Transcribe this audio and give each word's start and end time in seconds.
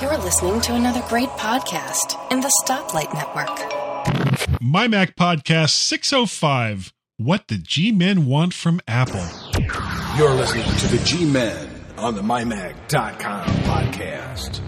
You're 0.00 0.16
listening 0.18 0.60
to 0.62 0.74
another 0.74 1.02
great 1.08 1.28
podcast 1.30 2.16
in 2.32 2.40
the 2.40 2.52
Stoplight 2.64 3.12
Network. 3.12 4.60
My 4.60 4.88
Mac 4.88 5.16
Podcast 5.16 5.70
605 5.70 6.92
What 7.18 7.48
the 7.48 7.58
G 7.58 7.92
Men 7.92 8.26
Want 8.26 8.54
from 8.54 8.80
Apple. 8.88 9.26
You're 10.16 10.34
listening 10.34 10.64
to 10.78 10.88
the 10.88 11.02
G 11.04 11.24
Men 11.24 11.68
on 11.98 12.14
the 12.14 12.22
MyMac.com 12.22 13.46
podcast. 13.64 14.62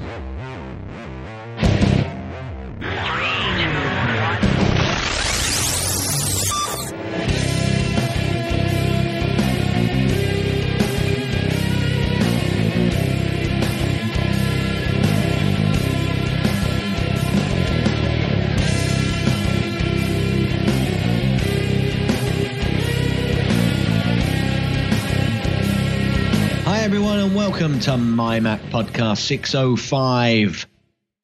Everyone, 27.18 27.30
and 27.30 27.50
welcome 27.52 27.80
to 27.80 27.96
My 27.96 28.38
Mac 28.38 28.60
Podcast 28.70 29.18
605. 29.18 30.68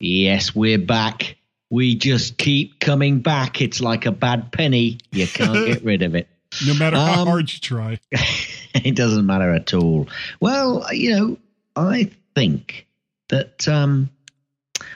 Yes, 0.00 0.52
we're 0.52 0.76
back. 0.76 1.36
We 1.70 1.94
just 1.94 2.36
keep 2.36 2.80
coming 2.80 3.20
back. 3.20 3.60
It's 3.62 3.80
like 3.80 4.04
a 4.04 4.10
bad 4.10 4.50
penny. 4.50 4.98
You 5.12 5.28
can't 5.28 5.54
get 5.68 5.84
rid 5.84 6.02
of 6.02 6.16
it. 6.16 6.26
No 6.66 6.74
matter 6.74 6.96
how 6.96 7.22
Um, 7.22 7.28
hard 7.28 7.52
you 7.52 7.60
try. 7.60 8.00
it 8.10 8.96
doesn't 8.96 9.24
matter 9.24 9.52
at 9.52 9.72
all. 9.72 10.08
Well, 10.40 10.84
you 10.92 11.10
know, 11.14 11.38
I 11.76 12.10
think 12.34 12.88
that 13.28 13.68
um, 13.68 14.10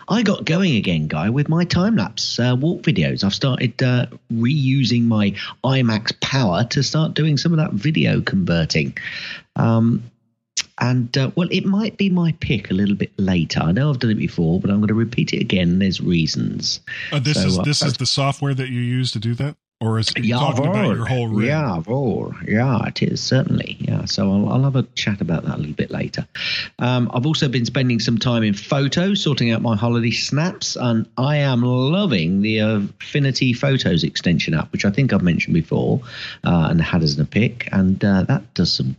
I 0.09 0.25
got 0.25 0.47
going 0.47 0.75
again, 0.75 1.07
guy, 1.07 1.31
with 1.31 1.49
my 1.49 1.65
time 1.65 1.95
lapse 1.95 2.41
uh, 2.41 2.57
walk 2.59 2.83
videos. 2.83 3.23
I've 3.23 3.35
started 3.35 3.81
uh, 3.85 4.07
reusing 4.33 5.05
my 5.05 5.37
iMac's 5.63 6.13
power 6.21 6.65
to 6.71 6.83
start 6.83 7.15
doing 7.15 7.37
some 7.37 7.53
of 7.53 7.59
that 7.59 7.73
video 7.73 8.21
converting. 8.21 8.99
Um, 9.55 10.03
and 10.81 11.17
uh, 11.17 11.31
well, 11.35 11.49
it 11.51 11.65
might 11.65 11.97
be 11.97 12.11
my 12.11 12.33
pick 12.41 12.71
a 12.71 12.75
little 12.75 12.97
bit 12.97 13.13
later. 13.19 13.61
I 13.61 13.73
know 13.73 13.91
I've 13.91 13.99
done 13.99 14.11
it 14.11 14.19
before, 14.19 14.61
but 14.61 14.71
I'm 14.71 14.77
going 14.77 14.89
to 14.89 14.95
repeat 14.95 15.33
it 15.33 15.41
again. 15.41 15.79
There's 15.79 16.01
reasons. 16.01 16.81
Uh, 17.13 17.19
this 17.19 17.41
So, 17.41 17.47
is 17.47 17.59
uh, 17.59 17.63
this 17.63 17.83
is 17.83 17.95
the 17.95 18.07
software 18.07 18.55
that 18.55 18.69
you 18.69 18.81
use 18.81 19.13
to 19.13 19.19
do 19.19 19.35
that, 19.35 19.57
or 19.81 19.99
is 19.99 20.07
talking 20.09 20.67
about 20.67 20.97
your 20.97 21.07
whole 21.07 21.29
rig? 21.29 21.49
Yeah, 21.49 21.81
Vol. 21.81 22.35
Yeah, 22.47 22.85
it 22.87 23.03
is 23.03 23.23
certainly. 23.23 23.77
Yeah, 23.81 24.05
so 24.05 24.31
I'll, 24.33 24.49
I'll 24.49 24.63
have 24.65 24.77
a 24.77 24.83
chat 24.95 25.21
about 25.21 25.45
that 25.45 25.57
a 25.57 25.59
little 25.59 25.75
bit 25.75 25.91
later. 25.91 26.27
Um, 26.79 27.11
I've 27.15 27.27
also 27.27 27.49
been 27.49 27.65
spending 27.65 28.01
some 28.01 28.19
time 28.19 28.43
in 28.43 28.55
photos, 28.55 29.23
sorting 29.23 29.53
out 29.53 29.63
my 29.63 29.77
holiday 29.77 30.11
snaps, 30.11 30.77
and 30.77 31.09
I 31.17 31.37
am 31.37 31.63
loving 31.63 32.43
the 32.43 32.59
Affinity 32.59 33.53
Photos 33.53 34.05
extension 34.05 34.55
app, 34.55 34.73
which 34.73 34.85
I 34.85 34.91
think 34.91 35.13
I've 35.13 35.23
mentioned 35.23 35.55
before, 35.55 36.01
uh, 36.45 36.69
and 36.71 36.81
had 36.81 37.03
as 37.03 37.19
a 37.19 37.25
pick, 37.25 37.69
and 37.73 38.05
uh, 38.05 38.23
that 38.25 38.55
does 38.55 38.73
some. 38.73 38.97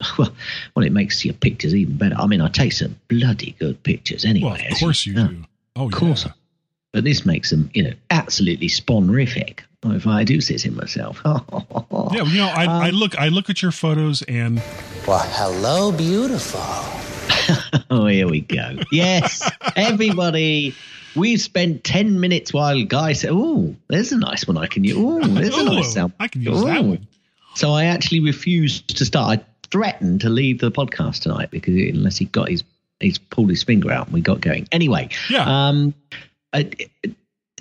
Well, 0.18 0.32
well, 0.74 0.84
it 0.86 0.92
makes 0.92 1.24
your 1.24 1.34
pictures 1.34 1.74
even 1.74 1.96
better. 1.96 2.16
I 2.18 2.26
mean, 2.26 2.40
I 2.40 2.48
take 2.48 2.72
some 2.72 2.96
bloody 3.08 3.54
good 3.58 3.82
pictures 3.82 4.24
anyway. 4.24 4.58
Well, 4.62 4.72
of 4.72 4.78
course 4.78 5.06
you 5.06 5.12
know. 5.14 5.28
do. 5.28 5.44
Oh, 5.76 5.86
Of 5.86 5.92
course. 5.92 6.24
yeah. 6.26 6.32
But 6.92 7.04
this 7.04 7.24
makes 7.26 7.50
them, 7.50 7.70
you 7.74 7.84
know, 7.84 7.92
absolutely 8.10 8.68
spawnific. 8.68 9.60
If 9.84 10.06
I 10.06 10.24
do 10.24 10.40
sit 10.40 10.66
in 10.66 10.74
myself. 10.76 11.22
Yeah, 12.12 12.24
you 12.24 12.38
know, 12.38 12.48
I, 12.48 12.64
Um, 12.66 12.82
I 12.82 12.90
look 12.90 13.16
I 13.18 13.28
look 13.28 13.48
at 13.50 13.62
your 13.62 13.70
photos 13.72 14.22
and 14.22 14.60
Well, 15.06 15.22
hello, 15.24 15.92
beautiful. 15.92 16.60
Oh, 17.90 18.06
here 18.06 18.28
we 18.28 18.40
go. 18.40 18.78
Yes, 18.92 19.48
everybody. 19.76 20.74
We've 21.16 21.40
spent 21.40 21.82
10 21.84 22.20
minutes 22.20 22.52
while 22.52 22.82
Guy 22.84 23.12
said, 23.14 23.30
Oh, 23.32 23.74
there's 23.88 24.12
a 24.12 24.18
nice 24.18 24.46
one 24.46 24.56
I 24.56 24.66
can 24.66 24.84
use. 24.84 24.96
Oh, 24.98 25.20
there's 25.26 25.56
a 25.56 25.64
nice 25.64 25.92
sound. 25.92 26.12
I 26.20 26.28
can 26.28 26.42
use 26.42 26.62
that 26.64 26.84
one. 26.84 27.06
So 27.54 27.72
I 27.72 27.84
actually 27.86 28.20
refused 28.20 28.96
to 28.96 29.04
start. 29.04 29.40
Threatened 29.70 30.22
to 30.22 30.28
leave 30.28 30.58
the 30.58 30.70
podcast 30.70 31.20
tonight 31.22 31.50
because 31.50 31.74
unless 31.74 32.16
he 32.18 32.24
got 32.24 32.48
his, 32.48 32.64
he's 32.98 33.18
pulled 33.18 33.50
his 33.50 33.62
finger 33.62 33.90
out 33.92 34.06
and 34.06 34.14
we 34.14 34.20
got 34.20 34.40
going. 34.40 34.66
Anyway, 34.72 35.08
Yeah. 35.28 35.68
um, 35.68 35.94
I, 36.52 36.70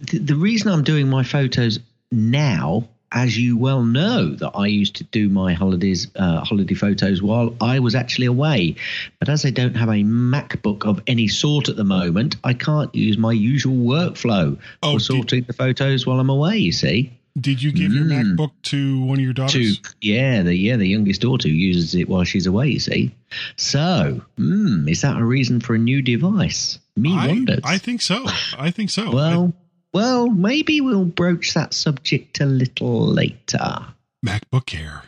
the, 0.01 0.17
the 0.17 0.35
reason 0.35 0.69
I'm 0.71 0.83
doing 0.83 1.07
my 1.09 1.23
photos 1.23 1.79
now, 2.11 2.87
as 3.11 3.37
you 3.37 3.57
well 3.57 3.83
know, 3.83 4.33
that 4.35 4.51
I 4.55 4.67
used 4.67 4.95
to 4.97 5.03
do 5.03 5.29
my 5.29 5.53
holidays, 5.53 6.07
uh, 6.15 6.41
holiday 6.43 6.73
photos 6.73 7.21
while 7.21 7.55
I 7.61 7.79
was 7.79 7.93
actually 7.95 8.25
away. 8.27 8.75
But 9.19 9.29
as 9.29 9.45
I 9.45 9.49
don't 9.51 9.75
have 9.75 9.89
a 9.89 10.03
MacBook 10.03 10.85
of 10.85 11.01
any 11.07 11.27
sort 11.27 11.69
at 11.69 11.75
the 11.75 11.83
moment, 11.83 12.35
I 12.43 12.53
can't 12.53 12.93
use 12.95 13.17
my 13.17 13.31
usual 13.31 13.75
workflow 13.75 14.57
Oh, 14.81 14.93
for 14.93 14.97
did- 14.99 15.05
sorting 15.05 15.43
the 15.43 15.53
photos 15.53 16.05
while 16.07 16.19
I'm 16.19 16.29
away. 16.29 16.57
You 16.57 16.71
see. 16.71 17.13
Did 17.39 17.61
you 17.63 17.71
give 17.71 17.93
your 17.93 18.05
Mm. 18.05 18.35
MacBook 18.35 18.51
to 18.63 19.01
one 19.01 19.17
of 19.19 19.23
your 19.23 19.33
to 19.33 19.41
daughters? 19.41 19.79
yeah 20.01 20.41
the 20.41 20.55
yeah 20.55 20.75
the 20.77 20.87
youngest 20.87 21.21
daughter 21.21 21.47
uses 21.47 21.95
it 21.95 22.09
while 22.09 22.23
she's 22.23 22.45
away 22.47 22.69
you 22.69 22.79
see 22.79 23.11
so 23.55 24.21
mm, 24.37 24.89
is 24.89 25.01
that 25.01 25.17
a 25.17 25.23
reason 25.23 25.59
for 25.61 25.75
a 25.75 25.77
new 25.79 26.01
device 26.01 26.79
me 26.95 27.15
I, 27.15 27.27
wonders 27.27 27.61
I 27.63 27.77
think 27.77 28.01
so. 28.01 28.25
I 28.57 28.71
think 28.71 28.89
so. 28.89 29.11
well 29.13 29.53
well 29.93 30.27
maybe 30.29 30.81
we'll 30.81 31.05
broach 31.05 31.53
that 31.53 31.73
subject 31.73 32.39
a 32.41 32.45
little 32.45 33.05
later 33.07 33.85
MacBook 34.25 34.73
Air 34.79 35.03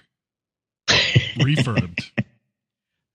refurbed. 1.39 2.09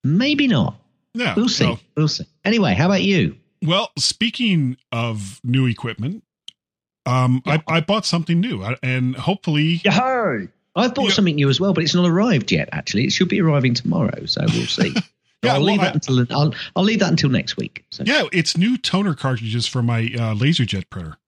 maybe 0.05 0.47
not 0.49 0.77
Yeah, 1.15 1.35
we'll 1.37 1.49
see 1.49 1.77
we'll 1.97 2.09
see 2.09 2.27
anyway 2.45 2.75
how 2.75 2.87
about 2.87 3.03
you 3.03 3.37
Well, 3.63 3.91
speaking 3.99 4.77
of 4.93 5.41
new 5.43 5.67
equipment, 5.67 6.23
um, 7.07 7.43
I, 7.47 7.63
I 7.69 7.81
bought 7.81 8.05
something 8.05 8.41
new, 8.41 8.63
and 8.83 9.17
hopefully, 9.17 9.81
Yahoo! 9.85 10.49
I've 10.75 10.95
bought 10.95 11.09
Yeah. 11.09 11.15
something 11.15 11.37
new 11.37 11.49
as 11.49 11.59
well, 11.59 11.73
but 11.73 11.85
it's 11.85 11.95
not 11.95 12.09
arrived 12.09 12.53
yet. 12.53 12.69
Actually, 12.73 13.05
it 13.05 13.13
should 13.13 13.29
be 13.29 13.41
arriving 13.41 13.75
tomorrow, 13.75 14.27
so 14.27 14.43
we'll 14.49 14.67
see. 14.67 14.95
Yeah, 15.43 15.53
I'll 15.53 15.61
well, 15.61 15.67
leave 15.67 15.81
I- 15.81 15.85
that 15.85 15.95
until 15.95 16.27
I'll, 16.31 16.55
I'll 16.75 16.83
leave 16.83 16.99
that 17.01 17.11
until 17.11 17.29
next 17.29 17.59
week. 17.59 17.85
So. 17.91 18.05
yeah, 18.07 18.25
it's 18.33 18.57
new 18.57 18.79
toner 18.79 19.15
cartridges 19.15 19.67
for 19.67 19.83
my 19.83 20.01
uh, 20.01 20.35
LaserJet 20.35 20.89
printer. 20.89 21.19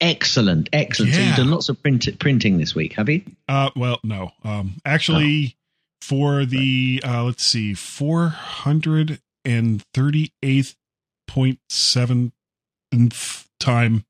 Excellent, 0.00 0.68
excellent. 0.72 1.12
So 1.14 1.20
you've 1.20 1.36
done 1.36 1.50
lots 1.50 1.68
of 1.68 1.82
print, 1.82 2.08
printing 2.20 2.58
this 2.58 2.74
week, 2.76 2.92
have 2.94 3.08
you? 3.08 3.22
Uh, 3.48 3.70
well, 3.74 3.98
no, 4.04 4.30
um, 4.44 4.76
actually, 4.86 5.56
for 6.00 6.44
the 6.46 7.02
uh, 7.04 7.24
let's 7.24 7.44
see, 7.44 7.74
four 7.74 8.28
hundred 8.28 9.20
and 9.44 9.82
thirty-eighth 9.92 10.76
point 11.26 11.58
seven 11.68 12.32
time, 13.58 14.04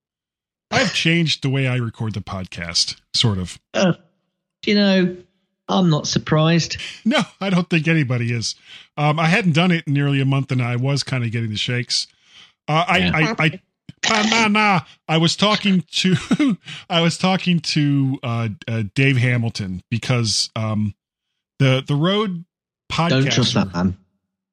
I've 0.70 0.92
changed 0.92 1.42
the 1.42 1.48
way 1.48 1.66
I 1.66 1.76
record 1.76 2.14
the 2.14 2.20
podcast, 2.20 2.96
sort 3.14 3.38
of. 3.38 3.58
Uh, 3.74 3.94
you 4.66 4.74
know, 4.74 5.16
I'm 5.68 5.90
not 5.90 6.06
surprised. 6.06 6.76
No, 7.04 7.20
I 7.40 7.50
don't 7.50 7.68
think 7.68 7.88
anybody 7.88 8.32
is. 8.32 8.54
Um, 8.96 9.18
I 9.18 9.26
hadn't 9.26 9.52
done 9.52 9.70
it 9.70 9.84
in 9.86 9.94
nearly 9.94 10.20
a 10.20 10.24
month, 10.24 10.52
and 10.52 10.62
I 10.62 10.76
was 10.76 11.02
kind 11.02 11.24
of 11.24 11.32
getting 11.32 11.50
the 11.50 11.56
shakes. 11.56 12.06
Uh, 12.66 12.84
I, 12.86 12.98
Yeah. 12.98 13.34
I, 13.38 13.44
I, 13.44 13.60
ah, 14.10 14.28
nah, 14.30 14.48
nah. 14.48 14.80
I 15.08 15.18
was 15.18 15.36
talking 15.36 15.84
to, 15.92 16.16
I 16.90 17.00
was 17.00 17.16
talking 17.18 17.60
to 17.60 18.18
uh, 18.22 18.48
uh, 18.66 18.82
Dave 18.94 19.16
Hamilton 19.16 19.82
because 19.90 20.50
um, 20.54 20.94
the 21.58 21.82
the 21.86 21.94
road 21.94 22.44
podcast. 22.92 23.08
Don't 23.10 23.32
trust 23.32 23.54
that 23.54 23.72
man. 23.72 23.96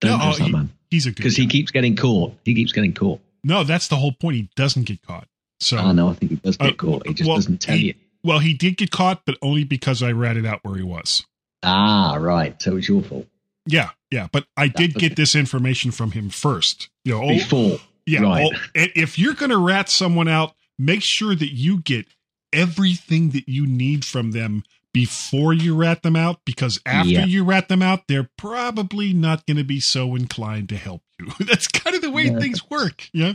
Don't 0.02 0.12
No, 0.12 0.24
trust 0.24 0.42
oh, 0.42 0.44
that 0.46 0.52
man 0.52 0.70
He's 0.90 1.06
a 1.06 1.10
good 1.10 1.18
because 1.18 1.36
he 1.36 1.48
keeps 1.48 1.72
getting 1.72 1.96
caught. 1.96 2.34
He 2.46 2.54
keeps 2.54 2.72
getting 2.72 2.94
caught. 2.94 3.20
No, 3.44 3.64
that's 3.64 3.88
the 3.88 3.98
whole 3.98 4.14
point. 4.14 4.36
He 4.36 4.50
doesn't 4.56 4.84
get 4.84 5.02
caught. 5.02 5.28
So 5.60 5.78
I 5.78 5.92
know. 5.94 6.10
I 6.10 6.14
think 6.14 6.32
he 6.32 6.36
does 6.38 6.58
get 6.58 6.70
Uh, 6.70 6.74
caught. 6.74 7.08
He 7.08 7.14
just 7.14 7.28
well, 7.28 7.38
doesn't 7.38 7.62
tell 7.62 7.76
he- 7.76 7.88
you. 7.88 7.94
well, 8.24 8.40
he 8.40 8.54
did 8.54 8.78
get 8.78 8.92
caught, 8.92 9.24
but 9.26 9.38
only 9.42 9.64
because 9.64 10.04
I 10.04 10.12
ratted 10.12 10.46
out 10.46 10.60
where 10.64 10.76
he 10.76 10.84
was. 10.84 11.26
Ah, 11.64 12.16
right. 12.20 12.62
So 12.62 12.78
it's 12.78 12.88
your 12.90 13.02
fault. 13.02 13.28
Yeah, 13.66 13.90
yeah. 14.12 14.28
But 14.32 14.46
I 14.56 14.68
did 14.68 14.92
okay. 14.96 15.08
get 15.08 15.16
this 15.16 15.34
information 15.34 15.92
from 15.92 16.12
him 16.12 16.30
first. 16.30 16.90
You 17.04 17.14
know, 17.14 17.24
oh, 17.24 17.28
Before. 17.30 17.80
Yeah. 18.06 18.22
Right. 18.22 18.52
oh, 18.54 18.58
if 18.76 19.18
you're 19.18 19.34
going 19.34 19.50
to 19.50 19.58
rat 19.58 19.90
someone 19.90 20.28
out, 20.28 20.54
make 20.78 21.02
sure 21.02 21.34
that 21.34 21.54
you 21.54 21.82
get 21.82 22.06
everything 22.54 23.32
that 23.32 23.50
you 23.50 23.66
need 23.66 24.06
from 24.06 24.32
them 24.32 24.64
before 24.94 25.52
you 25.54 25.76
rat 25.76 26.04
them 26.04 26.16
out, 26.16 26.40
because 26.46 26.80
after 26.86 27.10
you 27.26 27.44
rat 27.44 27.68
them 27.68 27.82
out, 27.82 28.08
they're 28.08 28.30
probably 28.38 29.12
not 29.12 29.46
going 29.46 29.58
to 29.58 29.64
be 29.64 29.80
so 29.80 30.16
inclined 30.16 30.70
to 30.70 30.78
help 30.78 31.02
you. 31.20 31.28
That's 31.46 31.68
kind 31.68 31.96
of 31.96 32.02
the 32.02 32.12
way 32.12 32.26
Yeah. 32.26 32.40
things 32.40 32.70
work. 32.70 33.10
Yeah. 33.12 33.34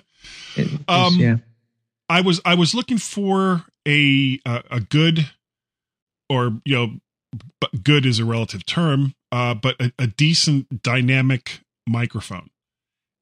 It 0.57 0.69
Um, 0.89 1.17
yeah. 1.17 1.37
I 2.11 2.21
was 2.21 2.41
I 2.45 2.55
was 2.55 2.75
looking 2.75 2.99
for 2.99 3.65
a 3.87 4.39
a, 4.45 4.63
a 4.71 4.81
good 4.81 5.31
or 6.29 6.61
you 6.65 6.75
know 6.75 6.93
but 7.61 7.85
good 7.85 8.05
is 8.05 8.19
a 8.19 8.25
relative 8.25 8.67
term 8.67 9.15
uh 9.33 9.55
but 9.55 9.81
a, 9.81 9.93
a 9.99 10.07
decent 10.09 10.83
dynamic 10.83 11.61
microphone 11.87 12.51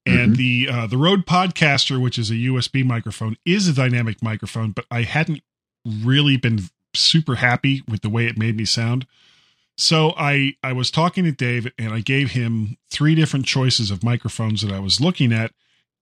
and 0.07 0.33
Mhm. 0.33 0.37
the 0.37 0.69
uh 0.71 0.87
the 0.87 0.97
Rode 0.97 1.27
Podcaster 1.27 2.01
which 2.01 2.19
is 2.19 2.31
a 2.31 2.35
USB 2.35 2.85
microphone 2.85 3.37
is 3.45 3.69
a 3.69 3.73
dynamic 3.75 4.23
microphone 4.23 4.73
but 4.73 4.87
I 4.91 5.03
hadn't 5.03 5.43
really 5.85 6.37
been 6.37 6.63
super 6.95 7.37
happy 7.37 7.83
with 7.89 8.01
the 8.01 8.09
way 8.09 8.27
it 8.27 8.39
made 8.39 8.57
me 8.57 8.65
sound 8.65 9.07
so 9.77 10.13
I 10.17 10.55
I 10.63 10.73
was 10.73 10.91
talking 10.91 11.25
to 11.25 11.33
Dave 11.33 11.71
and 11.79 11.93
I 11.93 12.01
gave 12.01 12.33
him 12.33 12.79
three 12.91 13.15
different 13.15 13.47
choices 13.47 13.91
of 13.91 14.03
microphones 14.03 14.63
that 14.63 14.73
I 14.73 14.81
was 14.81 15.01
looking 15.01 15.33
at 15.33 15.53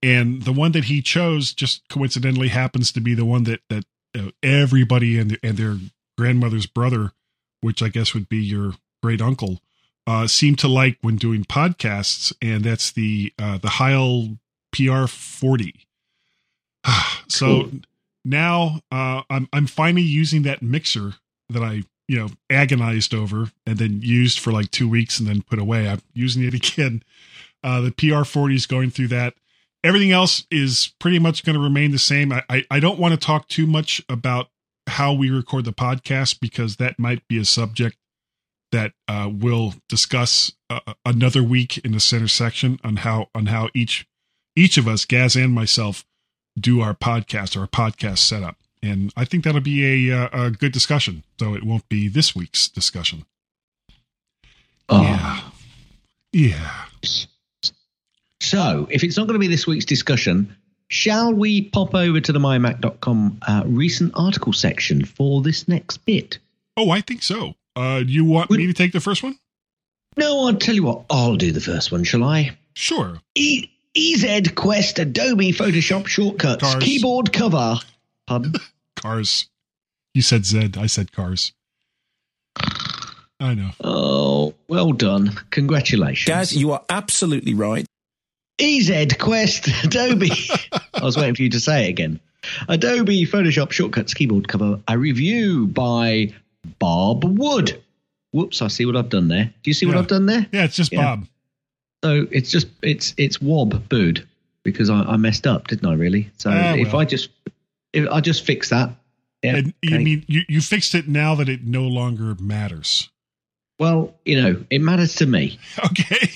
and 0.07 0.43
the 0.43 0.53
one 0.53 0.71
that 0.73 0.85
he 0.85 1.03
chose 1.03 1.53
just 1.53 1.89
coincidentally 1.89 2.49
happens 2.49 2.93
to 2.93 3.01
be 3.01 3.13
the 3.15 3.25
one 3.25 3.43
that 3.45 3.61
that 3.69 3.85
uh, 4.17 4.31
everybody 4.43 5.19
and 5.19 5.37
and 5.43 5.57
their 5.57 5.77
grandmother's 6.17 6.67
brother, 6.67 7.13
which 7.61 7.83
I 7.83 7.89
guess 7.89 8.15
would 8.15 8.29
be 8.29 8.39
your 8.39 8.75
great 9.03 9.21
uncle, 9.21 9.61
uh, 10.07 10.29
seem 10.29 10.55
to 10.57 10.69
like 10.69 10.99
when 11.03 11.17
doing 11.17 11.45
podcasts, 11.45 12.33
and 12.41 12.63
that's 12.63 12.93
the 12.93 13.33
uh, 13.39 13.59
the 13.59 13.71
Heil 13.71 14.39
PR 14.73 15.07
forty. 15.07 15.75
so 17.29 17.47
Cool. 17.65 17.71
now 18.25 18.81
uh, 18.93 19.23
I'm 19.29 19.49
I'm 19.53 19.67
finally 19.67 20.03
using 20.03 20.43
that 20.43 20.63
mixer 20.63 21.15
that 21.49 21.65
I 21.65 21.83
you 22.07 22.17
know 22.17 22.29
agonized 22.49 23.13
over 23.13 23.51
and 23.67 23.79
then 23.79 24.01
used 24.03 24.39
for 24.39 24.53
like 24.53 24.71
two 24.71 24.89
weeks 24.89 25.19
and 25.19 25.29
then 25.29 25.43
put 25.43 25.59
away. 25.59 25.89
I'm 25.89 26.03
using 26.15 26.45
it 26.45 26.55
again. 26.75 27.03
Uh, 27.65 27.81
the 27.81 27.91
PR40 27.91 28.55
is 28.55 28.67
going 28.67 28.91
through 28.91 29.09
that. 29.09 29.35
Everything 29.87 30.11
else 30.11 30.45
is 30.51 30.93
pretty 30.99 31.19
much 31.21 31.45
going 31.45 31.55
to 31.55 31.63
remain 31.63 31.93
the 31.93 31.99
same. 31.99 32.33
I, 32.33 32.43
I, 32.51 32.65
I 32.71 32.81
don't 32.81 32.99
want 32.99 33.15
to 33.15 33.21
talk 33.25 33.47
too 33.47 33.67
much 33.67 34.03
about 34.09 34.49
how 34.89 35.13
we 35.13 35.31
record 35.31 35.65
the 35.65 35.73
podcast 35.73 36.41
because 36.41 36.77
that 36.77 36.99
might 36.99 37.27
be 37.29 37.39
a 37.39 37.45
subject 37.45 37.97
that 38.73 38.93
uh, 39.07 39.31
we'll 39.33 39.75
discuss 39.89 40.53
uh, 40.71 40.81
another 41.05 41.43
week 41.43 41.79
in 41.79 41.93
the 41.93 42.01
center 42.01 42.27
section 42.27 42.81
on 42.83 42.97
how 42.97 43.29
on 43.33 43.47
how 43.47 43.69
each 43.75 44.07
each 44.57 44.77
of 44.77 44.89
us, 44.89 45.05
Gaz 45.05 45.37
and 45.37 45.53
myself, 45.53 46.05
do 46.59 46.81
our 46.81 46.95
podcast, 46.95 47.57
or 47.57 47.61
our 47.61 47.67
podcast 47.69 48.19
setup. 48.19 48.57
And 48.83 49.13
I 49.17 49.25
think 49.25 49.45
that'll 49.45 49.61
be 49.61 50.11
a, 50.11 50.17
uh, 50.17 50.47
a 50.47 50.51
good 50.51 50.73
discussion, 50.73 51.23
though 51.39 51.55
it 51.55 51.63
won't 51.63 51.89
be 51.89 52.09
this 52.09 52.35
week's 52.35 52.69
discussion. 52.69 53.25
Oh. 54.89 55.03
Yeah. 55.03 55.41
Yeah. 56.33 56.85
So, 58.47 58.87
if 58.91 59.03
it's 59.03 59.17
not 59.17 59.27
going 59.27 59.35
to 59.35 59.41
be 59.41 59.49
this 59.49 59.67
week's 59.67 59.85
discussion, 59.85 60.55
shall 60.89 61.35
we 61.35 61.63
pop 61.63 61.97
over 61.97 62.21
to 62.21 62.33
the 62.33 62.39
mymac.com 62.39 63.39
uh, 63.43 63.63
recent 63.67 64.13
article 64.15 64.53
section 64.53 65.05
for 65.05 65.43
this 65.43 65.67
next 65.67 65.99
bit? 66.05 66.39
Oh, 66.77 66.91
I 66.91 67.01
think 67.01 67.25
so. 67.25 67.55
Uh, 67.75 68.05
you 68.07 68.25
want 68.25 68.53
me 68.53 68.69
to 68.69 68.73
take 68.73 68.93
the 68.93 69.01
first 69.01 69.25
one? 69.25 69.37
No, 70.17 70.47
I'll 70.47 70.55
tell 70.55 70.77
you 70.77 70.85
what, 70.85 71.07
I'll 71.11 71.35
do 71.35 71.51
the 71.51 71.61
first 71.61 71.91
one, 71.91 72.05
shall 72.05 72.23
I? 72.23 72.57
Sure. 72.75 73.21
E- 73.35 73.69
EZ 73.97 74.51
Quest 74.55 75.01
Adobe 75.01 75.53
Photoshop 75.53 76.07
Shortcuts 76.07 76.63
Cars. 76.63 76.85
Keyboard 76.85 77.33
Cover. 77.33 77.81
Pardon? 78.29 78.55
Cars. 78.95 79.49
You 80.15 80.23
said 80.23 80.47
Zed. 80.47 80.79
I 80.79 80.87
said 80.87 81.11
cars. 81.11 81.53
I 83.41 83.55
know. 83.55 83.71
Oh, 83.83 84.55
well 84.69 84.93
done. 84.93 85.33
Congratulations. 85.51 86.27
Gaz, 86.27 86.57
you 86.57 86.71
are 86.73 86.83
absolutely 86.89 87.53
right. 87.53 87.87
EZ 88.59 89.15
Quest 89.19 89.69
Adobe. 89.85 90.31
I 90.95 91.03
was 91.05 91.17
waiting 91.17 91.35
for 91.35 91.43
you 91.43 91.51
to 91.51 91.61
say 91.61 91.87
it 91.87 91.91
again. 91.91 92.21
Adobe 92.69 93.27
Photoshop 93.27 93.73
Shortcuts 93.73 94.15
Keyboard 94.15 94.49
Cover, 94.49 94.81
a 94.89 94.97
review 94.99 95.67
by 95.67 96.33
Bob 96.79 97.25
Wood. 97.25 97.83
Whoops, 98.33 98.63
I 98.63 98.69
see 98.69 98.87
what 98.87 98.97
I've 98.97 99.09
done 99.09 99.29
there. 99.29 99.45
Do 99.63 99.71
you 99.71 99.75
see 99.75 99.87
what 99.87 99.97
I've 99.97 100.07
done 100.09 100.27
there? 100.27 100.47
Yeah, 100.53 100.65
it's 100.65 100.77
just 100.77 100.93
Yeah. 100.93 101.17
Bob. 101.17 101.27
So 102.05 102.27
it's 102.31 102.51
just 102.51 102.69
it's 102.83 103.15
it's 103.17 103.41
Wob 103.41 103.89
Bood 103.89 104.27
because 104.63 104.91
I, 104.91 105.01
I 105.01 105.17
messed 105.17 105.47
up, 105.47 105.67
didn't 105.69 105.89
I? 105.89 105.95
Really? 105.95 106.31
So 106.39 106.51
Ah, 106.53 106.75
if 106.75 106.93
well. 106.93 107.01
I 107.01 107.05
just 107.05 107.31
if 107.93 108.09
I 108.11 108.21
just 108.21 108.45
fix 108.45 108.69
that, 108.71 108.91
yeah. 109.43 109.57
And 109.57 109.75
you 109.83 109.95
okay. 109.97 110.05
mean 110.05 110.25
you, 110.29 110.43
you 110.49 110.61
fixed 110.61 110.95
it 110.95 111.09
now 111.09 111.35
that 111.37 111.49
it 111.49 111.65
no 111.65 111.83
longer 111.85 112.37
matters. 112.41 113.09
well, 113.81 114.15
you 114.25 114.41
know, 114.41 114.65
it 114.71 114.81
matters 114.81 115.17
to 115.17 115.27
me. 115.27 115.59
Okay. 115.85 116.31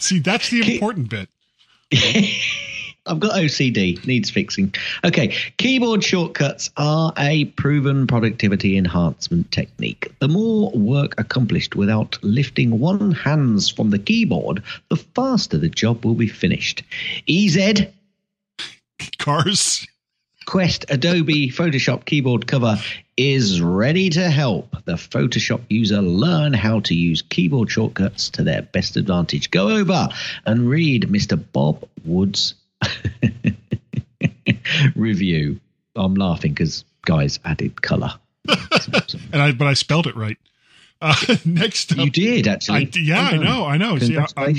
See, 0.00 0.18
that's 0.18 0.50
the 0.50 0.74
important 0.74 1.08
bit. 1.10 1.28
I've 3.06 3.18
got 3.18 3.32
OCD, 3.32 4.06
needs 4.06 4.30
fixing. 4.30 4.74
Okay, 5.04 5.34
keyboard 5.56 6.04
shortcuts 6.04 6.70
are 6.76 7.12
a 7.16 7.46
proven 7.46 8.06
productivity 8.06 8.76
enhancement 8.76 9.50
technique. 9.50 10.12
The 10.20 10.28
more 10.28 10.70
work 10.72 11.18
accomplished 11.18 11.74
without 11.74 12.18
lifting 12.22 12.78
one 12.78 13.12
hands 13.12 13.68
from 13.68 13.90
the 13.90 13.98
keyboard, 13.98 14.62
the 14.90 14.96
faster 14.96 15.58
the 15.58 15.68
job 15.68 16.04
will 16.04 16.14
be 16.14 16.28
finished. 16.28 16.82
EZ 17.28 17.86
Cars. 19.18 19.86
Quest 20.50 20.84
Adobe 20.88 21.48
Photoshop 21.48 22.04
keyboard 22.04 22.44
cover 22.44 22.76
is 23.16 23.62
ready 23.62 24.10
to 24.10 24.28
help 24.28 24.84
the 24.84 24.94
Photoshop 24.94 25.60
user 25.68 26.02
learn 26.02 26.52
how 26.52 26.80
to 26.80 26.92
use 26.92 27.22
keyboard 27.22 27.70
shortcuts 27.70 28.30
to 28.30 28.42
their 28.42 28.62
best 28.62 28.96
advantage. 28.96 29.52
Go 29.52 29.68
over 29.68 30.08
and 30.44 30.68
read 30.68 31.04
Mr. 31.04 31.40
Bob 31.52 31.88
Wood's 32.04 32.54
review. 34.96 35.60
I'm 35.94 36.16
laughing 36.16 36.52
because 36.52 36.84
guys 37.02 37.38
added 37.44 37.80
color. 37.80 38.14
And 39.32 39.40
I 39.40 39.52
but 39.52 39.68
I 39.68 39.74
spelled 39.74 40.08
it 40.08 40.16
right. 40.16 40.36
Uh, 41.00 41.14
next 41.44 41.92
up, 41.92 41.98
you 41.98 42.10
did 42.10 42.48
actually. 42.48 42.90
I, 42.92 42.98
yeah, 42.98 43.20
I 43.20 43.22
Well 43.22 43.30
done. 43.30 43.44
know, 43.44 43.66
I 43.66 43.76
know. 43.76 43.98
See, 43.98 44.18
I. 44.18 44.54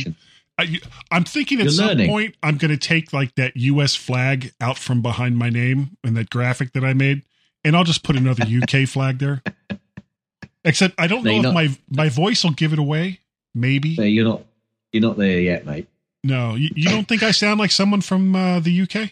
I, 0.61 0.79
I'm 1.11 1.23
thinking 1.23 1.59
at 1.59 1.65
You're 1.65 1.71
some 1.73 1.87
learning. 1.87 2.09
point 2.09 2.35
I'm 2.43 2.57
going 2.57 2.71
to 2.71 2.77
take 2.77 3.13
like 3.13 3.35
that 3.35 3.55
U.S. 3.57 3.95
flag 3.95 4.53
out 4.61 4.77
from 4.77 5.01
behind 5.01 5.37
my 5.37 5.49
name 5.49 5.97
and 6.03 6.15
that 6.17 6.29
graphic 6.29 6.73
that 6.73 6.83
I 6.83 6.93
made, 6.93 7.23
and 7.63 7.75
I'll 7.75 7.83
just 7.83 8.03
put 8.03 8.15
another 8.15 8.43
UK 8.61 8.87
flag 8.87 9.19
there. 9.19 9.41
Except 10.63 10.93
I 10.99 11.07
don't 11.07 11.23
No, 11.23 11.31
know 11.31 11.37
if 11.37 11.43
not- 11.43 11.53
my 11.53 11.69
my 11.89 12.09
voice 12.09 12.43
will 12.43 12.51
give 12.51 12.73
it 12.73 12.79
away. 12.79 13.19
Maybe 13.55 13.95
No, 13.97 14.03
you're 14.03 14.25
not. 14.25 14.43
You're 14.93 15.01
not 15.01 15.17
there 15.17 15.39
yet, 15.39 15.65
mate. 15.65 15.87
no. 16.23 16.55
You, 16.55 16.69
you 16.75 16.89
don't 16.89 17.07
think 17.07 17.23
I 17.23 17.31
sound 17.31 17.59
like 17.59 17.71
someone 17.71 18.01
from 18.01 18.35
uh, 18.35 18.59
the 18.59 18.81
UK? 18.81 19.11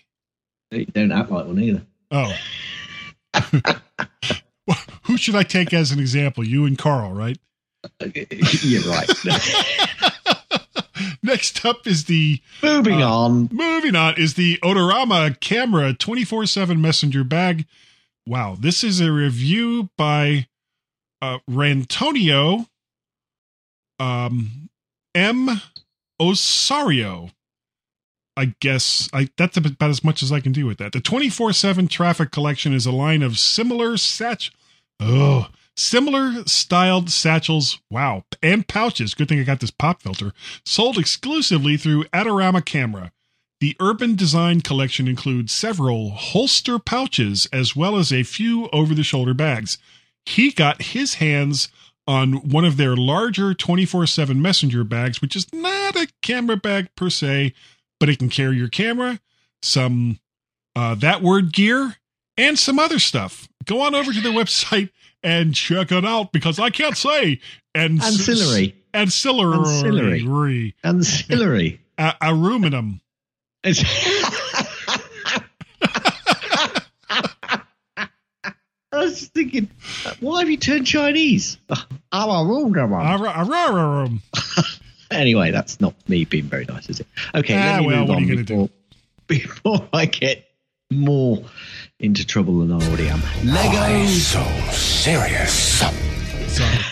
You 0.71 0.85
don't 0.85 1.11
act 1.11 1.31
like 1.31 1.45
one 1.47 1.59
either. 1.59 1.81
Oh. 2.11 2.33
Well, 3.33 4.77
Who 5.03 5.17
should 5.17 5.35
I 5.35 5.43
take 5.43 5.73
as 5.73 5.91
an 5.91 5.99
example? 5.99 6.45
You 6.45 6.65
and 6.65 6.77
Carl, 6.77 7.11
right? 7.13 7.37
you're 8.61 8.81
right. 8.83 9.09
Next 11.21 11.65
up 11.65 11.85
is 11.85 12.05
the 12.05 12.41
Moving 12.63 13.01
Uh, 13.01 13.09
on. 13.09 13.49
moving 13.51 13.95
on 13.95 14.15
is 14.17 14.35
the 14.35 14.57
Adorama 14.63 15.39
Camera 15.39 15.93
24/7 15.93 16.79
Messenger 16.79 17.23
Bag. 17.23 17.65
Wow, 18.25 18.55
this 18.59 18.83
is 18.83 18.99
a 19.01 19.11
review 19.11 19.89
by 19.97 20.47
uh, 21.21 21.39
Rantonio 21.49 22.67
um, 23.99 24.69
M. 25.15 25.61
Osario. 26.21 27.31
I 28.37 28.53
guess 28.61 29.09
I 29.11 29.27
that's 29.37 29.57
about 29.57 29.89
as 29.89 30.03
much 30.03 30.23
as 30.23 30.31
I 30.31 30.39
can 30.39 30.53
do 30.53 30.65
with 30.65 30.77
that. 30.77 30.93
The 30.93 31.01
24/7 31.01 31.89
Traffic 31.89 32.31
Collection 32.31 32.73
is 32.73 32.85
a 32.85 32.91
line 32.91 33.21
of 33.21 33.37
similar 33.37 33.93
satch 33.93 34.51
oh, 35.01 35.49
similar 35.79 36.43
styled 36.45 37.09
satchels, 37.09 37.79
wow, 37.89 38.23
and 38.43 38.67
pouches. 38.67 39.13
Good 39.13 39.29
thing 39.29 39.39
I 39.39 39.43
got 39.43 39.59
this 39.59 39.71
pop 39.71 40.01
filter. 40.01 40.33
Sold 40.65 40.97
exclusively 40.97 41.77
through 41.77 42.03
Adorama 42.05 42.63
Camera. 42.63 43.11
The 43.61 43.75
Urban 43.79 44.15
Design 44.15 44.61
Collection 44.61 45.07
includes 45.07 45.53
several 45.53 46.11
holster 46.11 46.79
pouches 46.79 47.47
as 47.51 47.75
well 47.75 47.97
as 47.97 48.11
a 48.11 48.23
few 48.23 48.69
over-the-shoulder 48.69 49.33
bags. 49.33 49.77
He 50.25 50.51
got 50.51 50.81
his 50.81 51.15
hands 51.15 51.69
on 52.07 52.49
one 52.49 52.65
of 52.65 52.77
their 52.77 52.95
larger 52.95 53.53
24/7 53.53 54.41
messenger 54.41 54.83
bags, 54.83 55.21
which 55.21 55.35
is 55.35 55.47
not 55.53 55.95
a 55.95 56.07
camera 56.21 56.57
bag 56.57 56.89
per 56.95 57.09
se, 57.09 57.53
but 57.99 58.09
it 58.09 58.19
can 58.19 58.29
carry 58.29 58.57
your 58.57 58.69
camera, 58.69 59.19
some 59.61 60.19
uh, 60.75 60.95
that 60.95 61.21
word 61.21 61.51
gear, 61.51 61.97
and 62.37 62.57
some 62.57 62.79
other 62.79 62.99
stuff. 62.99 63.49
Go 63.65 63.81
on 63.81 63.93
over 63.93 64.13
to 64.13 64.21
their 64.21 64.31
website 64.31 64.89
and 65.23 65.53
check 65.53 65.91
it 65.91 66.05
out 66.05 66.31
because 66.31 66.59
I 66.59 66.69
can't 66.69 66.97
say 66.97 67.39
and 67.75 68.01
Ancillary. 68.01 68.75
ancillary, 68.93 69.57
Ancillary. 69.59 70.75
Ancillary. 70.83 71.81
A- 71.97 72.15
aluminum. 72.21 73.01
I 78.91 79.03
was 79.03 79.19
just 79.19 79.33
thinking, 79.33 79.69
why 80.19 80.39
have 80.39 80.49
you 80.49 80.57
turned 80.57 80.87
Chinese? 80.87 81.57
I'm 82.11 82.29
a 82.29 82.43
ruler. 82.49 82.91
Ar- 82.93 83.17
ararum. 83.45 84.19
Anyway, 85.11 85.51
that's 85.51 85.79
not 85.79 85.93
me 86.09 86.25
being 86.25 86.45
very 86.45 86.65
nice, 86.65 86.89
is 86.89 86.99
it? 86.99 87.07
Okay, 87.35 87.55
Ah, 87.55 87.73
let 87.77 87.81
me 87.81 87.87
well, 87.87 87.99
move 87.99 88.09
what 88.09 88.15
are 88.15 88.21
on 88.21 88.35
before, 88.45 88.69
before 89.27 89.89
I 89.93 90.05
get 90.05 90.45
more 90.91 91.43
into 91.99 92.25
trouble 92.25 92.59
than 92.59 92.71
I 92.71 92.75
already 92.75 93.09
am. 93.09 93.19
Why 93.19 94.05
so 94.07 94.43
serious? 94.71 95.53
Sorry. 96.49 96.77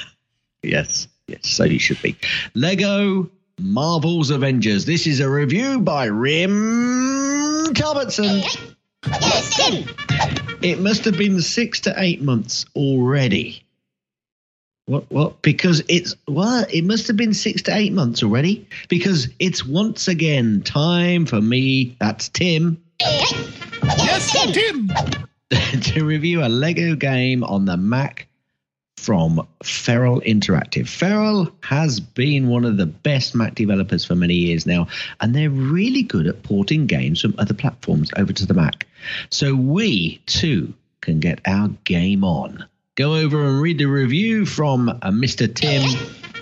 Yes, 0.64 1.08
yes, 1.28 1.48
so 1.48 1.64
you 1.64 1.80
should 1.80 2.02
be. 2.02 2.18
Lego 2.54 3.30
Marvel's 3.62 4.32
Avengers. 4.32 4.86
This 4.86 5.08
is 5.08 5.20
a 5.22 5.30
review 5.30 5.80
by 5.80 6.06
Rim 6.06 7.74
Talbotson. 7.74 8.42
Yes, 9.06 9.56
Tim. 9.56 9.88
It 10.62 10.80
must 10.80 11.06
have 11.06 11.18
been 11.18 11.42
six 11.42 11.80
to 11.82 11.94
eight 11.98 12.22
months 12.22 12.66
already 12.76 13.64
What? 14.88 15.10
What? 15.10 15.42
Because 15.42 15.84
it's 15.88 16.16
what? 16.26 16.74
it 16.74 16.84
must 16.84 17.08
have 17.08 17.16
been 17.16 17.34
six 17.34 17.62
to 17.64 17.76
eight 17.76 17.94
months 17.94 18.24
already. 18.24 18.68
Because 18.90 19.30
it's 19.40 19.66
once 19.66 20.08
again 20.10 20.64
time 20.64 21.26
for 21.28 21.40
me. 21.40 21.96
That's 22.00 22.28
Tim 22.30 22.82
Yes, 23.00 24.32
Tim. 24.54 24.92
to 25.82 26.06
review 26.06 26.44
a 26.44 26.50
Lego 26.50 26.96
game 26.96 27.44
on 27.44 27.66
the 27.66 27.78
Mac 27.78 28.28
from 28.98 29.48
Feral 29.64 30.22
Interactive. 30.22 30.88
Feral 30.88 31.50
has 31.62 32.00
been 32.00 32.50
one 32.50 32.66
of 32.66 32.78
the 32.78 32.86
best 32.86 33.36
Mac 33.36 33.56
developers 33.56 34.04
for 34.04 34.16
many 34.16 34.34
years 34.34 34.66
now, 34.66 34.88
and 35.22 35.34
they're 35.34 35.50
really 35.50 36.04
good 36.04 36.28
at 36.28 36.44
porting 36.44 36.88
games 36.88 37.22
from 37.22 37.36
other 37.38 37.54
platforms 37.54 38.12
over 38.18 38.34
to 38.34 38.46
the 38.46 38.54
Mac. 38.54 38.88
So 39.30 39.56
we 39.56 40.18
too 40.26 40.74
can 41.02 41.20
get 41.20 41.40
our 41.46 41.70
game 41.86 42.24
on. 42.24 42.66
Go 42.96 43.16
over 43.16 43.48
and 43.48 43.62
read 43.62 43.78
the 43.78 43.86
review 43.86 44.46
from 44.46 44.90
uh, 44.90 45.12
Mr. 45.12 45.48
Tim 45.54 45.84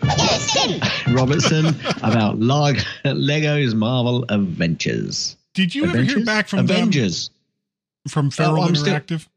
Robertson 1.16 1.76
about 2.02 2.40
Lego's 3.06 3.76
Marvel 3.76 4.26
Adventures. 4.30 5.36
Did 5.56 5.74
you 5.74 5.86
ever 5.86 6.02
hear 6.04 6.24
back 6.24 6.48
from 6.48 6.66
them 6.68 6.76
Avengers? 6.78 7.32
from 8.08 8.28
oh, 8.28 8.30
Feral 8.30 8.60
Oh, 8.60 8.64
I'm 8.64 8.76
still- 8.76 8.94
Interactive? 8.94 9.28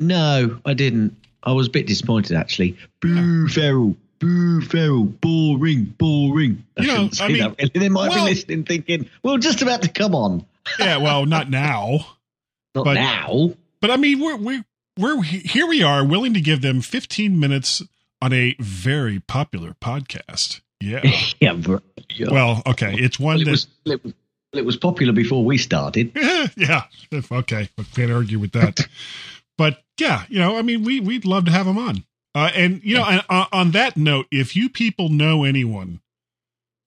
No, 0.00 0.60
I 0.66 0.74
didn't. 0.74 1.16
I 1.44 1.52
was 1.52 1.68
a 1.68 1.70
bit 1.70 1.86
disappointed 1.86 2.36
actually. 2.36 2.76
Boo 3.00 3.48
Feral, 3.48 3.96
boo 4.18 4.60
Feral, 4.60 5.04
boring, 5.04 5.84
boring. 5.98 6.64
I 6.78 6.82
You 6.82 6.86
know, 6.88 7.10
I 7.20 7.28
mean, 7.28 7.42
really. 7.58 7.70
They 7.74 7.88
might 7.88 8.10
well- 8.10 8.24
be 8.26 8.30
listening, 8.32 8.64
thinking, 8.64 9.08
"Well, 9.22 9.38
just 9.38 9.62
about 9.62 9.82
to 9.82 9.88
come 9.88 10.14
on." 10.14 10.44
yeah, 10.78 10.98
well, 10.98 11.24
not 11.26 11.48
now. 11.50 12.06
Not 12.74 12.84
But- 12.86 12.94
now. 12.94 13.54
But 13.80 13.90
I 13.90 13.96
mean, 13.96 14.18
we're 14.20 14.36
we're 14.36 14.64
we're 14.98 15.22
here. 15.22 15.66
We 15.66 15.82
are 15.82 16.04
willing 16.04 16.34
to 16.34 16.40
give 16.40 16.60
them 16.62 16.80
15 16.80 17.38
minutes 17.38 17.82
on 18.20 18.32
a 18.32 18.54
very 18.60 19.20
popular 19.20 19.74
podcast. 19.80 20.60
Yeah. 20.80 21.02
yeah, 21.40 21.52
bro. 21.54 21.80
yeah. 22.14 22.28
Well, 22.30 22.62
okay, 22.66 22.94
it's 22.96 23.18
one 23.20 23.36
Well, 23.36 23.42
it 23.42 23.44
that. 23.44 23.50
was 23.50 23.66
it, 23.86 24.04
was- 24.04 24.14
it 24.52 24.64
was 24.64 24.76
popular 24.76 25.12
before 25.12 25.44
we 25.44 25.58
started. 25.58 26.12
yeah. 26.56 26.84
Okay. 27.30 27.68
I 27.78 27.82
can't 27.94 28.12
argue 28.12 28.38
with 28.38 28.52
that. 28.52 28.86
but 29.58 29.82
yeah, 29.98 30.24
you 30.28 30.38
know, 30.38 30.58
I 30.58 30.62
mean, 30.62 30.82
we 30.84 31.00
we'd 31.00 31.24
love 31.24 31.44
to 31.46 31.50
have 31.50 31.66
him 31.66 31.78
on. 31.78 32.04
Uh, 32.34 32.50
and 32.54 32.80
you 32.82 32.96
know, 32.96 33.04
and, 33.04 33.22
uh, 33.28 33.46
on 33.52 33.72
that 33.72 33.96
note, 33.96 34.26
if 34.30 34.56
you 34.56 34.68
people 34.68 35.08
know 35.08 35.44
anyone 35.44 36.00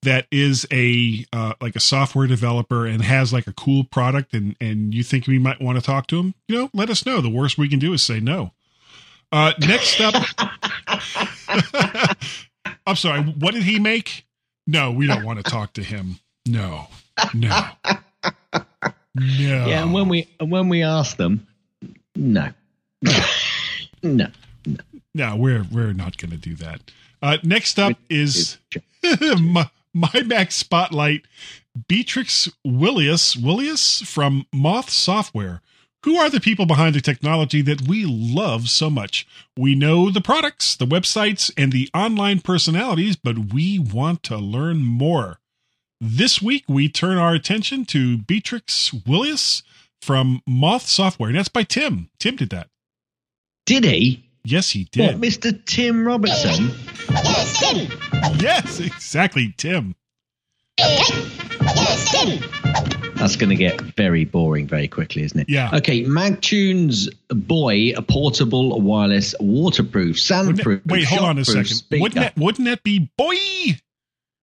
that 0.06 0.28
is 0.32 0.66
a 0.72 1.26
uh, 1.34 1.54
like 1.62 1.76
a 1.76 1.80
software 1.80 2.28
developer 2.28 2.86
and 2.86 3.02
has 3.02 3.34
like 3.34 3.48
a 3.48 3.54
cool 3.54 3.84
product, 3.84 4.34
and 4.34 4.56
and 4.60 4.94
you 4.94 5.04
think 5.04 5.28
we 5.28 5.40
might 5.40 5.62
want 5.62 5.78
to 5.78 5.84
talk 5.84 6.08
to 6.08 6.18
them, 6.18 6.34
you 6.48 6.56
know, 6.58 6.70
let 6.74 6.90
us 6.90 7.06
know. 7.06 7.22
The 7.22 7.30
worst 7.30 7.58
we 7.58 7.70
can 7.70 7.80
do 7.80 7.94
is 7.94 8.04
say 8.04 8.20
no. 8.20 8.54
Uh, 9.32 9.54
next 9.60 10.00
up, 10.00 10.16
I'm 12.88 12.96
sorry. 12.96 13.22
What 13.22 13.54
did 13.54 13.64
he 13.64 13.80
make? 13.80 14.26
No, 14.68 14.92
we 14.92 15.06
don't 15.06 15.26
want 15.26 15.44
to 15.44 15.52
talk 15.52 15.74
to 15.74 15.84
him. 15.84 16.20
No, 16.48 16.88
no, 17.34 17.66
no. 17.84 18.66
Yeah, 19.18 19.84
and 19.84 19.94
when 19.94 20.10
we 20.10 20.28
and 20.40 20.52
when 20.52 20.70
we 20.70 20.84
ask 20.84 21.18
them, 21.18 21.48
no, 22.16 22.50
no. 24.04 24.28
No, 25.14 25.36
we're 25.38 25.66
we're 25.72 25.94
not 25.94 26.18
going 26.18 26.32
to 26.32 26.38
do 26.38 26.56
that. 26.56 26.92
Uh, 27.22 27.38
next 27.44 27.80
up 27.80 27.98
is 28.10 28.58
my, 29.40 29.70
my 29.94 30.24
Mac 30.26 30.52
Spotlight. 30.52 31.26
Beatrix 31.88 32.50
Willius 32.64 33.36
Willius 33.36 34.02
from 34.02 34.46
Moth 34.54 34.90
Software. 34.90 35.62
Who 36.04 36.18
are 36.18 36.30
the 36.30 36.40
people 36.40 36.66
behind 36.66 36.94
the 36.94 37.02
technology 37.02 37.62
that 37.64 37.88
we 37.88 38.06
love 38.06 38.70
so 38.70 38.90
much? 38.90 39.26
We 39.58 39.74
know 39.74 40.12
the 40.12 40.22
products, 40.22 40.76
the 40.76 40.86
websites, 40.86 41.52
and 41.58 41.72
the 41.72 41.90
online 41.96 42.42
personalities, 42.42 43.16
but 43.16 43.54
we 43.54 43.80
want 43.80 44.22
to 44.24 44.38
learn 44.38 44.78
more. 44.84 45.40
This 46.08 46.40
week, 46.40 46.66
we 46.68 46.88
turn 46.88 47.18
our 47.18 47.34
attention 47.34 47.84
to 47.86 48.18
Beatrix 48.20 48.94
Willius 49.08 49.64
from 50.04 50.44
Moth 50.46 50.86
Software. 50.86 51.30
And 51.30 51.38
that's 51.40 51.50
by 51.50 51.64
Tim. 51.64 52.10
Tim 52.20 52.36
did 52.36 52.52
that. 52.52 52.68
Did 53.66 53.86
he? 53.86 54.24
Yes, 54.44 54.70
he 54.70 54.82
What, 54.82 54.92
did. 54.92 55.16
Mr. 55.20 55.66
Tim 55.66 56.06
Robertson? 56.06 56.70
Yes, 58.40 58.80
exactly, 58.80 59.56
Tim. 59.58 59.96
That's 63.16 63.36
going 63.36 63.50
to 63.50 63.56
get 63.56 63.82
very 63.82 64.26
boring 64.26 64.68
very 64.68 64.88
quickly, 64.88 65.24
isn't 65.24 65.40
it? 65.40 65.50
Yeah. 65.50 65.72
Okay, 65.74 66.04
MagTunes 66.04 67.10
Boy, 67.30 67.94
a 67.98 68.04
portable, 68.04 68.80
wireless, 68.80 69.34
waterproof, 69.40 70.18
Wouldn't 70.30 70.60
sandproof. 70.60 70.86
wait, 70.86 71.06
hold 71.06 71.22
on 71.24 71.40
a 71.40 71.46
second. 71.46 71.66
Speaker. 71.66 72.02
Wouldn't 72.04 72.22
that 72.22 72.38
wouldn't 72.38 72.66
that 72.68 72.84
be 72.84 73.10
boy? 73.18 73.36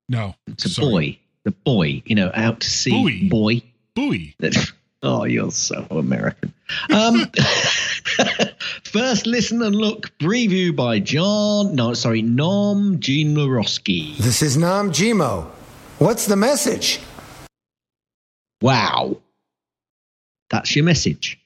No, 0.09 0.35
It's 0.49 0.65
a 0.65 0.69
sorry. 0.69 0.91
boy. 0.91 1.19
The 1.45 1.51
boy, 1.51 2.03
you 2.07 2.15
know, 2.15 2.31
out 2.35 2.61
to 2.61 2.71
sea 2.71 2.91
Buoy. 2.91 3.29
boy. 3.29 3.63
Buoy. 3.95 4.35
Oh, 5.05 5.25
you're 5.25 5.51
so 5.51 5.85
American. 5.91 6.55
Um, 6.89 7.27
first 8.85 9.27
listen 9.27 9.61
and 9.63 9.75
look 9.75 10.17
preview 10.21 10.77
by 10.77 11.01
John. 11.01 11.75
No, 11.75 11.93
sorry, 11.95 12.23
Nom 12.23 13.01
Jean 13.01 13.35
Morosky. 13.35 14.17
This 14.19 14.43
is 14.43 14.57
Nam 14.57 14.93
Jimo. 14.93 15.47
What's 15.99 16.27
the 16.27 16.37
message? 16.37 17.01
Wow, 18.61 19.17
that's 20.51 20.77
your 20.77 20.85
message. 20.85 21.37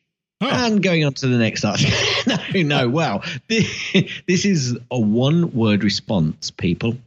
Oh, 0.42 0.48
And 0.50 0.82
going 0.82 1.06
on 1.06 1.14
to 1.14 1.26
the 1.26 1.38
next 1.38 1.64
article. 1.64 1.96
no, 2.26 2.60
no, 2.62 2.88
wow. 2.90 3.22
This 3.48 4.44
is 4.44 4.76
a 4.90 5.00
one 5.00 5.50
word 5.54 5.82
response, 5.82 6.50
people 6.50 6.98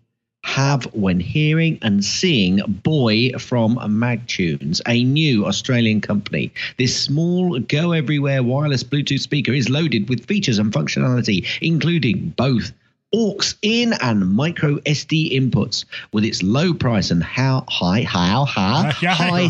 have 0.59 0.83
when 0.93 1.21
hearing 1.21 1.79
and 1.81 2.03
seeing 2.03 2.57
Boy 2.83 3.31
from 3.39 3.77
MagTunes, 3.77 4.81
a 4.85 5.05
new 5.05 5.45
Australian 5.45 6.01
company. 6.01 6.51
This 6.77 6.99
small, 7.01 7.59
go 7.59 7.93
everywhere 7.93 8.43
wireless 8.43 8.83
Bluetooth 8.83 9.21
speaker 9.21 9.53
is 9.53 9.69
loaded 9.69 10.09
with 10.09 10.25
features 10.25 10.59
and 10.59 10.73
functionality, 10.73 11.47
including 11.61 12.33
both 12.35 12.73
aux 13.13 13.53
in 13.61 13.93
and 13.93 14.29
micro 14.33 14.75
SD 14.79 15.31
inputs. 15.31 15.85
With 16.11 16.25
its 16.25 16.43
low 16.43 16.73
price 16.73 17.09
and 17.09 17.23
how 17.23 17.63
high 17.69 18.03
how 18.03 18.43
high 18.57 18.91
high 18.91 19.47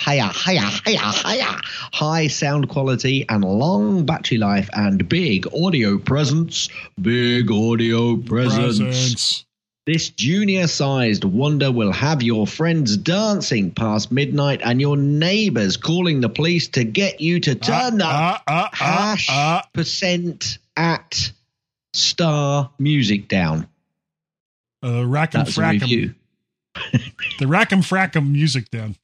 higher 0.00 0.30
higher 0.44 0.58
higher 0.58 0.98
higher. 0.98 1.60
High 1.92 2.26
sound 2.26 2.68
quality 2.68 3.24
and 3.28 3.44
long 3.44 4.04
battery 4.04 4.38
life 4.38 4.68
and 4.72 5.08
big 5.08 5.46
audio 5.54 5.98
presence. 5.98 6.68
Big 7.00 7.48
audio 7.52 8.16
presence. 8.16 8.78
Presents. 8.78 9.44
This 9.88 10.10
junior 10.10 10.66
sized 10.66 11.24
wonder 11.24 11.72
will 11.72 11.92
have 11.92 12.22
your 12.22 12.46
friends 12.46 12.98
dancing 12.98 13.70
past 13.70 14.12
midnight 14.12 14.60
and 14.62 14.82
your 14.82 14.98
neighbors 14.98 15.78
calling 15.78 16.20
the 16.20 16.28
police 16.28 16.68
to 16.68 16.84
get 16.84 17.22
you 17.22 17.40
to 17.40 17.54
turn 17.54 17.96
the 17.96 18.04
Ah, 18.04 18.42
ah, 18.46 18.68
ah, 18.70 18.70
hash 18.74 19.28
ah. 19.30 19.66
percent 19.72 20.58
at 20.76 21.32
star 21.94 22.70
music 22.78 23.28
down. 23.28 23.66
Uh, 24.84 25.06
rack 25.06 25.32
and 25.34 25.48
a 25.48 25.50
frack 25.50 25.76
'em. 25.76 25.80
review. 25.80 26.14
The 27.38 27.46
rack 27.46 27.72
'em 27.72 27.80
frack 27.80 28.14
'em 28.14 28.30
music 28.30 28.70
down. 28.70 28.94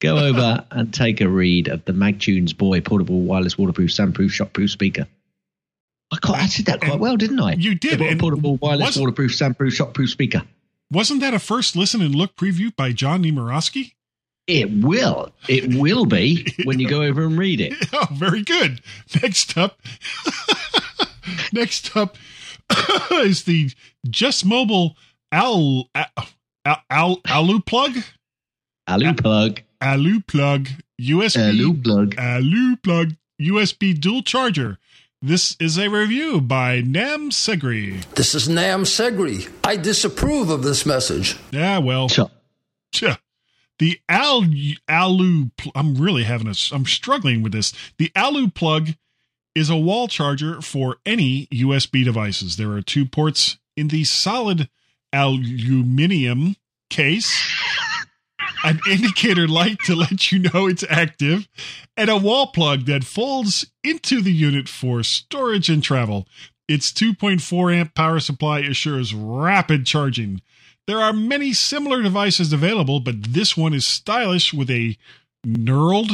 Go 0.00 0.18
over 0.18 0.62
and 0.70 0.92
take 0.92 1.22
a 1.22 1.28
read 1.28 1.68
of 1.68 1.86
the 1.86 1.92
MagTunes 1.92 2.54
Boy 2.54 2.82
portable 2.82 3.22
wireless 3.22 3.56
waterproof 3.56 3.92
soundproof 3.92 4.30
shockproof 4.32 4.68
speaker. 4.68 5.06
I, 6.10 6.16
quite, 6.16 6.40
I 6.42 6.46
did 6.46 6.66
that 6.66 6.80
quite 6.80 6.92
And 6.92 7.00
well, 7.00 7.16
didn't 7.16 7.40
I? 7.40 7.52
you 7.54 7.74
did, 7.74 8.00
a 8.00 8.16
portable 8.16 8.56
wireless 8.56 8.96
waterproof 8.96 9.34
soundproof 9.34 9.74
shockproof 9.74 10.08
speaker. 10.08 10.42
Wasn't 10.90 11.20
that 11.20 11.34
a 11.34 11.38
first 11.38 11.76
listen 11.76 12.00
and 12.00 12.14
look 12.14 12.34
preview 12.36 12.74
by 12.74 12.92
John 12.92 13.22
Nemerovski? 13.22 13.92
It 14.46 14.70
will. 14.82 15.30
It 15.46 15.74
will 15.74 16.06
be 16.06 16.46
when 16.64 16.80
you 16.80 16.88
go 16.88 17.02
over 17.02 17.24
and 17.24 17.38
read 17.38 17.60
it. 17.60 17.74
Oh, 17.92 18.06
very 18.12 18.42
good. 18.42 18.80
Next 19.22 19.58
up, 19.58 19.78
next 21.52 21.96
up 21.96 22.16
is 23.10 23.44
the 23.44 23.70
Just 24.08 24.44
Mobile 24.46 24.96
Al 25.32 25.90
Al 25.94 26.80
Al 26.90 27.20
Alu 27.26 27.60
plug 27.60 27.98
Alu 28.86 29.14
plug. 29.14 29.60
Alu 29.82 30.20
plug 30.20 30.68
USB 31.00 31.48
Alu 31.48 31.74
plug. 31.74 32.14
Alu 32.18 32.76
plug 32.76 33.14
USB 33.40 33.98
dual 33.98 34.22
charger. 34.22 34.78
This 35.20 35.56
is 35.58 35.78
a 35.78 35.88
review 35.90 36.40
by 36.40 36.80
Nam 36.80 37.30
Segri. 37.30 38.04
This 38.14 38.36
is 38.36 38.48
Nam 38.48 38.84
Segri. 38.84 39.50
I 39.64 39.74
disapprove 39.76 40.48
of 40.48 40.62
this 40.62 40.86
message. 40.86 41.36
Yeah, 41.50 41.78
well, 41.78 42.08
Sure. 42.08 42.30
Tja. 42.92 43.18
The 43.80 43.98
Al 44.08 44.44
Alu. 44.88 45.50
pl- 45.56 45.72
I'm 45.74 45.96
really 45.96 46.22
having 46.24 46.46
a. 46.48 46.54
I'm 46.72 46.84
struggling 46.86 47.42
with 47.42 47.52
this. 47.52 47.72
The 47.98 48.10
Alu 48.16 48.48
plug 48.48 48.90
is 49.54 49.70
a 49.70 49.76
wall 49.76 50.06
charger 50.08 50.60
for 50.60 50.96
any 51.04 51.46
USB 51.52 52.04
devices. 52.04 52.56
There 52.56 52.70
are 52.72 52.82
two 52.82 53.04
ports 53.04 53.58
in 53.76 53.88
the 53.88 54.04
solid 54.04 54.68
aluminium 55.12 56.56
case. 56.90 57.28
An 58.64 58.80
indicator 58.90 59.46
light 59.46 59.78
to 59.84 59.94
let 59.94 60.32
you 60.32 60.40
know 60.40 60.66
it's 60.66 60.84
active, 60.90 61.48
and 61.96 62.10
a 62.10 62.16
wall 62.16 62.48
plug 62.48 62.86
that 62.86 63.04
folds 63.04 63.66
into 63.84 64.20
the 64.20 64.32
unit 64.32 64.68
for 64.68 65.02
storage 65.02 65.68
and 65.68 65.82
travel. 65.82 66.26
Its 66.68 66.92
2.4 66.92 67.74
amp 67.74 67.94
power 67.94 68.20
supply 68.20 68.60
assures 68.60 69.14
rapid 69.14 69.86
charging. 69.86 70.42
There 70.86 70.98
are 70.98 71.12
many 71.12 71.52
similar 71.52 72.02
devices 72.02 72.52
available, 72.52 73.00
but 73.00 73.32
this 73.32 73.56
one 73.56 73.74
is 73.74 73.86
stylish 73.86 74.52
with 74.52 74.70
a 74.70 74.96
knurled 75.46 76.10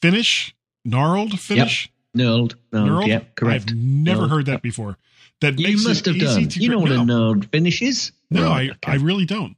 finish. 0.00 0.54
Gnarled 0.84 1.38
finish? 1.40 1.90
Knurled. 2.16 2.54
Knurled. 2.72 2.88
Knurled? 2.88 3.06
Yep, 3.08 3.34
correct. 3.36 3.70
I've 3.70 3.76
never 3.76 4.22
Knurled. 4.22 4.30
heard 4.30 4.46
that 4.46 4.62
before. 4.62 4.96
That 5.40 5.58
You 5.58 5.68
makes 5.68 5.84
must 5.86 6.04
have 6.06 6.18
done. 6.18 6.48
You 6.52 6.68
know 6.68 6.78
what 6.78 6.92
a 6.92 6.96
knurled 6.96 7.50
finish 7.50 7.82
is? 7.82 8.12
no 8.30 8.44
Right, 8.44 8.70
I, 8.70 8.72
okay. 8.74 8.92
I 8.92 8.94
really 8.96 9.24
don't. 9.26 9.56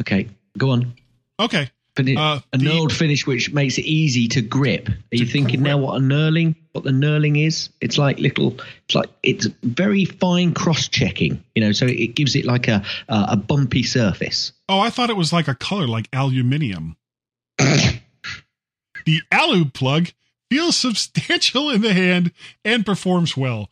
Okay, 0.00 0.28
go 0.56 0.70
on. 0.70 0.94
Okay. 1.38 1.70
Fin- 1.96 2.16
Uh, 2.16 2.40
a 2.52 2.58
the- 2.58 2.64
knurled 2.64 2.92
finish 2.92 3.26
which 3.26 3.52
makes 3.52 3.76
it 3.76 3.84
easy 3.84 4.28
to 4.28 4.40
grip. 4.40 4.88
Are 4.88 5.16
you 5.16 5.26
thinking 5.26 5.62
now 5.62 5.78
what 5.78 5.96
a 5.96 6.00
knurling? 6.00 6.54
What 6.72 6.84
the 6.84 6.90
knurling 6.90 7.44
is? 7.44 7.70
It's 7.80 7.98
like 7.98 8.18
little. 8.20 8.56
It's 8.86 8.94
like 8.94 9.10
it's 9.24 9.48
very 9.64 10.04
fine 10.04 10.54
cross 10.54 10.86
checking. 10.86 11.42
You 11.56 11.62
know, 11.62 11.72
so 11.72 11.86
it 11.86 12.14
gives 12.14 12.36
it 12.36 12.44
like 12.44 12.68
a 12.68 12.84
a, 13.08 13.26
a 13.30 13.36
bumpy 13.36 13.82
surface. 13.82 14.52
Oh, 14.68 14.78
I 14.78 14.90
thought 14.90 15.10
it 15.10 15.16
was 15.16 15.32
like 15.32 15.48
a 15.48 15.54
color 15.56 15.88
like 15.88 16.08
aluminium. 16.12 16.96
the 17.58 19.20
alu 19.32 19.64
plug 19.64 20.10
feels 20.50 20.76
substantial 20.76 21.70
in 21.70 21.80
the 21.82 21.92
hand 21.92 22.32
and 22.64 22.86
performs 22.86 23.36
well. 23.36 23.70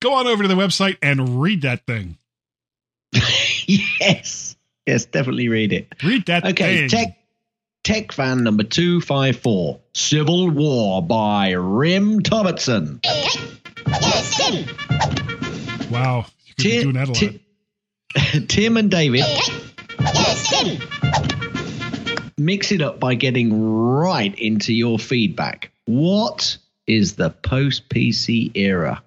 Go 0.00 0.14
on 0.14 0.26
over 0.26 0.42
to 0.42 0.48
the 0.48 0.54
website 0.54 0.96
and 1.00 1.40
read 1.40 1.62
that 1.62 1.86
thing. 1.86 2.18
yes, 3.66 4.56
yes, 4.88 5.04
definitely 5.04 5.48
read 5.48 5.72
it. 5.72 5.94
Read 6.02 6.26
that 6.26 6.44
Okay, 6.46 6.88
thing. 6.88 6.88
tech 6.88 7.18
tech 7.84 8.12
fan 8.12 8.42
number 8.42 8.64
two 8.64 9.00
five 9.00 9.36
four. 9.38 9.80
Civil 9.94 10.50
War 10.50 11.02
by 11.02 11.50
Rim 11.52 12.20
Thompson. 12.22 13.00
Wow. 15.90 16.26
You 16.46 16.54
could 16.54 16.64
be 16.64 16.82
doing 16.82 16.94
that 16.94 17.08
a 17.08 17.12
lot. 17.12 17.16
Ti- 17.16 18.46
Tim 18.48 18.76
and 18.76 18.90
David 18.90 19.24
mix 22.36 22.70
it 22.72 22.80
up 22.82 23.00
by 23.00 23.14
getting 23.14 23.62
right 23.62 24.36
into 24.38 24.72
your 24.72 24.98
feedback. 24.98 25.72
What 25.86 26.56
is 26.86 27.16
the 27.16 27.30
post 27.30 27.88
PC 27.88 28.52
era? 28.56 29.02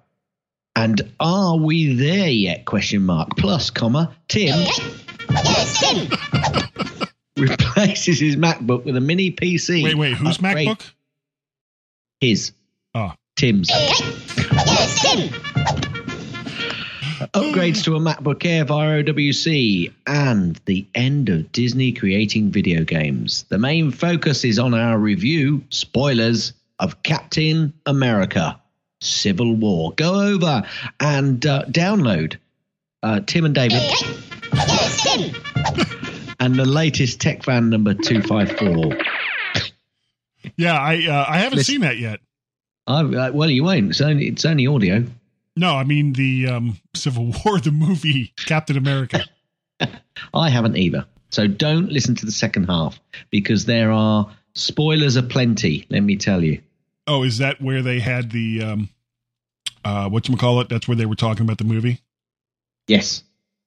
And 0.74 1.00
are 1.20 1.56
we 1.56 1.94
there 1.94 2.28
yet? 2.28 2.64
Question 2.64 3.02
mark. 3.04 3.36
Plus, 3.36 3.70
comma, 3.70 4.14
Tim 4.28 4.54
replaces 7.36 8.20
his 8.20 8.36
MacBook 8.36 8.84
with 8.84 8.96
a 8.96 9.00
mini 9.00 9.30
PC. 9.30 9.82
Wait, 9.82 9.96
wait. 9.96 10.14
Whose 10.14 10.36
Upgrade- 10.36 10.68
MacBook? 10.68 10.92
His. 12.20 12.52
Oh. 12.94 13.12
Tim's. 13.36 13.70
Upgrades 17.34 17.82
to 17.84 17.96
a 17.96 18.00
MacBook 18.00 18.44
Air 18.44 18.64
via 18.64 19.02
OWC 19.02 19.92
and 20.06 20.60
the 20.66 20.86
end 20.94 21.28
of 21.28 21.50
Disney 21.52 21.92
creating 21.92 22.50
video 22.50 22.84
games. 22.84 23.44
The 23.48 23.58
main 23.58 23.90
focus 23.90 24.44
is 24.44 24.58
on 24.58 24.74
our 24.74 24.98
review, 24.98 25.62
spoilers, 25.70 26.52
of 26.78 27.02
Captain 27.02 27.72
America 27.86 28.58
Civil 29.00 29.54
War. 29.54 29.92
Go 29.92 30.20
over 30.20 30.62
and 31.00 31.44
uh, 31.46 31.64
download 31.66 32.36
uh, 33.02 33.20
Tim 33.26 33.44
and 33.44 33.54
David 33.54 33.82
and 36.40 36.54
the 36.54 36.64
latest 36.66 37.20
Tech 37.20 37.42
Fan 37.42 37.70
number 37.70 37.94
254. 37.94 38.96
Yeah, 40.56 40.78
I 40.78 41.06
uh, 41.06 41.24
I 41.28 41.38
haven't 41.38 41.58
Listen- 41.58 41.72
seen 41.74 41.80
that 41.82 41.98
yet. 41.98 42.20
I, 42.86 43.00
uh, 43.02 43.30
well, 43.32 43.48
you 43.48 43.62
won't. 43.64 43.90
It's 43.90 44.00
only, 44.00 44.26
it's 44.26 44.44
only 44.44 44.66
audio. 44.66 45.04
No, 45.56 45.76
I 45.76 45.84
mean 45.84 46.14
the 46.14 46.48
um, 46.48 46.78
Civil 46.94 47.32
War, 47.44 47.60
the 47.60 47.70
movie 47.70 48.32
Captain 48.36 48.76
America. 48.76 49.24
I 50.34 50.50
haven't 50.50 50.76
either. 50.76 51.06
So 51.30 51.46
don't 51.46 51.90
listen 51.90 52.14
to 52.16 52.26
the 52.26 52.32
second 52.32 52.64
half 52.64 53.00
because 53.30 53.64
there 53.64 53.90
are 53.90 54.28
spoilers 54.54 55.16
aplenty, 55.16 55.86
let 55.90 56.00
me 56.00 56.16
tell 56.16 56.42
you. 56.44 56.60
Oh, 57.06 57.22
is 57.22 57.38
that 57.38 57.60
where 57.60 57.82
they 57.82 58.00
had 58.00 58.30
the 58.30 58.62
um, 58.62 58.88
uh, 59.84 60.08
what 60.08 60.28
you 60.28 60.36
call 60.36 60.60
it? 60.60 60.68
That's 60.68 60.86
where 60.86 60.96
they 60.96 61.06
were 61.06 61.14
talking 61.14 61.44
about 61.44 61.58
the 61.58 61.64
movie. 61.64 62.00
Yes. 62.92 63.24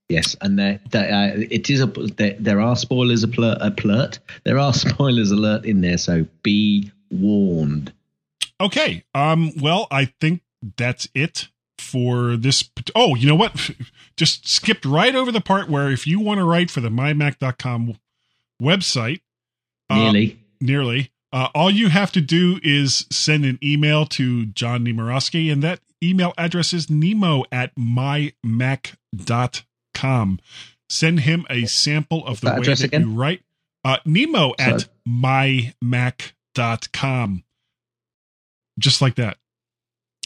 Yes, 0.07 0.35
and 0.39 0.59
there, 0.59 0.79
there, 0.91 1.11
uh, 1.11 1.31
it 1.49 1.67
is 1.71 1.81
a 1.81 1.87
there, 1.87 2.35
there 2.39 2.61
are 2.61 2.75
spoilers 2.75 3.23
alert, 3.23 3.57
alert. 3.83 4.19
There 4.43 4.59
are 4.59 4.71
spoilers 4.85 5.31
alert 5.31 5.65
in 5.65 5.81
there, 5.81 5.97
so 5.97 6.27
be 6.43 6.91
warned. 7.09 7.91
Okay. 8.61 9.03
Um. 9.15 9.51
Well, 9.59 9.87
I 9.89 10.13
think 10.21 10.41
that's 10.77 11.07
it 11.15 11.47
for 11.79 12.37
this. 12.37 12.69
Oh, 12.93 13.15
you 13.15 13.27
know 13.27 13.35
what? 13.35 13.71
Just 14.15 14.47
skipped 14.47 14.85
right 14.85 15.15
over 15.15 15.31
the 15.31 15.41
part 15.41 15.69
where 15.71 15.89
if 15.89 16.05
you 16.05 16.19
want 16.19 16.37
to 16.37 16.43
write 16.45 16.69
for 16.69 16.81
the 16.81 16.89
mymac.com 16.89 17.97
website, 18.61 19.21
uh, 19.89 19.95
Nearly. 19.95 20.39
nearly, 20.61 21.11
uh, 21.35 21.49
all 21.53 21.69
you 21.69 21.89
have 21.89 22.11
to 22.13 22.21
do 22.21 22.59
is 22.63 23.05
send 23.11 23.43
an 23.45 23.59
email 23.61 24.05
to 24.05 24.45
John 24.47 24.85
Nemerovski, 24.85 25.51
and 25.51 25.61
that 25.63 25.81
email 26.01 26.33
address 26.37 26.71
is 26.73 26.89
nemo 26.89 27.43
at 27.51 27.75
mymac.com. 27.75 28.39
Send 30.89 31.19
him 31.21 31.45
a 31.49 31.65
sample 31.65 32.25
of 32.25 32.39
the 32.41 32.45
that 32.51 32.59
way 32.59 32.65
that 32.67 32.81
again? 32.83 33.01
you 33.09 33.13
write. 33.15 33.41
Uh, 33.83 33.97
nemo 34.05 34.53
at 34.59 34.81
So- 34.81 34.87
mymac.com. 36.55 37.43
Just 38.79 39.01
like 39.01 39.15
that. 39.15 39.37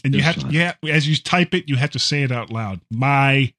And 0.04 0.14
you 0.14 0.22
have 0.22 0.36
to, 0.40 0.48
yeah, 0.48 0.74
as 0.88 1.06
you 1.08 1.14
type 1.16 1.54
it, 1.54 1.68
you 1.68 1.76
have 1.76 1.90
to 1.90 1.98
say 1.98 2.22
it 2.22 2.32
out 2.32 2.50
loud. 2.50 2.80
mymac.com. 2.92 3.54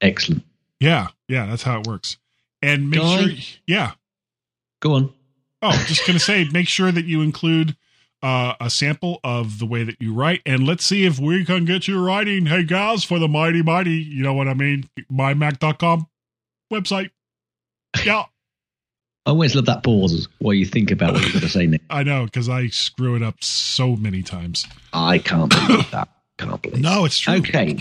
Excellent. 0.00 0.44
Yeah, 0.80 1.08
yeah, 1.28 1.46
that's 1.46 1.62
how 1.62 1.80
it 1.80 1.86
works. 1.86 2.16
And 2.62 2.88
make 2.90 3.00
Guy? 3.00 3.20
sure, 3.22 3.30
yeah. 3.66 3.92
Go 4.80 4.94
on. 4.94 5.12
Oh, 5.64 5.84
just 5.86 6.06
gonna 6.06 6.18
say, 6.18 6.46
make 6.52 6.68
sure 6.68 6.92
that 6.92 7.06
you 7.06 7.22
include 7.22 7.74
uh, 8.22 8.54
a 8.60 8.68
sample 8.68 9.18
of 9.24 9.58
the 9.58 9.64
way 9.66 9.82
that 9.82 9.96
you 9.98 10.12
write, 10.12 10.42
and 10.44 10.66
let's 10.66 10.84
see 10.84 11.06
if 11.06 11.18
we 11.18 11.44
can 11.44 11.64
get 11.64 11.88
you 11.88 12.04
writing. 12.04 12.46
Hey, 12.46 12.64
guys, 12.64 13.02
for 13.02 13.18
the 13.18 13.28
mighty 13.28 13.62
mighty, 13.62 13.96
you 13.96 14.22
know 14.22 14.34
what 14.34 14.46
I 14.46 14.54
mean? 14.54 14.88
MyMac.com 15.10 16.06
website. 16.72 17.10
Yeah, 18.04 18.24
I 19.26 19.30
always 19.30 19.54
love 19.54 19.66
that 19.66 19.82
pause 19.82 20.28
while 20.38 20.52
you 20.52 20.66
think 20.66 20.90
about 20.90 21.14
what 21.14 21.22
you're 21.22 21.30
going 21.30 21.42
to 21.42 21.48
say 21.48 21.66
next. 21.66 21.84
I 21.90 22.02
know 22.02 22.26
because 22.26 22.48
I 22.48 22.66
screw 22.68 23.16
it 23.16 23.22
up 23.22 23.42
so 23.42 23.96
many 23.96 24.22
times. 24.22 24.66
I 24.92 25.18
can't 25.18 25.48
believe 25.48 25.90
that. 25.92 26.08
Can't 26.36 26.60
believe. 26.60 26.82
No, 26.82 27.06
it's 27.06 27.18
true. 27.18 27.36
Okay. 27.36 27.78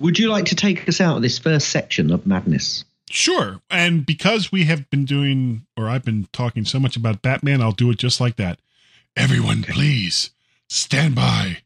Would 0.00 0.18
you 0.18 0.28
like 0.28 0.46
to 0.46 0.56
take 0.56 0.88
us 0.88 1.00
out 1.00 1.16
of 1.16 1.22
this 1.22 1.38
first 1.38 1.68
section 1.68 2.10
of 2.10 2.26
madness? 2.26 2.84
Sure. 3.08 3.60
And 3.70 4.04
because 4.04 4.50
we 4.50 4.64
have 4.64 4.90
been 4.90 5.04
doing, 5.04 5.66
or 5.76 5.88
I've 5.88 6.04
been 6.04 6.28
talking 6.32 6.64
so 6.64 6.78
much 6.78 6.96
about 6.96 7.22
Batman, 7.22 7.62
I'll 7.62 7.72
do 7.72 7.90
it 7.90 7.98
just 7.98 8.20
like 8.20 8.36
that. 8.36 8.58
Everyone, 9.16 9.62
please 9.62 10.30
stand 10.68 11.14
by. 11.14 11.58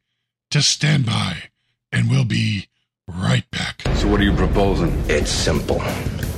Just 0.51 0.71
stand 0.71 1.07
by, 1.07 1.45
and 1.93 2.11
we'll 2.11 2.25
be 2.25 2.67
right 3.07 3.49
back. 3.51 3.83
So 3.95 4.09
what 4.09 4.21
are 4.21 4.25
you 4.25 4.35
proposing? 4.35 4.93
It's 5.09 5.31
simple. 5.31 5.81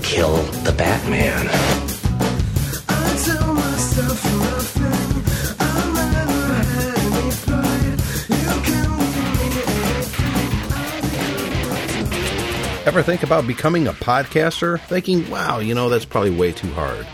Kill 0.03 0.37
the 0.65 0.75
Batman. 0.77 1.49
Ever 12.85 13.01
think 13.01 13.23
about 13.23 13.47
becoming 13.47 13.87
a 13.87 13.93
podcaster? 13.93 14.81
Thinking, 14.81 15.31
wow, 15.31 15.61
you 15.61 15.73
know, 15.73 15.89
that's 15.89 16.05
probably 16.05 16.31
way 16.31 16.51
too 16.51 16.71
hard. 16.73 17.07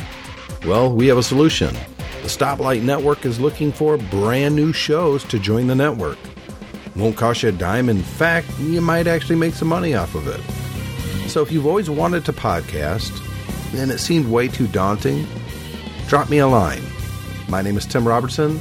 Well, 0.64 0.90
we 0.90 1.08
have 1.08 1.18
a 1.18 1.22
solution. 1.22 1.74
The 2.22 2.28
Stoplight 2.28 2.82
Network 2.82 3.26
is 3.26 3.38
looking 3.38 3.70
for 3.70 3.98
brand 3.98 4.56
new 4.56 4.72
shows 4.72 5.24
to 5.24 5.38
join 5.38 5.66
the 5.66 5.74
network. 5.74 6.16
Won't 6.96 7.18
cost 7.18 7.42
you 7.42 7.50
a 7.50 7.52
dime. 7.52 7.90
In 7.90 8.00
fact, 8.02 8.48
you 8.58 8.80
might 8.80 9.06
actually 9.06 9.36
make 9.36 9.52
some 9.52 9.68
money 9.68 9.94
off 9.94 10.14
of 10.14 10.26
it. 10.26 10.40
So 11.28 11.42
if 11.42 11.52
you've 11.52 11.66
always 11.66 11.90
wanted 11.90 12.24
to 12.24 12.32
podcast 12.32 13.12
and 13.74 13.90
it 13.90 13.98
seemed 13.98 14.26
way 14.30 14.48
too 14.48 14.68
daunting, 14.68 15.26
drop 16.06 16.30
me 16.30 16.38
a 16.38 16.46
line. 16.46 16.82
My 17.50 17.60
name 17.60 17.76
is 17.76 17.84
Tim 17.84 18.08
Robertson. 18.08 18.58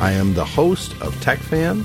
I 0.00 0.12
am 0.12 0.32
the 0.32 0.44
host 0.44 0.92
of 1.02 1.14
TechFan. 1.16 1.84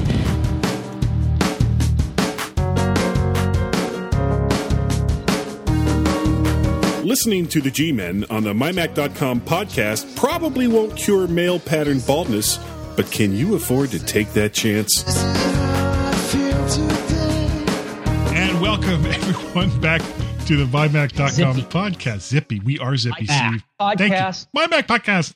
Listening 7.11 7.45
to 7.49 7.59
the 7.59 7.69
G 7.69 7.91
Men 7.91 8.23
on 8.29 8.43
the 8.43 8.53
MyMac.com 8.53 9.41
podcast 9.41 10.15
probably 10.15 10.69
won't 10.69 10.95
cure 10.95 11.27
male 11.27 11.59
pattern 11.59 11.99
baldness, 12.07 12.57
but 12.95 13.11
can 13.11 13.35
you 13.35 13.55
afford 13.55 13.89
to 13.89 13.99
take 13.99 14.31
that 14.31 14.53
chance? 14.53 15.03
And 18.33 18.61
welcome 18.61 19.05
everyone 19.05 19.77
back 19.81 20.01
to 20.45 20.55
the 20.55 20.63
MyMac.com 20.63 21.27
Zippy. 21.31 21.61
podcast. 21.63 22.21
Zippy. 22.21 22.61
We 22.61 22.79
are 22.79 22.95
Zippy, 22.95 23.25
MyMac 23.27 23.57
Steve. 23.57 23.63
Thank 23.97 23.99
you. 24.13 24.17
podcast. 24.17 24.47
MyMac 24.55 24.83
podcast. 24.83 25.33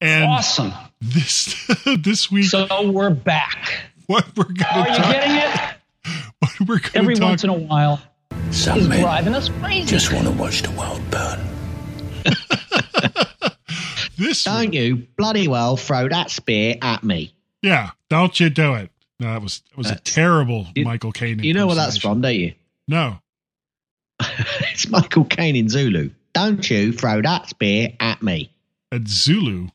And 0.00 0.24
Awesome. 0.24 0.72
this 1.00 1.70
this 2.00 2.32
week, 2.32 2.46
So 2.46 2.90
we're 2.90 3.10
back. 3.10 3.72
what 4.08 4.26
we're 4.36 4.42
going 4.42 4.56
to 4.56 4.74
Are 4.76 4.86
to 4.86 4.92
you 5.06 5.12
getting 5.12 5.36
it? 5.36 6.24
what 6.40 6.60
we're 6.62 6.80
going 6.80 6.90
Every 6.96 7.14
talk 7.14 7.28
once 7.28 7.44
in 7.44 7.50
a 7.50 7.54
while, 7.54 8.02
Some 8.52 8.78
is 8.78 8.88
men 8.88 9.00
driving 9.00 9.34
us 9.34 9.48
crazy. 9.48 9.86
just 9.86 10.12
want 10.12 10.26
to 10.26 10.32
watch 10.32 10.62
the 10.62 10.70
world 10.72 11.00
burn. 11.10 11.40
this 14.18 14.44
Don't 14.44 14.72
you 14.74 15.06
bloody 15.16 15.48
well 15.48 15.76
throw 15.76 16.08
that 16.08 16.30
spear 16.30 16.76
at 16.82 17.02
me. 17.02 17.32
Yeah, 17.62 17.90
don't 18.10 18.38
you 18.38 18.50
do 18.50 18.74
it. 18.74 18.90
No, 19.18 19.32
that 19.32 19.42
was 19.42 19.60
that 19.70 19.78
was 19.78 19.90
a 19.90 19.96
terrible 19.96 20.66
You- 20.74 20.84
Michael 20.84 21.12
Caine. 21.12 21.38
You 21.42 21.54
know 21.54 21.66
where 21.66 21.76
that's 21.76 21.96
impersonation. 21.96 22.10
from, 22.10 22.20
don't 22.20 22.34
you? 22.34 22.54
No. 22.88 23.18
it's 24.72 24.88
Michael 24.88 25.24
Caine 25.24 25.56
in 25.56 25.68
Zulu. 25.68 26.10
Don't 26.34 26.68
you 26.68 26.92
throw 26.92 27.22
that 27.22 27.48
spear 27.48 27.92
at 28.00 28.22
me. 28.22 28.50
At 28.90 29.06
Zulu. 29.08 29.68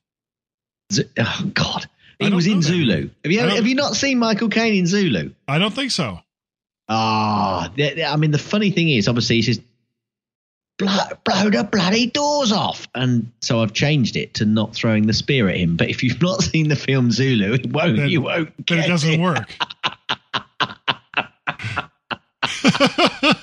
Z- 0.92 1.06
oh 1.18 1.52
God, 1.54 1.86
I 2.22 2.26
he 2.26 2.34
was 2.34 2.46
in. 2.48 2.62
Zulu. 2.62 3.10
Have 3.24 3.32
you 3.32 3.40
don't- 3.40 3.56
have 3.56 3.68
you 3.68 3.76
not 3.76 3.96
seen 3.96 4.20
Michael 4.20 4.50
Caine 4.50 4.76
in 4.76 4.86
Zulu? 4.88 5.32
I 5.48 5.58
don't 5.60 5.74
think 5.74 5.92
so. 5.92 6.20
Ah, 6.89 7.71
th- 7.76 8.00
I 8.00 8.15
mean, 8.15 8.32
the 8.32 8.38
funny 8.38 8.71
thing 8.71 8.89
is, 8.89 9.08
obviously, 9.08 9.38
he 9.38 9.41
says, 9.41 9.60
blow, 10.78 10.95
blow 11.26 11.50
the 11.50 11.63
bloody 11.69 12.08
doors 12.08 12.52
off. 12.52 12.88
And 12.95 13.32
so 13.41 13.62
I've 13.62 13.73
changed 13.73 14.15
it 14.15 14.36
to 14.36 14.45
not 14.45 14.73
throwing 14.73 15.08
the 15.08 15.13
spear 15.13 15.50
at 15.50 15.58
him. 15.58 15.76
But 15.76 15.89
if 15.89 16.02
you've 16.04 16.21
not 16.21 16.41
seen 16.43 16.69
the 16.69 16.76
film 16.76 17.12
Zulu, 17.12 17.54
it 17.54 17.71
won't, 17.71 17.97
Then- 17.97 18.10
you 18.10 18.21
won't. 18.21 18.67
Then 18.67 18.80
it 18.80 18.88
doesn't 18.88 19.13
it. 19.13 19.19
work. 19.19 19.50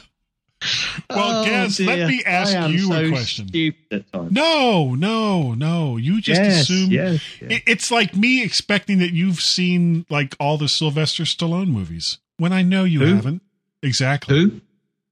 well, 1.11 1.43
Oh, 1.43 1.45
Gaz, 1.45 1.79
let 1.81 2.09
me 2.09 2.23
ask 2.25 2.71
you 2.73 2.93
a 2.93 3.09
question. 3.11 3.49
Stupid 3.49 3.77
at 3.93 4.13
times. 4.13 4.33
No, 4.33 4.95
no, 4.95 5.55
no. 5.55 5.97
You 5.99 6.21
just 6.21 6.41
Yes, 6.41 6.63
assume 6.63 6.91
yes, 6.91 7.21
yes. 7.43 7.51
It- 7.51 7.63
it's 7.67 7.91
like 7.91 8.17
me 8.17 8.43
expecting 8.43 8.99
that 9.01 9.13
you've 9.13 9.41
seen 9.41 10.07
like 10.09 10.35
all 10.41 10.57
the 10.57 10.69
Sylvester 10.69 11.25
Stallone 11.25 11.69
movies 11.69 12.19
when 12.39 12.53
I 12.53 12.63
know 12.63 12.85
you 12.85 13.01
Who? 13.01 13.15
haven't. 13.15 13.43
Exactly. 13.83 14.37
Who? 14.39 14.61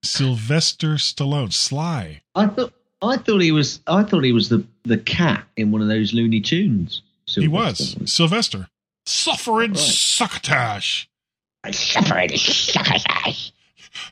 Sylvester 0.04 0.94
Stallone, 0.94 1.52
Sly. 1.52 2.22
I 2.35 2.46
thought 2.48 2.72
I 3.02 3.16
thought 3.18 3.40
he 3.40 3.52
was 3.52 3.80
I 3.87 4.02
thought 4.02 4.24
he 4.24 4.32
was 4.32 4.48
the, 4.48 4.64
the 4.85 4.98
cat 4.98 5.44
in 5.56 5.70
one 5.70 5.80
of 5.82 5.88
those 5.88 6.12
Looney 6.12 6.40
Tunes. 6.40 7.02
He 7.26 7.46
was 7.48 7.96
Sylvester. 8.04 8.68
Suffering 9.06 9.70
Right. 9.72 9.78
succotash. 9.78 11.08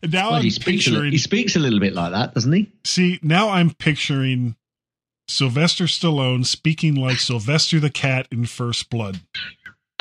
Now 0.02 0.26
Well, 0.30 0.34
I'm 0.34 0.42
he 0.42 0.50
speaks 0.50 0.86
a, 0.86 0.90
li- 0.90 1.10
he 1.10 1.18
speaks 1.18 1.56
a 1.56 1.58
little 1.58 1.80
bit 1.80 1.94
like 1.94 2.12
that, 2.12 2.34
doesn't 2.34 2.52
he? 2.52 2.70
See, 2.84 3.18
now 3.22 3.48
I'm 3.50 3.70
picturing 3.70 4.54
Sylvester 5.28 5.84
Stallone 5.84 6.44
speaking 6.46 6.94
like 6.94 7.18
Sylvester 7.18 7.80
the 7.80 7.90
Cat 7.90 8.28
in 8.30 8.46
First 8.46 8.88
Blood. 8.90 9.20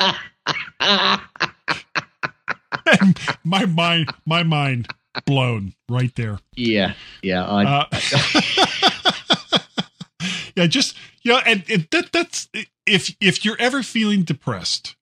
my 3.44 3.64
mind, 3.64 4.10
my 4.26 4.42
mind 4.42 4.88
blown 5.26 5.74
right 5.88 6.14
there. 6.16 6.38
yeah, 6.56 6.94
yeah. 7.22 7.44
I, 7.44 7.64
Uh, 7.64 7.86
yeah, 10.56 10.66
just 10.66 10.96
yeah, 11.22 11.42
and, 11.46 11.64
and 11.68 11.88
that 11.90 12.12
that's 12.12 12.48
if 12.86 13.14
if 13.20 13.44
you're 13.44 13.58
ever 13.58 13.82
feeling 13.82 14.22
depressed, 14.22 14.96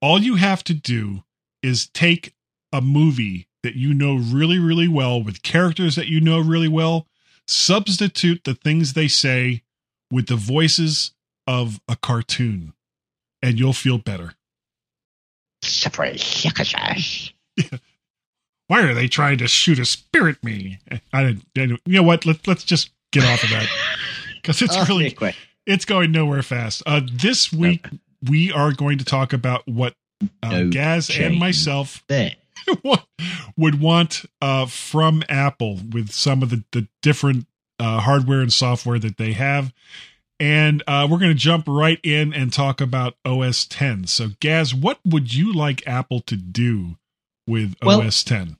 all 0.00 0.18
you 0.20 0.36
have 0.36 0.64
to 0.64 0.74
do 0.74 1.24
is 1.62 1.88
take 1.88 2.34
a 2.72 2.80
movie 2.80 3.48
that 3.62 3.76
you 3.76 3.94
know 3.94 4.16
really 4.16 4.58
really 4.58 4.88
well 4.88 5.22
with 5.22 5.42
characters 5.42 5.96
that 5.96 6.08
you 6.08 6.20
know 6.20 6.40
really 6.40 6.68
well, 6.68 7.06
substitute 7.46 8.44
the 8.44 8.54
things 8.54 8.92
they 8.92 9.08
say 9.08 9.62
with 10.10 10.26
the 10.26 10.36
voices 10.36 11.12
of 11.46 11.80
a 11.88 11.96
cartoon, 11.96 12.72
and 13.42 13.58
you'll 13.58 13.72
feel 13.72 13.98
better. 13.98 14.34
Why 18.68 18.82
are 18.82 18.94
they 18.94 19.08
trying 19.08 19.38
to 19.38 19.46
shoot 19.48 19.78
a 19.78 19.84
spirit 19.84 20.42
me? 20.42 20.78
I 21.12 21.22
didn't. 21.24 21.40
I 21.56 21.60
didn't- 21.60 21.80
You 21.84 21.96
know 21.96 22.02
what? 22.02 22.24
Let's 22.24 22.46
let's 22.46 22.64
just 22.64 22.90
get 23.12 23.24
off 23.24 23.42
of 23.44 23.50
that 23.50 23.68
because 24.36 24.62
it's 24.62 24.74
a 24.74 24.84
really 24.88 25.04
it's 25.66 25.84
going 25.84 26.10
nowhere 26.12 26.42
fast. 26.42 26.82
Uh, 26.86 27.00
this 27.12 27.52
week 27.52 27.86
we 28.28 28.50
are 28.52 28.72
going 28.72 28.98
to 28.98 29.04
talk 29.04 29.32
about 29.32 29.66
what 29.68 29.94
uh, 30.42 30.48
No 30.50 30.70
Gaz 30.70 31.10
and 31.10 31.38
myself 31.38 32.02
would 33.56 33.80
want 33.80 34.24
uh, 34.40 34.66
from 34.66 35.22
Apple 35.28 35.80
with 35.90 36.10
some 36.12 36.42
of 36.42 36.50
the, 36.50 36.64
the 36.72 36.86
different 37.02 37.46
uh, 37.78 38.00
hardware 38.00 38.40
and 38.40 38.52
software 38.52 38.98
that 38.98 39.16
they 39.18 39.32
have. 39.32 39.72
And 40.42 40.82
uh, 40.88 41.06
we're 41.08 41.20
going 41.20 41.30
to 41.30 41.38
jump 41.38 41.66
right 41.68 42.00
in 42.02 42.34
and 42.34 42.52
talk 42.52 42.80
about 42.80 43.14
OS 43.24 43.64
10. 43.64 44.08
So, 44.08 44.30
Gaz, 44.40 44.74
what 44.74 44.98
would 45.06 45.32
you 45.32 45.52
like 45.52 45.86
Apple 45.86 46.18
to 46.22 46.36
do 46.36 46.96
with 47.46 47.76
Well- 47.80 48.02
OS 48.02 48.24
10? 48.24 48.56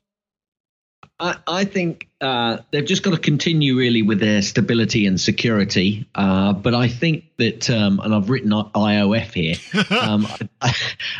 I, 1.19 1.35
I 1.45 1.65
think 1.65 2.07
uh, 2.21 2.59
they've 2.71 2.85
just 2.85 3.03
got 3.03 3.11
to 3.11 3.17
continue 3.17 3.75
really 3.77 4.01
with 4.01 4.21
their 4.21 4.41
stability 4.41 5.05
and 5.05 5.19
security. 5.19 6.07
Uh, 6.15 6.53
but 6.53 6.73
I 6.73 6.87
think 6.87 7.25
that, 7.37 7.69
um, 7.69 7.99
and 7.99 8.15
I've 8.15 8.29
written 8.29 8.51
IOF 8.51 9.33
here. 9.33 9.55
um, 10.01 10.25
I, 10.61 10.73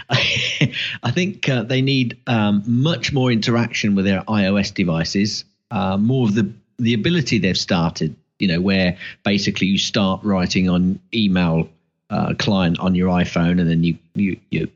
I, 0.09 0.73
I 1.03 1.11
think 1.11 1.49
uh, 1.49 1.63
they 1.63 1.81
need 1.81 2.19
um, 2.25 2.63
much 2.65 3.11
more 3.11 3.33
interaction 3.33 3.95
with 3.95 4.05
their 4.05 4.21
iOS 4.21 4.73
devices. 4.73 5.43
Uh, 5.69 5.97
more 5.97 6.25
of 6.25 6.35
the 6.35 6.53
the 6.79 6.93
ability 6.93 7.39
they've 7.39 7.57
started. 7.57 8.15
You 8.43 8.49
know, 8.49 8.61
where 8.61 8.97
basically 9.23 9.67
you 9.67 9.77
start 9.77 10.21
writing 10.21 10.69
on 10.69 10.99
email 11.13 11.69
uh, 12.09 12.33
client 12.37 12.77
on 12.79 12.93
your 12.93 13.09
iPhone, 13.09 13.59
and 13.61 13.69
then 13.69 13.83
you 13.83 13.97
you 14.15 14.37
you 14.49 14.67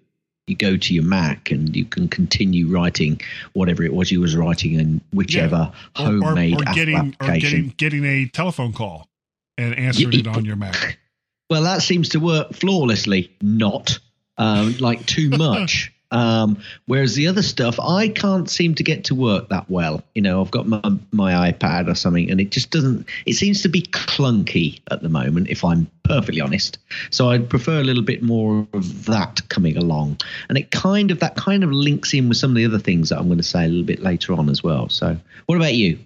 you 0.47 0.55
go 0.55 0.77
to 0.77 0.93
your 0.93 1.03
Mac 1.03 1.51
and 1.51 1.75
you 1.75 1.83
can 1.83 2.07
continue 2.07 2.67
writing 2.67 3.19
whatever 3.51 3.83
it 3.83 3.93
was 3.93 4.09
you 4.09 4.21
was 4.21 4.35
writing 4.35 4.73
in 4.79 5.01
whichever 5.11 5.73
Or, 5.99 6.05
or, 6.05 6.05
homemade 6.05 6.53
or 6.53 6.61
Apple 6.61 6.75
getting 6.75 7.15
or 7.19 7.37
getting 7.37 7.73
getting 7.75 8.05
a 8.05 8.27
telephone 8.27 8.71
call 8.71 9.09
and 9.57 9.77
answering 9.77 10.13
Yeah, 10.13 10.19
it 10.19 10.27
on 10.27 10.45
your 10.45 10.55
Mac. 10.55 10.99
Well, 11.49 11.63
that 11.63 11.81
seems 11.81 12.09
to 12.09 12.19
work 12.19 12.51
flawlessly. 12.51 13.31
Not 13.41 13.99
um, 14.37 14.75
like 14.79 15.05
too 15.05 15.29
much. 15.37 15.93
Um, 16.11 16.59
whereas 16.85 17.15
the 17.15 17.27
other 17.27 17.41
stuff, 17.41 17.79
I 17.79 18.07
can't 18.09 18.49
seem 18.49 18.75
to 18.75 18.83
get 18.83 19.03
to 19.05 19.15
work 19.15 19.49
that 19.49 19.69
well. 19.69 20.03
You 20.15 20.21
know, 20.21 20.41
I've 20.41 20.51
got 20.51 20.67
my, 20.67 20.81
my 21.11 21.51
iPad 21.51 21.89
or 21.89 21.95
something, 21.95 22.31
and 22.31 22.39
it 22.39 22.51
just 22.51 22.71
doesn't. 22.71 23.05
It 23.25 23.33
seems 23.33 23.61
to 23.63 23.69
be 23.69 23.81
clunky 23.81 24.79
at 24.89 25.01
the 25.01 25.09
moment, 25.09 25.49
if 25.49 25.65
I'm 25.65 25.89
perfectly 26.03 26.39
honest. 26.39 26.77
So 27.09 27.29
I'd 27.29 27.49
prefer 27.49 27.81
a 27.81 27.83
little 27.83 28.03
bit 28.03 28.23
more 28.23 28.65
of 28.73 29.05
that 29.05 29.41
coming 29.49 29.75
along, 29.77 30.19
and 30.49 30.57
it 30.57 30.71
kind 30.71 31.11
of 31.11 31.19
that 31.19 31.35
kind 31.35 31.63
of 31.63 31.71
links 31.71 32.13
in 32.13 32.29
with 32.29 32.37
some 32.37 32.51
of 32.51 32.55
the 32.55 32.65
other 32.65 32.79
things 32.79 33.09
that 33.09 33.19
I'm 33.19 33.27
going 33.27 33.37
to 33.37 33.43
say 33.43 33.65
a 33.65 33.67
little 33.67 33.83
bit 33.83 34.01
later 34.01 34.33
on 34.33 34.49
as 34.49 34.63
well. 34.63 34.89
So, 34.89 35.17
what 35.45 35.55
about 35.55 35.75
you? 35.75 35.99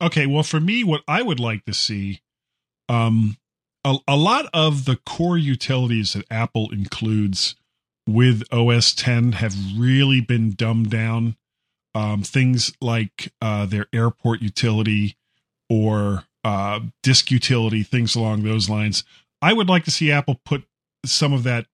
Okay, 0.00 0.26
well, 0.26 0.44
for 0.44 0.60
me, 0.60 0.84
what 0.84 1.02
I 1.08 1.22
would 1.22 1.40
like 1.40 1.64
to 1.64 1.74
see, 1.74 2.20
um, 2.88 3.36
a, 3.84 3.96
a 4.06 4.16
lot 4.16 4.46
of 4.54 4.84
the 4.84 4.96
core 5.04 5.38
utilities 5.38 6.12
that 6.12 6.26
Apple 6.30 6.70
includes 6.72 7.56
with 8.08 8.42
OS 8.52 8.94
10 8.94 9.32
have 9.32 9.54
really 9.76 10.20
been 10.20 10.52
dumbed 10.52 10.90
down. 10.90 11.36
Um, 11.94 12.22
things 12.22 12.72
like 12.80 13.32
uh, 13.40 13.66
their 13.66 13.86
airport 13.92 14.40
utility 14.40 15.16
or 15.68 16.24
uh, 16.44 16.80
disk 17.02 17.30
utility, 17.30 17.82
things 17.82 18.14
along 18.14 18.42
those 18.42 18.68
lines. 18.68 19.04
I 19.42 19.52
would 19.52 19.68
like 19.68 19.84
to 19.84 19.90
see 19.90 20.10
Apple 20.10 20.40
put 20.44 20.64
some 21.04 21.32
of 21.32 21.42
that, 21.44 21.66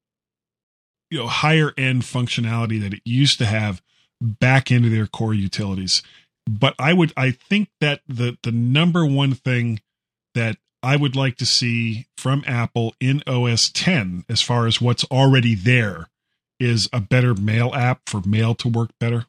you 1.10 1.18
know, 1.18 1.26
higher 1.26 1.72
end 1.78 2.02
functionality 2.02 2.80
that 2.80 2.94
it 2.94 3.02
used 3.04 3.38
to 3.38 3.46
have 3.46 3.82
back 4.20 4.70
into 4.70 4.88
their 4.88 5.06
core 5.06 5.34
utilities 5.34 6.02
but 6.48 6.74
I 6.78 6.92
would 6.92 7.12
I 7.16 7.30
think 7.30 7.68
that 7.80 8.00
the 8.06 8.36
the 8.42 8.52
number 8.52 9.06
one 9.06 9.34
thing 9.34 9.80
that 10.34 10.58
I 10.82 10.96
would 10.96 11.16
like 11.16 11.36
to 11.38 11.46
see 11.46 12.06
from 12.18 12.44
Apple 12.46 12.94
in 13.00 13.22
OS 13.26 13.70
10 13.70 14.24
as 14.28 14.42
far 14.42 14.66
as 14.66 14.80
what's 14.80 15.04
already 15.04 15.54
there 15.54 16.08
is 16.64 16.88
a 16.92 17.00
better 17.00 17.34
mail 17.34 17.72
app 17.74 18.08
for 18.08 18.22
mail 18.26 18.54
to 18.56 18.68
work 18.68 18.90
better. 18.98 19.26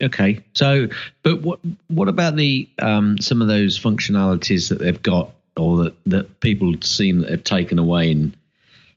Okay. 0.00 0.40
So, 0.54 0.88
but 1.22 1.42
what 1.42 1.60
what 1.88 2.08
about 2.08 2.36
the 2.36 2.68
um, 2.78 3.18
some 3.18 3.42
of 3.42 3.48
those 3.48 3.78
functionalities 3.78 4.70
that 4.70 4.78
they've 4.78 5.02
got, 5.02 5.32
or 5.56 5.84
that 5.84 5.94
that 6.06 6.40
people 6.40 6.74
seem 6.82 7.20
that 7.20 7.28
they've 7.28 7.44
taken 7.44 7.78
away 7.78 8.10
in 8.10 8.34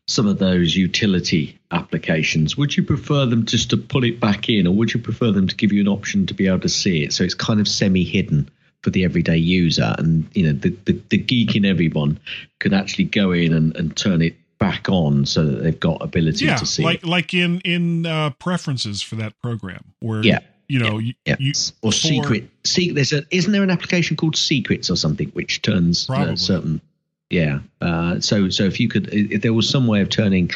some 0.08 0.28
of 0.28 0.40
those 0.40 0.76
utility 0.76 1.60
applications? 1.70 2.56
Would 2.56 2.78
you 2.78 2.84
prefer 2.84 3.26
them 3.26 3.46
just 3.46 3.72
to 3.72 3.78
pull 3.78 4.06
it 4.06 4.20
back 4.22 4.48
in, 4.48 4.68
or 4.68 4.74
would 4.74 4.94
you 4.94 5.02
prefer 5.02 5.32
them 5.32 5.48
to 5.48 5.56
give 5.56 5.74
you 5.74 5.82
an 5.82 5.90
option 5.90 6.28
to 6.28 6.34
be 6.34 6.48
able 6.48 6.62
to 6.62 6.70
see 6.70 7.04
it, 7.04 7.12
so 7.12 7.24
it's 7.26 7.34
kind 7.34 7.60
of 7.60 7.68
semi 7.68 8.06
hidden 8.06 8.50
for 8.82 8.92
the 8.92 9.04
everyday 9.04 9.38
user, 9.38 9.94
and 9.98 10.30
you 10.34 10.46
know 10.46 10.54
the, 10.54 10.70
the, 10.86 11.02
the 11.10 11.18
geek 11.18 11.58
in 11.58 11.66
everyone 11.66 12.20
could 12.60 12.74
actually 12.74 13.06
go 13.06 13.34
in 13.34 13.54
and, 13.54 13.76
and 13.76 13.98
turn 13.98 14.22
it 14.22 14.38
back 14.60 14.90
on 14.90 15.26
so 15.26 15.46
that 15.46 15.64
they've 15.64 15.80
got 15.80 16.02
ability 16.02 16.46
yeah, 16.46 16.58
to 16.58 16.66
see 16.66 16.84
like 16.84 17.04
it. 17.04 17.06
like 17.06 17.34
in 17.34 17.60
in 17.62 18.06
uh, 18.06 18.30
preferences 18.32 19.02
for 19.02 19.16
that 19.16 19.34
program, 19.42 19.84
where 20.00 20.22
Yeah. 20.24 20.40
you 20.68 20.80
know, 20.80 20.98
you, 21.00 21.14
Yeah. 21.26 21.38
you 21.40 21.54
or 21.82 21.92
for- 21.92 21.98
secret. 21.98 22.50
See, 22.66 22.92
there's 22.92 23.14
a 23.14 23.24
isn't 23.32 23.52
there 23.52 23.64
an 23.64 23.72
application 23.72 24.18
called 24.18 24.36
Secrets 24.36 24.90
or 24.90 24.96
something 24.98 25.30
which 25.30 25.62
turns 25.62 26.10
uh, 26.10 26.36
certain. 26.36 26.82
Yeah. 27.30 27.60
Uh, 27.82 28.20
so 28.20 28.50
so 28.50 28.64
if 28.66 28.80
you 28.80 28.88
could, 28.90 29.10
if 29.14 29.42
there 29.42 29.54
was 29.54 29.70
some 29.70 29.88
way 29.88 30.02
of 30.02 30.10
turning 30.10 30.52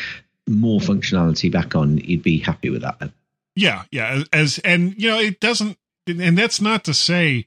more 0.48 0.80
functionality 0.82 1.50
back 1.52 1.76
on, 1.76 1.98
you'd 2.00 2.24
be 2.24 2.38
happy 2.39 2.70
with 2.70 2.82
that. 2.82 3.00
Then. 3.00 3.13
Yeah, 3.56 3.84
yeah. 3.92 4.24
As 4.34 4.60
and 4.60 4.94
you 5.02 5.10
know, 5.10 5.20
it 5.20 5.39
doesn't, 5.39 5.78
and 6.08 6.38
that's 6.38 6.60
not 6.60 6.84
to 6.86 6.94
say 6.94 7.46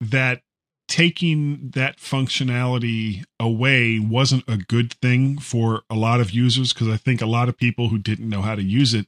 that 0.00 0.42
taking 0.88 1.70
that 1.74 1.98
functionality 1.98 3.24
away 3.38 3.98
wasn't 3.98 4.44
a 4.48 4.56
good 4.56 4.92
thing 4.94 5.38
for 5.38 5.82
a 5.90 5.94
lot 5.94 6.20
of 6.20 6.30
users 6.30 6.72
because 6.72 6.88
I 6.88 6.96
think 6.96 7.20
a 7.20 7.26
lot 7.26 7.48
of 7.48 7.56
people 7.56 7.88
who 7.88 7.98
didn't 7.98 8.28
know 8.28 8.42
how 8.42 8.54
to 8.54 8.62
use 8.62 8.94
it 8.94 9.06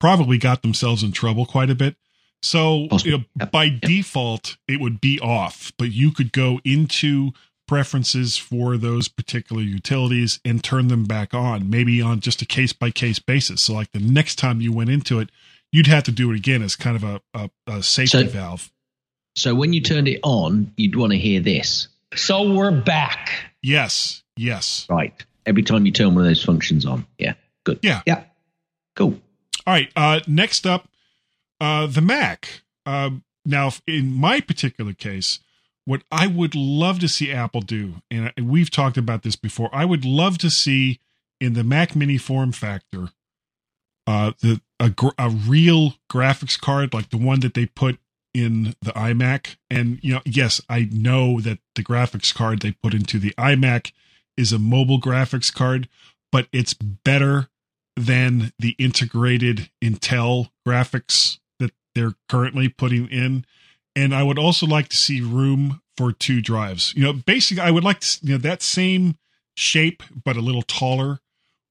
probably 0.00 0.38
got 0.38 0.62
themselves 0.62 1.02
in 1.02 1.12
trouble 1.12 1.46
quite 1.46 1.70
a 1.70 1.74
bit. 1.74 1.96
So 2.42 2.88
you 3.04 3.10
know, 3.18 3.24
Yep. 3.40 3.50
by 3.52 3.70
default, 3.70 4.58
it 4.68 4.78
would 4.80 5.00
be 5.00 5.18
off, 5.18 5.72
but 5.78 5.92
you 5.92 6.10
could 6.10 6.30
go 6.30 6.60
into 6.62 7.32
preferences 7.66 8.36
for 8.36 8.76
those 8.76 9.08
particular 9.08 9.62
utilities 9.62 10.38
and 10.44 10.62
turn 10.62 10.88
them 10.88 11.04
back 11.04 11.32
on, 11.32 11.70
maybe 11.70 12.02
on 12.02 12.20
just 12.20 12.42
a 12.42 12.46
case 12.46 12.74
by 12.74 12.90
case 12.90 13.18
basis. 13.18 13.62
So, 13.62 13.72
like 13.72 13.90
the 13.92 13.98
next 14.00 14.34
time 14.36 14.60
you 14.60 14.70
went 14.72 14.90
into 14.90 15.18
it, 15.20 15.30
you'd 15.72 15.86
have 15.86 16.04
to 16.04 16.12
do 16.12 16.30
it 16.30 16.36
again 16.36 16.60
as 16.60 16.76
kind 16.76 16.96
of 16.96 17.02
a, 17.02 17.20
a, 17.32 17.50
a 17.66 17.82
safety 17.82 18.24
So- 18.24 18.28
valve. 18.28 18.70
So 19.34 19.54
when 19.54 19.72
you 19.72 19.80
turned 19.80 20.08
it 20.08 20.20
on, 20.22 20.72
you'd 20.76 20.96
want 20.96 21.12
to 21.12 21.18
hear 21.18 21.40
this. 21.40 21.88
So 22.14 22.52
we're 22.52 22.70
back. 22.70 23.30
Yes, 23.62 24.22
yes. 24.36 24.86
Right. 24.88 25.12
Every 25.46 25.62
time 25.62 25.86
you 25.86 25.92
turn 25.92 26.14
one 26.14 26.18
of 26.18 26.24
those 26.24 26.42
functions 26.42 26.86
on. 26.86 27.06
Yeah. 27.18 27.34
Good. 27.64 27.80
Yeah. 27.82 28.02
Yeah. 28.06 28.24
Cool. 28.94 29.20
All 29.66 29.74
right. 29.74 29.90
Uh, 29.96 30.20
next 30.26 30.66
up, 30.66 30.88
uh, 31.60 31.86
the 31.86 32.00
Mac. 32.00 32.62
Uh, 32.86 33.10
now, 33.44 33.72
in 33.86 34.12
my 34.12 34.40
particular 34.40 34.92
case, 34.92 35.40
what 35.84 36.02
I 36.10 36.26
would 36.26 36.54
love 36.54 36.98
to 37.00 37.08
see 37.08 37.32
Apple 37.32 37.60
do, 37.60 37.94
and 38.10 38.32
we've 38.40 38.70
talked 38.70 38.96
about 38.96 39.22
this 39.22 39.36
before, 39.36 39.68
I 39.72 39.84
would 39.84 40.04
love 40.04 40.38
to 40.38 40.50
see 40.50 41.00
in 41.40 41.54
the 41.54 41.64
Mac 41.64 41.94
Mini 41.94 42.16
form 42.16 42.52
factor, 42.52 43.08
uh, 44.06 44.32
the 44.40 44.60
a, 44.80 44.90
gr- 44.90 45.08
a 45.18 45.28
real 45.28 45.94
graphics 46.10 46.58
card 46.58 46.94
like 46.94 47.10
the 47.10 47.18
one 47.18 47.40
that 47.40 47.54
they 47.54 47.66
put 47.66 47.98
in 48.34 48.74
the 48.82 48.92
iMac. 48.92 49.56
And 49.70 49.98
you 50.02 50.14
know, 50.14 50.20
yes, 50.26 50.60
I 50.68 50.88
know 50.92 51.40
that 51.40 51.60
the 51.76 51.84
graphics 51.84 52.34
card 52.34 52.60
they 52.60 52.72
put 52.72 52.92
into 52.92 53.18
the 53.18 53.32
iMac 53.38 53.92
is 54.36 54.52
a 54.52 54.58
mobile 54.58 55.00
graphics 55.00 55.54
card, 55.54 55.88
but 56.32 56.48
it's 56.52 56.74
better 56.74 57.48
than 57.96 58.52
the 58.58 58.74
integrated 58.78 59.70
Intel 59.82 60.50
graphics 60.66 61.38
that 61.60 61.72
they're 61.94 62.14
currently 62.28 62.68
putting 62.68 63.06
in. 63.06 63.46
And 63.94 64.12
I 64.12 64.24
would 64.24 64.38
also 64.38 64.66
like 64.66 64.88
to 64.88 64.96
see 64.96 65.20
room 65.20 65.80
for 65.96 66.10
two 66.12 66.42
drives. 66.42 66.92
You 66.96 67.04
know, 67.04 67.12
basically, 67.12 67.62
I 67.62 67.70
would 67.70 67.84
like 67.84 68.00
to, 68.00 68.18
you 68.22 68.32
know, 68.32 68.38
that 68.38 68.62
same 68.62 69.16
shape, 69.56 70.02
but 70.24 70.36
a 70.36 70.40
little 70.40 70.62
taller 70.62 71.20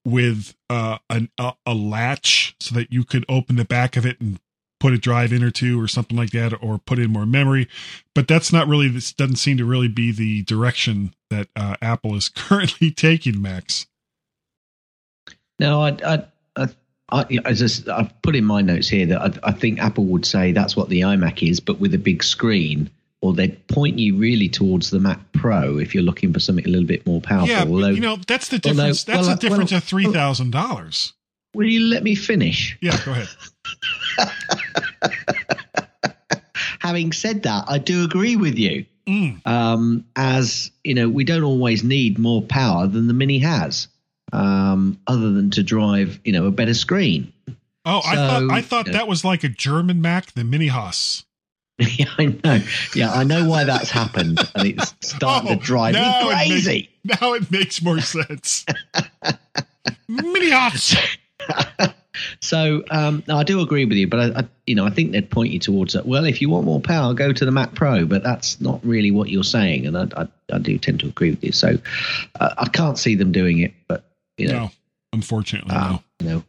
with 0.06 0.56
uh, 0.70 1.00
an, 1.10 1.30
a, 1.38 1.54
a 1.66 1.74
latch 1.74 2.56
so 2.60 2.76
that 2.76 2.92
you 2.92 3.04
could 3.04 3.26
open 3.28 3.58
the 3.58 3.66
back 3.66 3.98
of 3.98 4.06
it 4.06 4.20
and 4.22 4.40
put 4.84 4.92
a 4.92 4.98
drive 4.98 5.32
in 5.32 5.42
or 5.42 5.50
two 5.50 5.82
or 5.82 5.88
something 5.88 6.18
like 6.18 6.32
that, 6.32 6.62
or 6.62 6.78
put 6.78 7.00
in 7.00 7.10
more 7.10 7.26
memory. 7.26 7.70
But 8.14 8.28
that's 8.28 8.52
not 8.52 8.68
really, 8.68 8.90
this 8.90 9.14
doesn't 9.14 9.38
seem 9.38 9.56
to 9.56 9.64
really 9.64 9.88
be 9.88 10.12
the 10.12 10.44
direction 10.44 11.14
that 11.30 11.48
uh, 11.56 11.78
Apple 11.82 12.16
is 12.16 12.28
currently 12.36 12.92
taking, 12.92 13.42
Max. 13.42 13.88
No, 15.58 15.82
I, 15.82 15.98
I, 16.06 16.24
I, 16.58 16.68
I, 17.10 17.26
I 17.46 17.54
just 17.54 17.88
I've 17.88 18.22
put 18.24 18.36
in 18.36 18.44
my 18.44 18.62
notes 18.62 18.90
here 18.90 19.06
that 19.06 19.22
I, 19.22 19.52
I 19.52 19.52
think 19.54 19.80
Apple 19.80 20.04
would 20.08 20.26
say 20.26 20.52
that's 20.52 20.76
what 20.76 20.90
the 20.90 21.00
iMac 21.00 21.50
is, 21.50 21.62
but 21.62 21.80
with 21.80 21.94
a 21.94 21.98
big 21.98 22.22
screen, 22.22 22.90
or 23.22 23.32
they'd 23.32 23.66
point 23.70 24.00
you 24.00 24.18
really 24.18 24.50
towards 24.50 24.90
the 24.90 25.00
Mac 25.00 25.20
Pro 25.32 25.78
if 25.78 25.96
you're 25.96 26.04
looking 26.04 26.34
for 26.34 26.42
something 26.42 26.66
a 26.66 26.70
little 26.70 26.86
bit 26.86 27.08
more 27.08 27.22
powerful. 27.22 27.48
Yeah, 27.48 27.64
although, 27.64 27.88
you 27.88 28.02
know, 28.02 28.18
that's 28.28 28.50
the 28.50 28.58
although- 28.58 28.74
difference. 28.74 29.06
that's 29.06 29.28
well, 29.28 29.36
the 29.38 29.40
difference 29.40 29.72
well, 29.72 29.78
of 29.78 29.86
three 29.86 30.12
thousand 30.12 30.52
dollars. 30.52 31.14
will 31.54 31.70
you 31.70 31.80
let 31.80 32.04
me 32.04 32.16
finish? 32.16 32.78
Yeah, 32.82 33.00
go 33.06 33.12
ahead. 33.12 33.30
Having 36.80 37.14
said 37.14 37.44
that, 37.44 37.66
I 37.68 37.78
do 37.78 38.04
agree 38.04 38.36
with 38.36 38.58
you. 38.58 38.86
Mm. 39.08 39.46
Um, 39.48 40.06
as 40.16 40.72
you 40.84 40.94
know, 40.94 41.10
we 41.10 41.24
don't 41.24 41.44
always 41.44 41.84
need 41.84 42.18
more 42.20 42.42
power 42.42 42.88
than 42.88 43.08
the 43.08 43.14
Mini 43.14 43.40
has, 43.40 43.88
um, 44.32 45.00
other 45.08 45.32
than 45.32 45.50
to 45.52 45.64
drive, 45.64 46.20
you 46.24 46.32
know, 46.34 46.46
a 46.46 46.52
better 46.52 46.74
screen. 46.74 47.32
Oh, 47.86 48.02
I 48.06 48.16
thought 48.16 48.52
I 48.52 48.62
thought 48.62 48.88
yeah. 48.88 48.94
that 48.94 49.08
was 49.08 49.26
like 49.26 49.44
a 49.44 49.50
German 49.50 50.02
Mac, 50.02 50.32
the 50.34 50.44
Mini 50.44 50.68
Haas. 50.68 51.26
yeah, 51.78 52.06
I 52.18 52.26
know. 52.44 52.60
Yeah, 52.96 53.12
I 53.12 53.24
know 53.24 53.48
why 53.50 53.64
that's 53.66 53.90
happened, 53.90 54.40
and 54.56 54.68
it's 54.68 54.94
starting 55.02 55.52
Oh, 55.52 55.56
to 55.56 55.60
drive 55.62 55.96
me 55.96 56.02
now 56.02 56.30
it 56.30 56.36
makes- 56.36 56.50
crazy. 56.66 56.90
now 57.22 57.34
it 57.34 57.52
makes 57.52 57.82
more 57.82 58.00
sense. 58.00 58.66
Mini 60.08 60.50
Haas. 60.52 60.96
So 62.42 62.84
um, 62.92 63.24
I 63.28 63.44
do 63.44 63.62
agree 63.62 63.86
with 63.86 63.98
you, 63.98 64.08
but 64.08 64.20
I, 64.20 64.40
I, 64.40 64.48
you 64.66 64.76
know, 64.76 64.86
I 64.86 64.90
think 64.90 65.12
they'd 65.12 65.30
point 65.30 65.52
you 65.52 65.60
towards 65.60 65.94
that. 65.94 66.06
Well, 66.06 66.26
if 66.26 66.42
you 66.42 66.50
want 66.50 66.66
more 66.66 66.80
power, 66.80 67.14
go 67.14 67.34
to 67.34 67.46
the 67.46 67.52
Mac 67.52 67.74
Pro, 67.74 68.06
but 68.06 68.24
that's 68.24 68.62
not 68.62 68.80
really 68.86 69.12
what 69.12 69.30
you're 69.30 69.44
saying, 69.44 69.88
and 69.88 69.98
I, 69.98 70.08
I, 70.22 70.28
I 70.54 70.58
do 70.60 70.78
tend 70.78 71.00
to 71.02 71.08
agree 71.08 71.32
with 71.32 71.44
you. 71.44 71.52
So 71.52 71.78
uh, 72.40 72.54
I 72.58 72.70
can't 72.70 72.98
see 72.98 73.16
them 73.16 73.32
doing 73.32 73.60
it, 73.60 73.74
but 73.88 74.04
you 74.38 74.48
know, 74.48 74.54
No, 74.54 74.72
unfortunately, 75.12 75.76
um, 75.76 76.04
no. 76.22 76.26
you 76.26 76.30
know, 76.34 76.44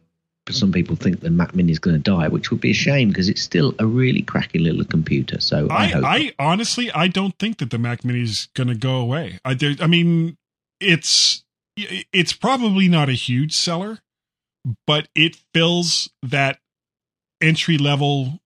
some 0.51 0.71
people 0.71 0.95
think 0.95 1.21
the 1.21 1.31
Mac 1.31 1.55
Mini 1.55 1.71
is 1.71 1.79
going 1.79 1.95
to 1.95 2.01
die, 2.01 2.27
which 2.27 2.51
would 2.51 2.61
be 2.61 2.69
a 2.71 2.75
shame 2.75 3.09
because 3.09 3.29
it's 3.29 3.41
still 3.41 3.73
a 3.79 3.85
really 3.87 4.21
cracking 4.21 4.63
little 4.63 4.85
computer. 4.85 5.39
So 5.39 5.67
I, 5.69 5.85
I. 5.85 6.01
I 6.03 6.31
honestly 6.37 6.91
I 6.91 7.07
don't 7.07 7.37
think 7.39 7.57
that 7.57 7.71
the 7.71 7.79
Mac 7.79 8.05
Mini 8.05 8.21
is 8.21 8.47
going 8.53 8.67
to 8.67 8.75
go 8.75 8.97
away. 8.97 9.39
I 9.43 9.55
there, 9.55 9.75
I 9.81 9.87
mean, 9.87 10.37
it's 10.79 11.43
it's 11.75 12.31
probably 12.33 12.87
not 12.87 13.09
a 13.09 13.13
huge 13.13 13.53
seller, 13.53 13.99
but 14.87 15.07
it 15.15 15.37
fills 15.53 16.09
that 16.23 16.59
entry 17.41 17.77
level 17.77 18.39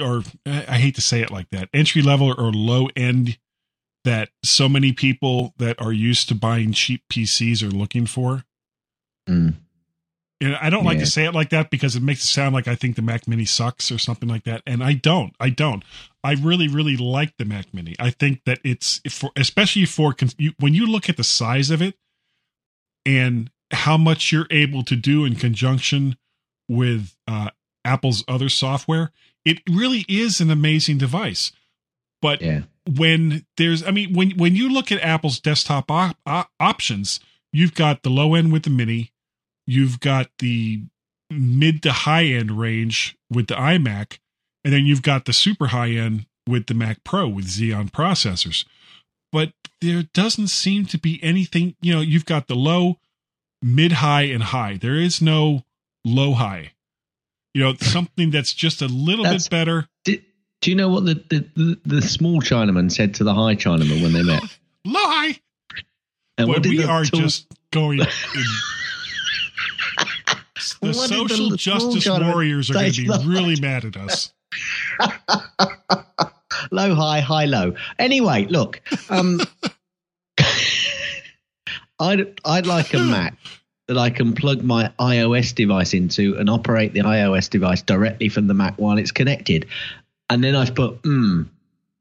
or 0.00 0.22
I 0.46 0.78
hate 0.78 0.94
to 0.94 1.00
say 1.00 1.22
it 1.22 1.30
like 1.30 1.50
that 1.50 1.68
entry 1.74 2.02
level 2.02 2.32
or 2.32 2.52
low 2.52 2.88
end 2.96 3.38
that 4.04 4.30
so 4.44 4.68
many 4.68 4.92
people 4.92 5.52
that 5.58 5.80
are 5.80 5.92
used 5.92 6.28
to 6.28 6.34
buying 6.34 6.72
cheap 6.72 7.02
PCs 7.12 7.62
are 7.62 7.74
looking 7.74 8.06
for. 8.06 8.44
Mm. 9.28 9.54
And 10.40 10.54
I 10.56 10.70
don't 10.70 10.84
like 10.84 10.98
to 10.98 11.06
say 11.06 11.24
it 11.24 11.34
like 11.34 11.50
that 11.50 11.70
because 11.70 11.96
it 11.96 12.02
makes 12.02 12.22
it 12.22 12.28
sound 12.28 12.54
like 12.54 12.68
I 12.68 12.74
think 12.74 12.94
the 12.94 13.02
Mac 13.02 13.26
Mini 13.26 13.46
sucks 13.46 13.90
or 13.90 13.98
something 13.98 14.28
like 14.28 14.44
that. 14.44 14.62
And 14.66 14.84
I 14.84 14.92
don't. 14.92 15.34
I 15.40 15.48
don't. 15.48 15.82
I 16.22 16.34
really, 16.34 16.68
really 16.68 16.96
like 16.96 17.36
the 17.38 17.46
Mac 17.46 17.72
Mini. 17.72 17.96
I 17.98 18.10
think 18.10 18.42
that 18.44 18.60
it's 18.62 19.00
for, 19.10 19.30
especially 19.34 19.86
for 19.86 20.14
you, 20.36 20.52
when 20.60 20.74
you 20.74 20.86
look 20.86 21.08
at 21.08 21.16
the 21.16 21.24
size 21.24 21.70
of 21.70 21.80
it 21.80 21.96
and 23.06 23.50
how 23.72 23.96
much 23.96 24.32
you're 24.32 24.46
able 24.50 24.82
to 24.84 24.96
do 24.96 25.24
in 25.24 25.36
conjunction 25.36 26.16
with 26.68 27.16
uh, 27.26 27.50
Apple's 27.84 28.24
other 28.28 28.48
software. 28.48 29.12
It 29.44 29.60
really 29.68 30.04
is 30.08 30.40
an 30.40 30.50
amazing 30.50 30.98
device. 30.98 31.52
But 32.20 32.42
yeah. 32.42 32.62
when 32.88 33.44
there's 33.56 33.84
i 33.84 33.90
mean 33.90 34.14
when 34.14 34.30
when 34.32 34.56
you 34.56 34.68
look 34.68 34.90
at 34.90 35.00
apple's 35.00 35.38
desktop 35.38 35.90
op- 35.90 36.16
op- 36.24 36.50
options 36.58 37.20
you've 37.52 37.74
got 37.74 38.02
the 38.02 38.10
low 38.10 38.34
end 38.34 38.52
with 38.52 38.62
the 38.62 38.70
mini 38.70 39.12
you've 39.66 40.00
got 40.00 40.28
the 40.38 40.82
mid 41.30 41.82
to 41.82 41.92
high 41.92 42.24
end 42.24 42.52
range 42.52 43.16
with 43.30 43.48
the 43.48 43.54
imac 43.54 44.18
and 44.64 44.72
then 44.72 44.86
you've 44.86 45.02
got 45.02 45.24
the 45.24 45.32
super 45.32 45.68
high 45.68 45.90
end 45.90 46.26
with 46.48 46.66
the 46.66 46.74
mac 46.74 47.02
pro 47.04 47.28
with 47.28 47.46
xeon 47.46 47.90
processors 47.90 48.64
but 49.30 49.52
there 49.80 50.04
doesn't 50.14 50.48
seem 50.48 50.86
to 50.86 50.98
be 50.98 51.22
anything 51.22 51.74
you 51.80 51.92
know 51.92 52.00
you've 52.00 52.24
got 52.24 52.46
the 52.46 52.56
low 52.56 52.98
mid 53.62 53.92
high 53.92 54.22
and 54.22 54.42
high 54.42 54.76
there 54.76 54.96
is 54.96 55.20
no 55.22 55.64
low 56.04 56.34
high 56.34 56.72
you 57.54 57.62
know 57.62 57.74
something 57.80 58.30
that's 58.30 58.52
just 58.52 58.82
a 58.82 58.86
little 58.86 59.24
That's- 59.24 59.48
bit 59.48 59.50
better 59.50 59.88
Do, 60.04 60.18
do 60.60 60.70
you 60.70 60.76
know 60.76 60.88
what 60.88 61.04
the, 61.04 61.14
the, 61.28 61.48
the, 61.54 61.80
the 61.84 62.02
small 62.02 62.40
Chinaman 62.40 62.90
said 62.90 63.14
to 63.14 63.24
the 63.24 63.34
high 63.34 63.54
Chinaman 63.56 64.02
when 64.02 64.12
they 64.12 64.22
met? 64.22 64.42
low 64.84 65.00
high 65.04 65.38
And 66.38 66.48
we 66.48 66.82
are 66.84 67.04
tall- 67.04 67.20
just 67.20 67.46
going. 67.70 68.00
In, 70.82 70.88
the 70.92 70.92
did 70.92 70.94
the 70.94 70.94
social 70.94 71.50
justice 71.56 72.08
warriors 72.08 72.70
are 72.70 72.74
going 72.74 72.92
to 72.92 73.02
be 73.02 73.08
really 73.26 73.60
mad 73.60 73.84
at 73.84 73.96
us. 73.96 74.32
low, 76.70 76.94
high, 76.94 77.20
high, 77.20 77.44
low. 77.44 77.74
Anyway, 77.98 78.46
look, 78.46 78.80
um, 79.10 79.40
I'd 81.98 82.40
I'd 82.44 82.66
like 82.66 82.92
a 82.94 82.98
Mac 82.98 83.34
that 83.88 83.96
I 83.98 84.10
can 84.10 84.34
plug 84.34 84.62
my 84.62 84.90
iOS 84.98 85.54
device 85.54 85.94
into 85.94 86.36
and 86.36 86.50
operate 86.50 86.92
the 86.92 87.00
iOS 87.00 87.48
device 87.48 87.82
directly 87.82 88.28
from 88.28 88.48
the 88.48 88.54
Mac 88.54 88.74
while 88.78 88.98
it's 88.98 89.12
connected. 89.12 89.66
And 90.28 90.42
then 90.42 90.56
I've 90.56 90.74
put, 90.74 90.96
hmm, 91.04 91.42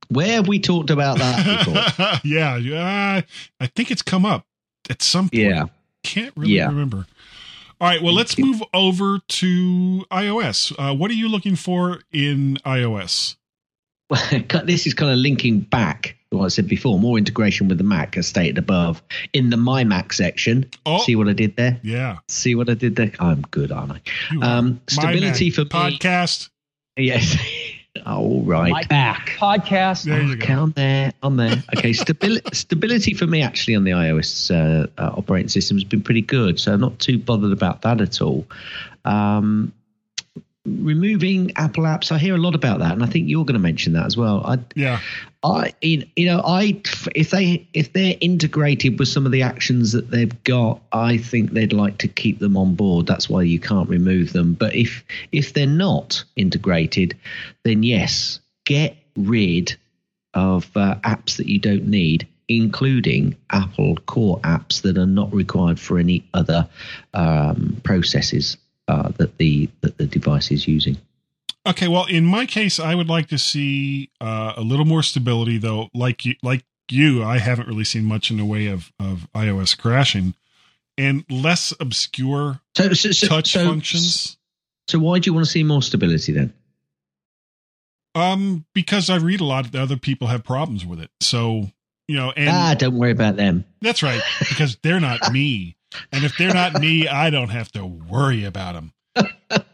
Where 0.10 0.34
have 0.34 0.48
we 0.48 0.60
talked 0.60 0.90
about 0.90 1.20
that 1.20 1.66
before? 1.66 2.20
yeah, 2.24 2.58
yeah. 2.58 3.22
I 3.60 3.68
think 3.68 3.92
it's 3.92 4.02
come 4.02 4.26
up 4.26 4.46
at 4.90 5.02
some 5.04 5.26
point. 5.30 5.44
Yeah. 5.44 5.66
Can't 6.04 6.34
really 6.36 6.54
Yeah. 6.54 6.68
remember. 6.68 7.06
All 7.80 7.88
right, 7.90 8.02
well, 8.02 8.14
let's 8.14 8.38
move 8.40 8.64
over 8.74 9.20
to 9.28 10.06
iOS. 10.10 10.74
Uh, 10.80 10.96
what 10.96 11.12
are 11.12 11.16
you 11.16 11.28
looking 11.28 11.56
for 11.56 12.00
in 12.12 12.58
iOS? 12.66 13.36
Well, 14.10 14.22
this 14.66 14.88
is 14.88 14.94
kind 14.94 15.12
of 15.12 15.18
linking 15.18 15.60
back 15.60 16.16
what 16.36 16.46
I 16.46 16.48
said 16.50 16.68
before. 16.68 17.00
More 17.00 17.18
integration 17.18 17.68
with 17.68 17.78
the 17.78 17.84
Mac, 17.84 18.18
as 18.18 18.28
stated 18.28 18.58
above. 18.58 19.02
In 19.34 19.50
the 19.50 19.58
My 19.58 19.84
Mac 19.84 20.14
section, 20.14 20.70
Oh. 20.86 21.00
see 21.00 21.16
what 21.16 21.28
I 21.28 21.34
did 21.34 21.56
there? 21.56 21.80
Yeah. 21.84 22.18
See 22.28 22.56
what 22.56 22.70
I 22.70 22.74
did 22.76 22.96
there? 22.96 23.12
I'm 23.20 23.42
good, 23.52 23.72
aren't 23.72 23.92
I? 23.94 24.02
You 24.32 24.42
are. 24.42 24.58
Um, 24.60 24.82
My 24.96 25.04
stability 25.12 25.46
Mac 25.50 25.56
for 25.56 25.62
me. 25.64 25.70
podcast. 25.70 26.50
Yes. 26.98 27.38
All 28.06 28.42
right. 28.44 28.72
My 28.72 28.84
back. 28.84 29.36
Podcast. 29.40 30.04
There 30.04 30.22
you 30.22 30.34
Okay, 30.34 30.48
go. 30.54 30.64
on 30.64 30.72
there, 30.72 31.14
on 31.24 31.38
there. 31.38 31.64
Okay, 31.78 31.94
stability 31.94 32.44
stability 32.54 33.14
for 33.14 33.26
me 33.26 33.42
actually 33.42 33.74
on 33.76 33.86
the 33.86 33.92
iOS 33.92 34.52
uh, 34.52 34.88
uh, 35.02 35.12
operating 35.16 35.48
system 35.48 35.78
has 35.78 35.86
been 35.86 36.02
pretty 36.02 36.22
good, 36.22 36.60
so 36.60 36.74
I'm 36.74 36.82
not 36.82 37.00
too 37.00 37.18
bothered 37.18 37.54
about 37.54 37.84
that 37.84 38.02
at 38.02 38.22
all. 38.22 38.46
Um, 39.06 39.72
removing 40.66 41.52
Apple 41.56 41.84
apps, 41.84 42.12
I 42.12 42.18
hear 42.18 42.36
a 42.36 42.40
lot 42.40 42.56
about 42.56 42.80
that, 42.80 42.92
and 42.94 43.04
I 43.04 43.06
think 43.08 43.30
you're 43.30 43.46
going 43.46 43.54
to 43.54 43.60
mention 43.60 43.94
that 43.94 44.06
as 44.06 44.18
well. 44.18 44.44
I, 44.46 44.58
Yeah. 44.76 45.00
I, 45.46 45.74
you 45.82 46.26
know, 46.26 46.42
I 46.44 46.82
if 47.14 47.30
they 47.30 47.68
if 47.74 47.94
they're 47.94 48.16
integrated 48.20 48.98
with 48.98 49.10
some 49.10 49.28
of 49.28 49.32
the 49.32 49.44
actions 49.44 49.92
that 49.92 50.10
they've 50.10 50.44
got, 50.44 50.82
I 50.92 51.18
think 51.18 51.52
they'd 51.52 51.72
like 51.72 52.00
to 52.00 52.08
keep 52.08 52.40
them 52.40 52.58
on 52.58 52.74
board. 52.74 53.06
That's 53.06 53.30
why 53.30 53.44
you 53.44 53.60
can't 53.60 53.88
remove 53.88 54.34
them. 54.34 54.56
But 54.56 54.74
if 54.74 55.04
if 55.32 55.54
they're 55.54 55.68
not 55.68 56.24
integrated, 56.36 57.16
then 57.64 57.84
yes, 57.84 58.40
get 58.66 58.98
rid 59.16 59.78
of 60.34 60.70
uh, 60.76 60.96
apps 61.04 61.38
that 61.38 61.48
you 61.48 61.60
don't 61.60 61.88
need, 61.88 62.28
including 62.50 63.36
Apple 63.52 63.98
Core 64.08 64.40
apps 64.40 64.82
that 64.82 64.98
are 64.98 65.06
not 65.06 65.32
required 65.32 65.80
for 65.80 66.00
any 66.00 66.28
other 66.34 66.68
um, 67.14 67.80
processes 67.84 68.58
uh, 68.88 69.10
that 69.18 69.38
the 69.38 69.70
that 69.82 70.00
the 70.00 70.08
device 70.08 70.50
is 70.50 70.68
using. 70.68 70.98
Okay, 71.68 71.88
well, 71.88 72.06
in 72.06 72.26
my 72.26 72.46
case, 72.46 72.80
I 72.80 72.94
would 72.94 73.10
like 73.10 73.28
to 73.30 73.40
see 73.40 74.12
uh, 74.22 74.54
a 74.56 74.62
little 74.62 74.86
more 74.86 75.02
stability, 75.02 75.58
though. 75.58 75.90
Like 75.94 76.24
you, 76.24 76.36
like 76.44 76.64
you, 76.90 77.24
I 77.24 77.40
haven't 77.40 77.68
really 77.68 77.84
seen 77.84 78.06
much 78.06 78.30
in 78.30 78.38
the 78.38 78.46
way 78.46 78.68
of 78.68 78.92
of 79.00 79.28
iOS 79.34 79.78
crashing, 79.78 80.36
and 80.98 81.26
less 81.30 81.74
obscure 81.80 82.62
So, 82.76 82.94
so, 82.94 83.12
so 83.12 83.28
touch 83.28 83.54
functions. 83.54 84.38
So 84.88 85.00
why 85.00 85.18
do 85.18 85.30
you 85.30 85.34
want 85.34 85.46
to 85.48 85.52
see 85.52 85.64
more 85.64 85.82
stability 85.82 86.32
then? 86.32 86.54
Um, 88.14 88.66
because 88.74 89.10
I 89.10 89.18
read 89.18 89.42
a 89.42 89.46
lot 89.46 89.72
that 89.72 89.82
other 89.82 89.98
people 89.98 90.28
have 90.28 90.44
problems 90.44 90.86
with 90.86 91.02
it. 91.02 91.10
So 91.20 91.72
you 92.08 92.16
know, 92.16 92.32
and 92.36 92.50
ah, 92.50 92.76
don't 92.76 92.98
worry 92.98 93.12
about 93.12 93.38
them. 93.38 93.66
that's 93.82 94.04
right, 94.04 94.22
because 94.40 94.78
they're 94.84 95.00
not 95.00 95.32
me, 95.34 95.76
and 96.12 96.24
if 96.24 96.38
they're 96.38 96.54
not 96.54 96.80
me, 96.80 97.08
I 97.08 97.32
don't 97.32 97.50
have 97.50 97.72
to 97.72 97.84
worry 97.84 98.44
about 98.44 98.76
them. 98.76 98.94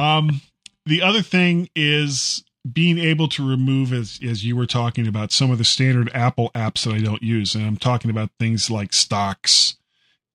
Um, 0.00 0.40
the 0.86 1.02
other 1.02 1.22
thing 1.22 1.68
is 1.74 2.44
being 2.70 2.98
able 2.98 3.28
to 3.28 3.48
remove, 3.48 3.92
as 3.92 4.20
as 4.26 4.44
you 4.44 4.56
were 4.56 4.66
talking 4.66 5.06
about, 5.06 5.32
some 5.32 5.50
of 5.50 5.58
the 5.58 5.64
standard 5.64 6.10
Apple 6.14 6.50
apps 6.54 6.84
that 6.84 6.94
I 6.94 7.00
don't 7.00 7.22
use, 7.22 7.54
and 7.54 7.64
I'm 7.64 7.76
talking 7.76 8.10
about 8.10 8.30
things 8.38 8.70
like 8.70 8.92
stocks, 8.92 9.76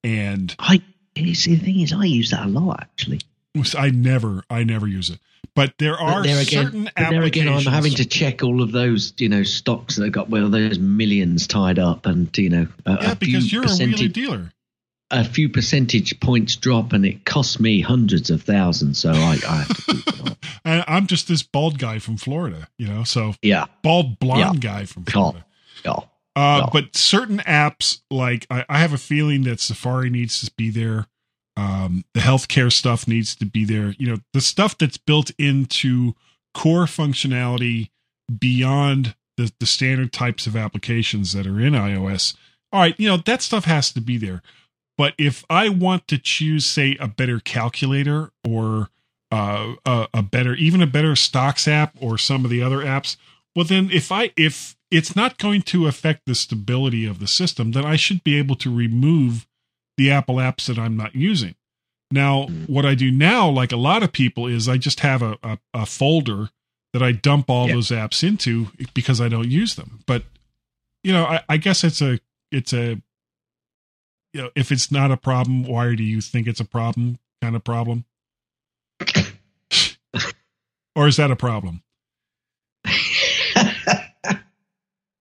and 0.04 0.56
I 0.60 0.82
see, 1.16 1.56
the 1.56 1.64
thing 1.64 1.80
is, 1.82 1.94
I 1.94 2.06
use 2.06 2.32
that 2.32 2.46
a 2.46 2.50
lot 2.50 2.80
actually. 2.82 3.22
I 3.78 3.90
never, 3.90 4.44
I 4.50 4.64
never 4.64 4.88
use 4.88 5.10
it. 5.10 5.20
But 5.56 5.76
there 5.80 5.94
are 5.98 6.22
But 6.22 6.24
there 6.24 6.42
again, 6.42 6.66
certain 6.66 6.84
but 6.84 7.10
there 7.10 7.24
again. 7.24 7.48
I'm 7.48 7.64
having 7.64 7.94
to 7.94 8.06
check 8.06 8.44
all 8.44 8.62
of 8.62 8.74
those, 8.74 9.14
you 9.18 9.30
know, 9.30 9.44
stocks 9.44 9.96
that 9.96 10.04
have 10.04 10.12
got 10.12 10.30
well, 10.30 10.50
there's 10.50 10.80
millions 10.80 11.48
tied 11.48 11.80
up, 11.80 12.06
and 12.06 12.36
you 12.38 12.50
know, 12.50 12.68
a, 12.86 12.92
yeah, 12.92 13.12
a 13.12 13.16
because 13.16 13.54
you're 13.54 13.64
a 13.64 13.68
percentage, 13.68 14.12
dealer. 14.12 14.52
A 15.16 15.24
few 15.24 15.50
percentage 15.50 16.20
points 16.20 16.56
drop, 16.56 16.94
and 16.94 17.06
it 17.06 17.26
costs 17.26 17.60
me 17.60 17.82
hundreds 17.82 18.30
of 18.30 18.44
thousands. 18.44 19.00
So 19.00 19.12
I, 19.12 19.40
I 19.48 19.56
have 19.64 19.68
to 19.78 19.82
keep 19.94 20.08
it 20.08 20.22
on. 20.22 20.36
And 20.66 20.84
I'm 20.88 21.06
just 21.06 21.28
this 21.28 21.44
bald 21.44 21.78
guy 21.78 22.00
from 22.00 22.18
Florida, 22.18 22.68
you 22.80 22.88
know, 22.88 23.04
so 23.04 23.36
Yeah, 23.44 23.66
bald 23.84 24.18
blonde 24.20 24.64
Yeah. 24.64 24.72
guy 24.80 24.86
from 24.86 25.04
Florida. 25.06 25.46
yeah. 25.84 25.94
Uh. 26.36 26.70
But 26.74 26.96
certain 26.96 27.38
apps, 27.40 28.02
like 28.10 28.48
I, 28.50 28.66
I 28.68 28.80
have 28.80 28.92
a 28.92 28.98
feeling 28.98 29.44
that 29.44 29.60
Safari 29.60 30.10
needs 30.10 30.44
to 30.44 30.52
be 30.58 30.70
there. 30.72 31.06
Um, 31.56 32.04
the 32.16 32.20
healthcare 32.22 32.72
stuff 32.74 33.08
needs 33.08 33.36
to 33.36 33.46
be 33.46 33.64
there. 33.64 33.94
You 34.00 34.08
know, 34.08 34.18
the 34.34 34.42
stuff 34.42 34.76
that's 34.78 34.98
built 34.98 35.32
into 35.38 36.14
core 36.56 36.86
functionality 36.86 37.90
beyond 38.40 39.16
the, 39.38 39.52
the 39.60 39.66
standard 39.66 40.12
types 40.12 40.48
of 40.48 40.56
applications 40.56 41.34
that 41.34 41.46
are 41.48 41.60
in 41.60 41.74
iOS. 41.74 42.36
All 42.72 42.82
right, 42.82 42.96
you 43.00 43.08
know, 43.08 43.18
that 43.18 43.42
stuff 43.42 43.66
has 43.66 43.92
to 43.94 44.02
be 44.02 44.18
there. 44.18 44.42
But 44.98 45.14
if 45.18 45.44
I 45.50 45.70
want 45.70 46.08
to 46.08 46.18
choose, 46.18 46.66
say, 46.66 46.96
a 47.00 47.08
better 47.08 47.40
calculator 47.40 48.32
or 48.48 48.90
uh, 49.32 49.74
a, 49.86 50.08
a 50.14 50.24
better, 50.24 50.54
even 50.56 50.82
a 50.82 50.88
better 50.88 51.16
stocks 51.16 51.68
app 51.68 51.96
or 52.00 52.18
some 52.18 52.46
of 52.46 52.52
the 52.52 52.62
other 52.62 52.78
apps, 52.78 53.18
well, 53.56 53.66
then 53.66 53.90
if 53.92 54.12
I 54.12 54.32
if 54.38 54.76
it's 54.92 55.16
not 55.16 55.38
going 55.38 55.62
to 55.64 55.88
affect 55.88 56.22
the 56.26 56.36
stability 56.36 57.06
of 57.06 57.20
the 57.20 57.28
system, 57.28 57.72
then 57.72 57.86
I 57.86 57.96
should 57.98 58.24
be 58.24 58.38
able 58.38 58.56
to 58.58 58.74
remove 58.74 59.48
the 59.98 60.12
Apple 60.12 60.36
apps 60.36 60.66
that 60.68 60.78
I'm 60.78 60.96
not 60.96 61.16
using. 61.16 61.56
Now, 62.12 62.48
what 62.68 62.86
I 62.86 62.96
do 62.96 63.12
now, 63.12 63.50
like 63.50 63.72
a 63.72 63.78
lot 63.78 64.04
of 64.04 64.12
people, 64.12 64.46
is 64.48 64.70
I 64.70 64.78
just 64.78 65.00
have 65.00 65.22
a, 65.22 65.38
a, 65.42 65.58
a 65.74 65.86
folder 65.86 66.50
that 66.94 67.02
I 67.02 67.12
dump 67.12 67.50
all 67.50 67.68
Yeah. 67.68 67.74
those 67.74 67.90
apps 67.90 68.24
into 68.26 68.68
because 68.94 69.20
I 69.20 69.28
don't 69.28 69.50
use 69.50 69.76
them. 69.76 70.00
But 70.06 70.24
you 71.04 71.12
know, 71.12 71.26
I, 71.26 71.42
I 71.50 71.58
guess 71.58 71.84
it's 71.84 72.02
a 72.02 72.20
it's 72.52 72.74
a 72.74 73.02
you 74.36 74.42
know, 74.42 74.50
if 74.54 74.70
it's 74.70 74.92
not 74.92 75.12
a 75.12 75.18
problem, 75.18 75.64
why 75.64 75.96
do 75.96 76.04
you 76.04 76.20
think 76.20 76.46
it's 76.46 76.60
a 76.60 76.66
problem? 76.66 77.20
Kind 77.42 77.56
of 77.56 77.64
problem, 77.64 78.04
or 80.96 81.08
is 81.08 81.16
that 81.16 81.32
a 81.32 81.38
problem? 81.38 81.82
yeah, 82.86 82.96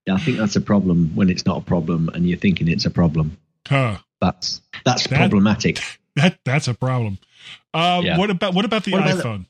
I 0.09 0.17
think 0.17 0.37
that's 0.37 0.57
a 0.57 0.61
problem 0.61 1.15
when 1.15 1.29
it's 1.29 1.45
not 1.45 1.59
a 1.59 1.61
problem, 1.61 2.09
and 2.13 2.27
you're 2.27 2.37
thinking 2.37 2.67
it's 2.67 2.85
a 2.85 2.89
problem. 2.89 3.37
Huh. 3.65 3.99
That's 4.19 4.61
that's 4.83 5.07
That- 5.07 5.17
problematic. 5.17 5.79
That 6.17 6.39
that's 6.43 6.67
a 6.67 6.73
problem. 6.73 7.17
Uh, 7.73 8.01
Yeah. 8.03 8.17
What 8.17 8.29
about 8.31 8.53
what 8.53 8.65
about 8.65 8.83
the 8.83 8.91
What 8.91 9.01
about 9.03 9.17
the- 9.17 9.23
iPhone? 9.23 9.45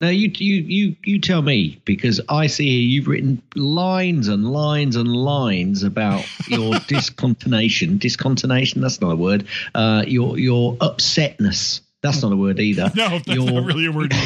Now 0.00 0.08
you 0.08 0.30
you 0.34 0.54
you 0.56 0.96
you 1.04 1.20
tell 1.20 1.40
me 1.40 1.80
because 1.84 2.20
I 2.28 2.48
see 2.48 2.68
here 2.68 2.88
you've 2.88 3.06
written 3.08 3.42
lines 3.54 4.28
and 4.28 4.50
lines 4.50 4.96
and 4.96 5.08
lines 5.08 5.82
about 5.82 6.26
your 6.48 6.74
discontinuation. 6.90 7.98
Discontinuation, 7.98 8.80
that's 8.80 9.00
not 9.00 9.12
a 9.12 9.16
word. 9.16 9.46
Uh, 9.74 10.04
your 10.06 10.38
your 10.38 10.76
upsetness. 10.76 11.80
That's 12.02 12.22
not 12.22 12.32
a 12.32 12.36
word 12.36 12.60
either. 12.60 12.90
no, 12.96 13.08
that's 13.08 13.26
your, 13.28 13.50
not 13.50 13.64
really 13.64 13.86
a 13.86 13.92
word. 13.92 14.12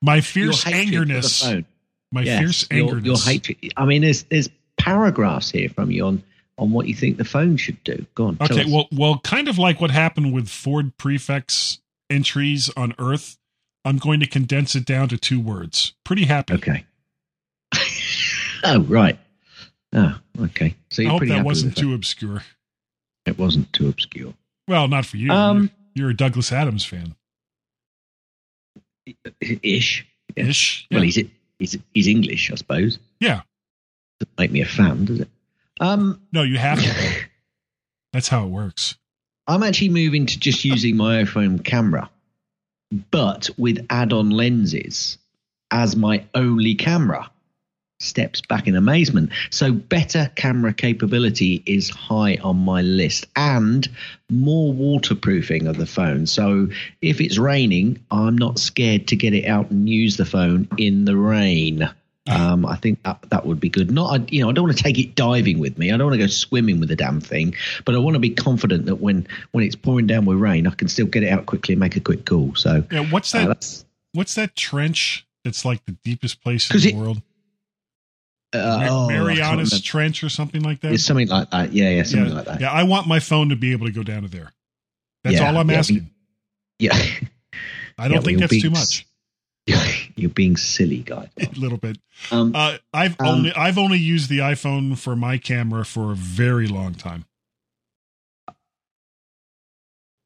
My 0.00 0.20
fierce 0.20 0.62
hatred 0.62 1.00
for 1.00 1.04
the 1.04 1.14
angerness. 1.14 1.64
My 2.10 2.22
Yes, 2.22 2.38
fierce 2.38 2.66
your, 2.70 2.88
angerness. 2.88 3.04
your 3.04 3.18
hatred. 3.18 3.58
I 3.76 3.84
mean, 3.84 4.02
there's 4.02 4.22
there's 4.24 4.48
paragraphs 4.78 5.50
here 5.50 5.68
from 5.68 5.90
you 5.90 6.06
on 6.06 6.22
on 6.56 6.70
what 6.70 6.88
you 6.88 6.94
think 6.94 7.16
the 7.16 7.24
phone 7.24 7.56
should 7.56 7.82
do. 7.84 8.06
Go 8.14 8.26
on. 8.26 8.38
Okay, 8.40 8.64
well, 8.66 8.88
well, 8.92 9.18
kind 9.20 9.48
of 9.48 9.58
like 9.58 9.80
what 9.80 9.90
happened 9.90 10.32
with 10.32 10.48
Ford 10.48 10.96
Prefect's 10.96 11.80
entries 12.10 12.70
on 12.76 12.94
Earth. 12.98 13.36
I'm 13.84 13.98
going 13.98 14.20
to 14.20 14.26
condense 14.26 14.74
it 14.74 14.84
down 14.84 15.08
to 15.08 15.16
two 15.18 15.40
words. 15.40 15.94
Pretty 16.04 16.24
happy. 16.26 16.54
okay. 16.54 16.84
oh 18.64 18.80
right. 18.82 19.18
Oh, 19.94 20.18
okay. 20.40 20.74
So 20.90 21.02
I 21.02 21.04
you're 21.04 21.10
hope 21.12 21.18
pretty 21.20 21.30
that 21.30 21.36
happy 21.38 21.46
wasn't 21.46 21.76
too 21.76 21.94
obscure. 21.94 22.42
It 23.26 23.38
wasn't 23.38 23.72
too 23.72 23.88
obscure. 23.88 24.34
Well, 24.66 24.88
not 24.88 25.06
for 25.06 25.16
you. 25.16 25.30
Um, 25.30 25.70
you're, 25.94 26.06
you're 26.06 26.10
a 26.10 26.16
Douglas 26.16 26.52
Adams 26.52 26.84
fan. 26.84 27.14
Ish. 29.40 30.06
Yeah. 30.36 30.44
Ish. 30.46 30.86
Well, 30.90 31.02
he's 31.02 31.18
he's 31.58 31.78
he's 31.94 32.06
English, 32.06 32.50
I 32.52 32.56
suppose. 32.56 32.98
yeah. 33.20 33.40
Doesn't 34.20 34.38
make 34.38 34.50
me 34.50 34.60
a 34.62 34.66
fan, 34.66 35.04
does 35.04 35.20
it? 35.20 35.28
Um, 35.80 36.20
No, 36.32 36.42
you 36.42 36.58
have 36.58 36.82
to. 36.82 36.92
That's 38.12 38.26
how 38.28 38.44
it 38.44 38.48
works. 38.48 38.96
I'm 39.46 39.62
actually 39.62 39.90
moving 39.90 40.26
to 40.26 40.38
just 40.38 40.64
using 40.64 40.96
my 40.96 41.22
iPhone 41.22 41.64
camera, 41.64 42.10
but 43.10 43.50
with 43.56 43.86
add-on 43.90 44.30
lenses 44.30 45.18
as 45.70 45.96
my 45.96 46.24
only 46.34 46.74
camera. 46.74 47.30
Steps 48.00 48.40
back 48.42 48.68
in 48.68 48.76
amazement. 48.76 49.32
So 49.50 49.72
better 49.72 50.30
camera 50.36 50.72
capability 50.72 51.64
is 51.66 51.90
high 51.90 52.36
on 52.36 52.56
my 52.56 52.80
list, 52.80 53.26
and 53.34 53.88
more 54.30 54.72
waterproofing 54.72 55.66
of 55.66 55.76
the 55.76 55.86
phone. 55.86 56.26
So 56.26 56.68
if 57.02 57.20
it's 57.20 57.38
raining, 57.38 58.04
I'm 58.10 58.38
not 58.38 58.60
scared 58.60 59.08
to 59.08 59.16
get 59.16 59.34
it 59.34 59.46
out 59.46 59.72
and 59.72 59.88
use 59.88 60.16
the 60.16 60.24
phone 60.24 60.68
in 60.78 61.06
the 61.06 61.16
rain. 61.16 61.90
Um, 62.28 62.66
I 62.66 62.76
think 62.76 63.02
that, 63.04 63.22
that 63.30 63.46
would 63.46 63.58
be 63.58 63.68
good. 63.68 63.90
Not, 63.90 64.32
you 64.32 64.42
know, 64.42 64.50
I 64.50 64.52
don't 64.52 64.64
want 64.66 64.76
to 64.76 64.82
take 64.82 64.98
it 64.98 65.14
diving 65.14 65.58
with 65.58 65.78
me. 65.78 65.90
I 65.92 65.96
don't 65.96 66.06
want 66.08 66.14
to 66.20 66.24
go 66.24 66.26
swimming 66.26 66.78
with 66.80 66.88
the 66.90 66.96
damn 66.96 67.20
thing, 67.20 67.54
but 67.84 67.94
I 67.94 67.98
want 67.98 68.14
to 68.14 68.20
be 68.20 68.30
confident 68.30 68.86
that 68.86 68.96
when 68.96 69.26
when 69.52 69.64
it's 69.64 69.76
pouring 69.76 70.06
down 70.06 70.24
with 70.26 70.38
rain, 70.38 70.66
I 70.66 70.70
can 70.70 70.88
still 70.88 71.06
get 71.06 71.22
it 71.22 71.28
out 71.30 71.46
quickly 71.46 71.72
and 71.74 71.80
make 71.80 71.96
a 71.96 72.00
quick 72.00 72.26
call. 72.26 72.54
So 72.54 72.84
Yeah. 72.90 73.04
What's 73.10 73.34
uh, 73.34 73.38
that? 73.38 73.46
that's 73.48 73.84
what's 74.12 74.34
that 74.34 74.54
trench 74.56 75.26
It's 75.44 75.64
like 75.64 75.84
the 75.86 75.92
deepest 76.04 76.42
place 76.42 76.70
in 76.70 76.80
the 76.80 76.88
it- 76.90 76.94
world. 76.94 77.22
Uh, 78.52 78.78
Ma- 78.80 78.88
oh, 78.90 79.08
Marianas. 79.08 79.80
Trench 79.82 80.24
or 80.24 80.28
something 80.30 80.62
like 80.62 80.80
that. 80.80 80.92
It's 80.92 81.04
something 81.04 81.28
like 81.28 81.50
that. 81.50 81.72
Yeah, 81.72 81.90
yeah, 81.90 82.02
something 82.02 82.28
yeah, 82.30 82.34
like 82.34 82.44
that. 82.46 82.60
yeah, 82.62 82.70
I 82.72 82.84
want 82.84 83.06
my 83.06 83.20
phone 83.20 83.50
to 83.50 83.56
be 83.56 83.72
able 83.72 83.86
to 83.86 83.92
go 83.92 84.02
down 84.02 84.22
to 84.22 84.28
there. 84.28 84.52
That's 85.24 85.36
Yeah, 85.36 85.48
all 85.50 85.56
I'm 85.58 85.70
yeah, 85.70 85.78
asking. 85.78 86.10
Yeah. 86.78 86.96
I 87.98 88.06
don't 88.08 88.24
think 88.24 88.38
that's 88.38 88.62
too 88.62 88.70
much. 88.70 89.06
You're 90.18 90.30
being 90.30 90.56
silly, 90.56 90.98
guy. 90.98 91.30
A 91.40 91.48
little 91.58 91.78
bit. 91.78 91.98
Um, 92.30 92.52
Uh, 92.54 92.78
I've 92.92 93.16
Um, 93.20 93.26
only 93.26 93.52
I've 93.54 93.78
only 93.78 93.98
used 93.98 94.28
the 94.28 94.38
iPhone 94.38 94.98
for 94.98 95.14
my 95.16 95.38
camera 95.38 95.84
for 95.84 96.12
a 96.12 96.16
very 96.16 96.66
long 96.66 96.94
time. 96.94 97.24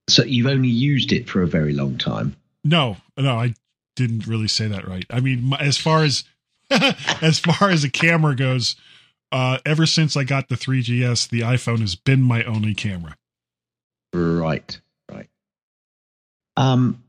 so 0.09 0.25
you've 0.25 0.47
only 0.47 0.69
used 0.69 1.13
it 1.13 1.29
for 1.29 1.43
a 1.43 1.47
very 1.47 1.73
long 1.73 1.97
time. 1.97 2.37
No, 2.65 2.97
no, 3.17 3.37
I 3.39 3.55
didn't 3.97 4.27
really 4.27 4.49
say 4.49 4.67
that 4.67 4.87
right. 4.87 5.05
I 5.11 5.21
mean, 5.21 5.45
my, 5.45 5.57
as 5.59 5.79
far 5.79 6.03
as 6.03 6.25
as 6.71 7.39
far 7.39 7.71
as 7.71 7.85
a 7.85 7.91
camera 7.91 8.35
goes, 8.35 8.77
uh, 9.31 9.59
ever 9.65 9.87
since 9.87 10.17
I 10.17 10.25
got 10.25 10.49
the 10.49 10.57
3GS, 10.57 11.29
the 11.29 11.41
iPhone 11.41 11.81
has 11.81 11.95
been 11.95 12.21
my 12.23 12.43
only 12.45 12.75
camera. 12.75 13.17
Right, 14.13 14.79
right. 15.11 15.29
Um, 16.57 17.03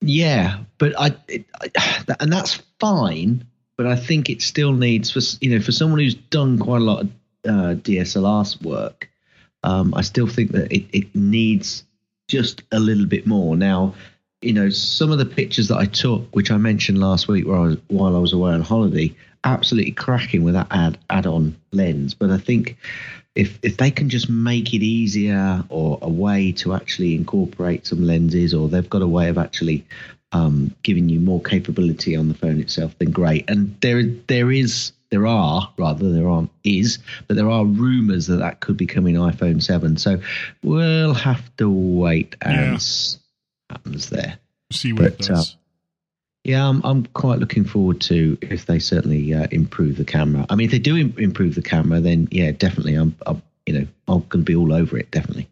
yeah, 0.00 0.58
but 0.78 0.98
I, 0.98 1.14
it, 1.28 1.44
I, 1.60 2.14
and 2.20 2.32
that's 2.32 2.62
fine. 2.78 3.44
But 3.76 3.86
I 3.86 3.94
think 3.94 4.28
it 4.28 4.42
still 4.42 4.72
needs 4.72 5.10
for 5.10 5.20
you 5.40 5.56
know 5.56 5.64
for 5.64 5.70
someone 5.72 6.00
who's 6.00 6.14
done 6.14 6.58
quite 6.58 6.80
a 6.80 6.84
lot 6.84 7.02
of 7.02 7.08
uh, 7.44 7.74
DSLR 7.76 8.62
work. 8.62 9.08
Um, 9.62 9.94
I 9.94 10.02
still 10.02 10.26
think 10.26 10.52
that 10.52 10.72
it, 10.72 10.86
it 10.92 11.14
needs 11.14 11.84
just 12.28 12.62
a 12.72 12.78
little 12.78 13.06
bit 13.06 13.26
more. 13.26 13.56
Now, 13.56 13.94
you 14.40 14.52
know, 14.52 14.70
some 14.70 15.10
of 15.10 15.18
the 15.18 15.26
pictures 15.26 15.68
that 15.68 15.78
I 15.78 15.86
took, 15.86 16.34
which 16.34 16.50
I 16.50 16.56
mentioned 16.56 16.98
last 16.98 17.28
week, 17.28 17.46
where 17.46 17.56
I 17.56 17.60
was, 17.60 17.76
while 17.88 18.16
I 18.16 18.20
was 18.20 18.32
away 18.32 18.52
on 18.52 18.62
holiday, 18.62 19.14
absolutely 19.44 19.92
cracking 19.92 20.44
with 20.44 20.54
that 20.54 20.68
add 20.70 20.98
add-on 21.10 21.56
lens. 21.72 22.14
But 22.14 22.30
I 22.30 22.38
think 22.38 22.76
if 23.38 23.56
if 23.62 23.76
they 23.76 23.90
can 23.90 24.08
just 24.08 24.28
make 24.28 24.74
it 24.74 24.82
easier 24.82 25.64
or 25.68 25.98
a 26.02 26.08
way 26.08 26.50
to 26.52 26.74
actually 26.74 27.14
incorporate 27.14 27.86
some 27.86 28.04
lenses, 28.04 28.52
or 28.52 28.68
they've 28.68 28.90
got 28.90 29.00
a 29.00 29.06
way 29.06 29.28
of 29.28 29.38
actually 29.38 29.84
um, 30.32 30.74
giving 30.82 31.08
you 31.08 31.20
more 31.20 31.40
capability 31.40 32.16
on 32.16 32.26
the 32.28 32.34
phone 32.34 32.60
itself, 32.60 32.94
then 32.98 33.12
great. 33.12 33.48
And 33.48 33.80
there 33.80 34.02
there 34.26 34.50
is 34.50 34.90
there 35.10 35.26
are 35.26 35.72
rather 35.78 36.12
there 36.12 36.28
aren't 36.28 36.50
is, 36.64 36.98
but 37.28 37.36
there 37.36 37.48
are 37.48 37.64
rumours 37.64 38.26
that 38.26 38.38
that 38.38 38.58
could 38.58 38.76
be 38.76 38.86
coming 38.86 39.14
iPhone 39.14 39.62
seven. 39.62 39.96
So 39.96 40.20
we'll 40.64 41.14
have 41.14 41.56
to 41.58 41.70
wait 41.70 42.34
and 42.42 42.72
Yeah. 42.72 43.18
happens 43.70 44.10
there. 44.10 44.38
See 44.72 44.92
what 44.92 45.04
it 45.04 45.18
But, 45.18 45.26
does. 45.28 45.56
Yeah, 46.44 46.66
I'm, 46.68 46.80
I'm 46.84 47.04
quite 47.06 47.40
looking 47.40 47.64
forward 47.64 48.00
to 48.02 48.38
if 48.40 48.66
they 48.66 48.78
certainly 48.78 49.34
uh, 49.34 49.48
improve 49.50 49.96
the 49.96 50.04
camera. 50.04 50.46
I 50.48 50.54
mean, 50.54 50.66
if 50.66 50.70
they 50.70 50.78
do 50.78 50.96
Im- 50.96 51.14
improve 51.18 51.54
the 51.54 51.62
camera, 51.62 52.00
then 52.00 52.28
yeah, 52.30 52.52
definitely, 52.52 52.94
I'm, 52.94 53.14
I'm 53.26 53.42
you 53.66 53.74
know, 53.74 53.86
I'm 54.06 54.20
going 54.28 54.44
to 54.44 54.50
be 54.50 54.56
all 54.56 54.72
over 54.72 54.96
it. 54.96 55.10
Definitely. 55.10 55.48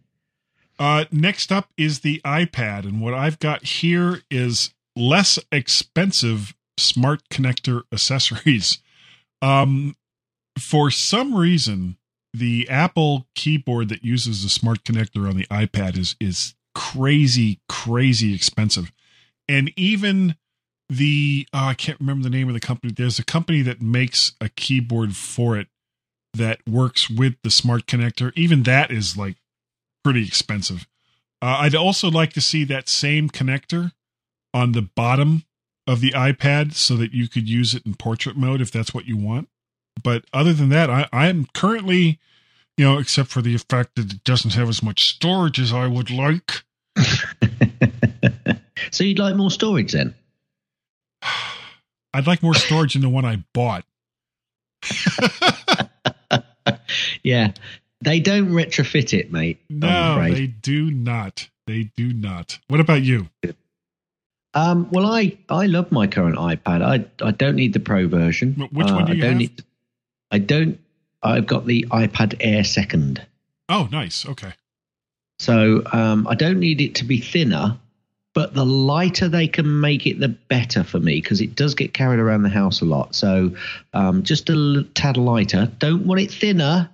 Uh, 0.78 1.04
next 1.10 1.52
up 1.52 1.70
is 1.76 2.00
the 2.00 2.20
iPad, 2.24 2.84
and 2.84 3.00
what 3.00 3.14
I've 3.14 3.38
got 3.38 3.64
here 3.64 4.22
is 4.30 4.74
less 4.94 5.38
expensive 5.52 6.54
smart 6.78 7.28
connector 7.30 7.82
accessories. 7.92 8.78
Um, 9.42 9.96
for 10.58 10.90
some 10.90 11.34
reason, 11.34 11.98
the 12.32 12.66
Apple 12.70 13.26
keyboard 13.34 13.90
that 13.90 14.02
uses 14.02 14.42
the 14.42 14.48
smart 14.48 14.82
connector 14.82 15.28
on 15.28 15.36
the 15.36 15.46
iPad 15.46 15.98
is 15.98 16.16
is 16.18 16.54
crazy, 16.74 17.60
crazy 17.68 18.34
expensive, 18.34 18.90
and 19.46 19.70
even 19.76 20.36
the 20.88 21.46
uh, 21.52 21.66
I 21.66 21.74
can't 21.74 22.00
remember 22.00 22.24
the 22.24 22.30
name 22.30 22.48
of 22.48 22.54
the 22.54 22.60
company. 22.60 22.92
There's 22.92 23.18
a 23.18 23.24
company 23.24 23.62
that 23.62 23.82
makes 23.82 24.32
a 24.40 24.48
keyboard 24.48 25.16
for 25.16 25.58
it 25.58 25.68
that 26.34 26.60
works 26.68 27.10
with 27.10 27.34
the 27.42 27.50
smart 27.50 27.86
connector. 27.86 28.32
Even 28.36 28.62
that 28.64 28.90
is 28.90 29.16
like 29.16 29.36
pretty 30.04 30.26
expensive. 30.26 30.86
Uh, 31.42 31.56
I'd 31.60 31.74
also 31.74 32.10
like 32.10 32.32
to 32.34 32.40
see 32.40 32.64
that 32.64 32.88
same 32.88 33.28
connector 33.28 33.92
on 34.54 34.72
the 34.72 34.82
bottom 34.82 35.44
of 35.86 36.00
the 36.00 36.12
iPad 36.12 36.74
so 36.74 36.96
that 36.96 37.12
you 37.12 37.28
could 37.28 37.48
use 37.48 37.74
it 37.74 37.84
in 37.84 37.94
portrait 37.94 38.36
mode 38.36 38.60
if 38.60 38.70
that's 38.70 38.94
what 38.94 39.06
you 39.06 39.16
want. 39.16 39.48
But 40.02 40.24
other 40.32 40.52
than 40.52 40.68
that, 40.70 40.90
I, 40.90 41.08
I'm 41.12 41.46
currently, 41.54 42.18
you 42.76 42.84
know, 42.84 42.98
except 42.98 43.28
for 43.30 43.42
the 43.42 43.56
fact 43.56 43.96
that 43.96 44.12
it 44.12 44.24
doesn't 44.24 44.54
have 44.54 44.68
as 44.68 44.82
much 44.82 45.08
storage 45.08 45.58
as 45.58 45.72
I 45.72 45.86
would 45.86 46.10
like. 46.10 46.62
so 48.90 49.04
you'd 49.04 49.18
like 49.18 49.36
more 49.36 49.50
storage 49.50 49.92
then? 49.92 50.14
I'd 52.16 52.26
like 52.26 52.42
more 52.42 52.54
storage 52.54 52.94
than 52.94 53.02
the 53.02 53.08
one 53.10 53.24
I 53.24 53.44
bought. 53.52 53.84
Yeah, 57.22 57.52
they 58.02 58.20
don't 58.20 58.50
retrofit 58.50 59.16
it, 59.16 59.32
mate. 59.32 59.58
No, 59.68 60.20
they 60.30 60.46
do 60.46 60.90
not. 60.90 61.48
They 61.66 61.90
do 61.96 62.12
not. 62.12 62.58
What 62.68 62.80
about 62.80 63.02
you? 63.02 63.28
Um, 64.54 64.88
well, 64.90 65.06
I 65.06 65.36
I 65.48 65.66
love 65.66 65.90
my 65.92 66.06
current 66.06 66.36
iPad. 66.36 66.82
I 66.82 67.04
I 67.24 67.30
don't 67.32 67.56
need 67.56 67.72
the 67.72 67.80
Pro 67.80 68.06
version. 68.08 68.54
Wh- 68.54 68.72
which 68.72 68.90
one 68.90 69.04
do 69.06 69.12
Uh, 69.12 69.14
you 69.14 69.22
I 69.22 69.26
don't 69.26 69.30
have? 69.32 69.38
Need, 69.38 69.64
I 70.30 70.38
don't. 70.38 70.80
I've 71.22 71.46
got 71.46 71.66
the 71.66 71.84
iPad 71.90 72.36
Air 72.40 72.62
Second. 72.64 73.24
Oh, 73.68 73.88
nice. 73.90 74.24
Okay. 74.26 74.52
So 75.40 75.82
um, 75.92 76.26
I 76.28 76.34
don't 76.36 76.60
need 76.60 76.80
it 76.80 76.94
to 76.96 77.04
be 77.04 77.18
thinner, 77.18 77.76
but 78.36 78.52
the 78.52 78.66
lighter 78.66 79.30
they 79.30 79.48
can 79.48 79.80
make 79.80 80.06
it, 80.06 80.20
the 80.20 80.28
better 80.28 80.84
for 80.84 81.00
me 81.00 81.22
because 81.22 81.40
it 81.40 81.54
does 81.54 81.74
get 81.74 81.94
carried 81.94 82.20
around 82.20 82.42
the 82.42 82.50
house 82.50 82.82
a 82.82 82.84
lot. 82.84 83.14
So 83.14 83.56
um, 83.94 84.22
just 84.24 84.50
a 84.50 84.82
tad 84.94 85.16
lighter. 85.16 85.72
Don't 85.78 86.06
want 86.06 86.20
it 86.20 86.30
thinner. 86.30 86.90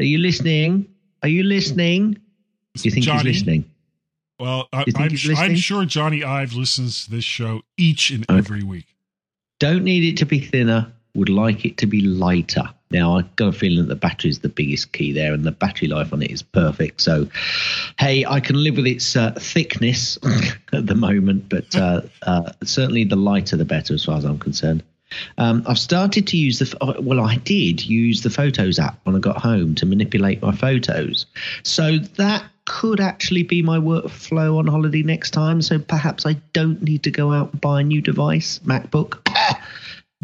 Are 0.00 0.04
you 0.04 0.16
listening? 0.16 0.86
Are 1.22 1.28
you 1.28 1.42
listening? 1.42 2.14
Do 2.14 2.82
you 2.82 2.90
think 2.90 3.04
Jony? 3.04 3.16
he's 3.16 3.24
listening? 3.24 3.64
Well, 4.40 4.68
I, 4.72 4.86
I'm, 4.96 5.10
he's 5.10 5.20
su- 5.22 5.32
I'm 5.32 5.36
listening? 5.36 5.56
sure 5.56 5.82
Jony 5.84 6.24
Ive 6.24 6.54
listens 6.54 7.04
to 7.04 7.10
this 7.10 7.24
show 7.24 7.60
each 7.76 8.10
and 8.10 8.24
Okay. 8.24 8.38
every 8.38 8.62
week. 8.62 8.86
Don't 9.60 9.84
need 9.84 10.02
it 10.10 10.16
to 10.16 10.24
be 10.24 10.40
thinner. 10.40 10.92
Would 11.14 11.28
like 11.28 11.66
it 11.66 11.76
to 11.76 11.86
be 11.86 12.00
lighter. 12.00 12.70
Now 12.92 13.16
I've 13.16 13.36
got 13.36 13.48
a 13.48 13.52
feeling 13.52 13.78
that 13.78 13.88
the 13.88 13.96
battery 13.96 14.30
is 14.30 14.40
the 14.40 14.48
biggest 14.48 14.92
key 14.92 15.12
there, 15.12 15.32
and 15.32 15.44
the 15.44 15.52
battery 15.52 15.88
life 15.88 16.12
on 16.12 16.22
it 16.22 16.30
is 16.30 16.42
perfect. 16.42 17.00
So, 17.00 17.28
hey, 17.98 18.24
I 18.24 18.40
can 18.40 18.62
live 18.62 18.76
with 18.76 18.86
its 18.86 19.16
uh, 19.16 19.32
thickness 19.38 20.18
at 20.72 20.86
the 20.86 20.94
moment, 20.94 21.48
but 21.48 21.74
uh, 21.74 22.02
uh, 22.22 22.52
certainly 22.62 23.04
the 23.04 23.16
lighter 23.16 23.56
the 23.56 23.64
better, 23.64 23.94
as 23.94 24.04
far 24.04 24.18
as 24.18 24.24
I'm 24.24 24.38
concerned. 24.38 24.82
Um, 25.36 25.62
I've 25.66 25.78
started 25.78 26.26
to 26.28 26.36
use 26.38 26.58
the 26.58 26.74
oh, 26.80 27.00
well, 27.00 27.20
I 27.20 27.36
did 27.36 27.84
use 27.84 28.22
the 28.22 28.30
Photos 28.30 28.78
app 28.78 28.98
when 29.04 29.14
I 29.14 29.18
got 29.18 29.36
home 29.38 29.74
to 29.76 29.86
manipulate 29.86 30.40
my 30.40 30.52
photos. 30.52 31.26
So 31.64 31.98
that 31.98 32.44
could 32.64 33.00
actually 33.00 33.42
be 33.42 33.60
my 33.62 33.76
workflow 33.78 34.56
on 34.58 34.66
holiday 34.66 35.02
next 35.02 35.32
time. 35.32 35.60
So 35.60 35.78
perhaps 35.78 36.24
I 36.24 36.34
don't 36.54 36.82
need 36.82 37.02
to 37.02 37.10
go 37.10 37.32
out 37.32 37.52
and 37.52 37.60
buy 37.60 37.80
a 37.80 37.84
new 37.84 38.00
device, 38.00 38.58
MacBook. 38.60 39.18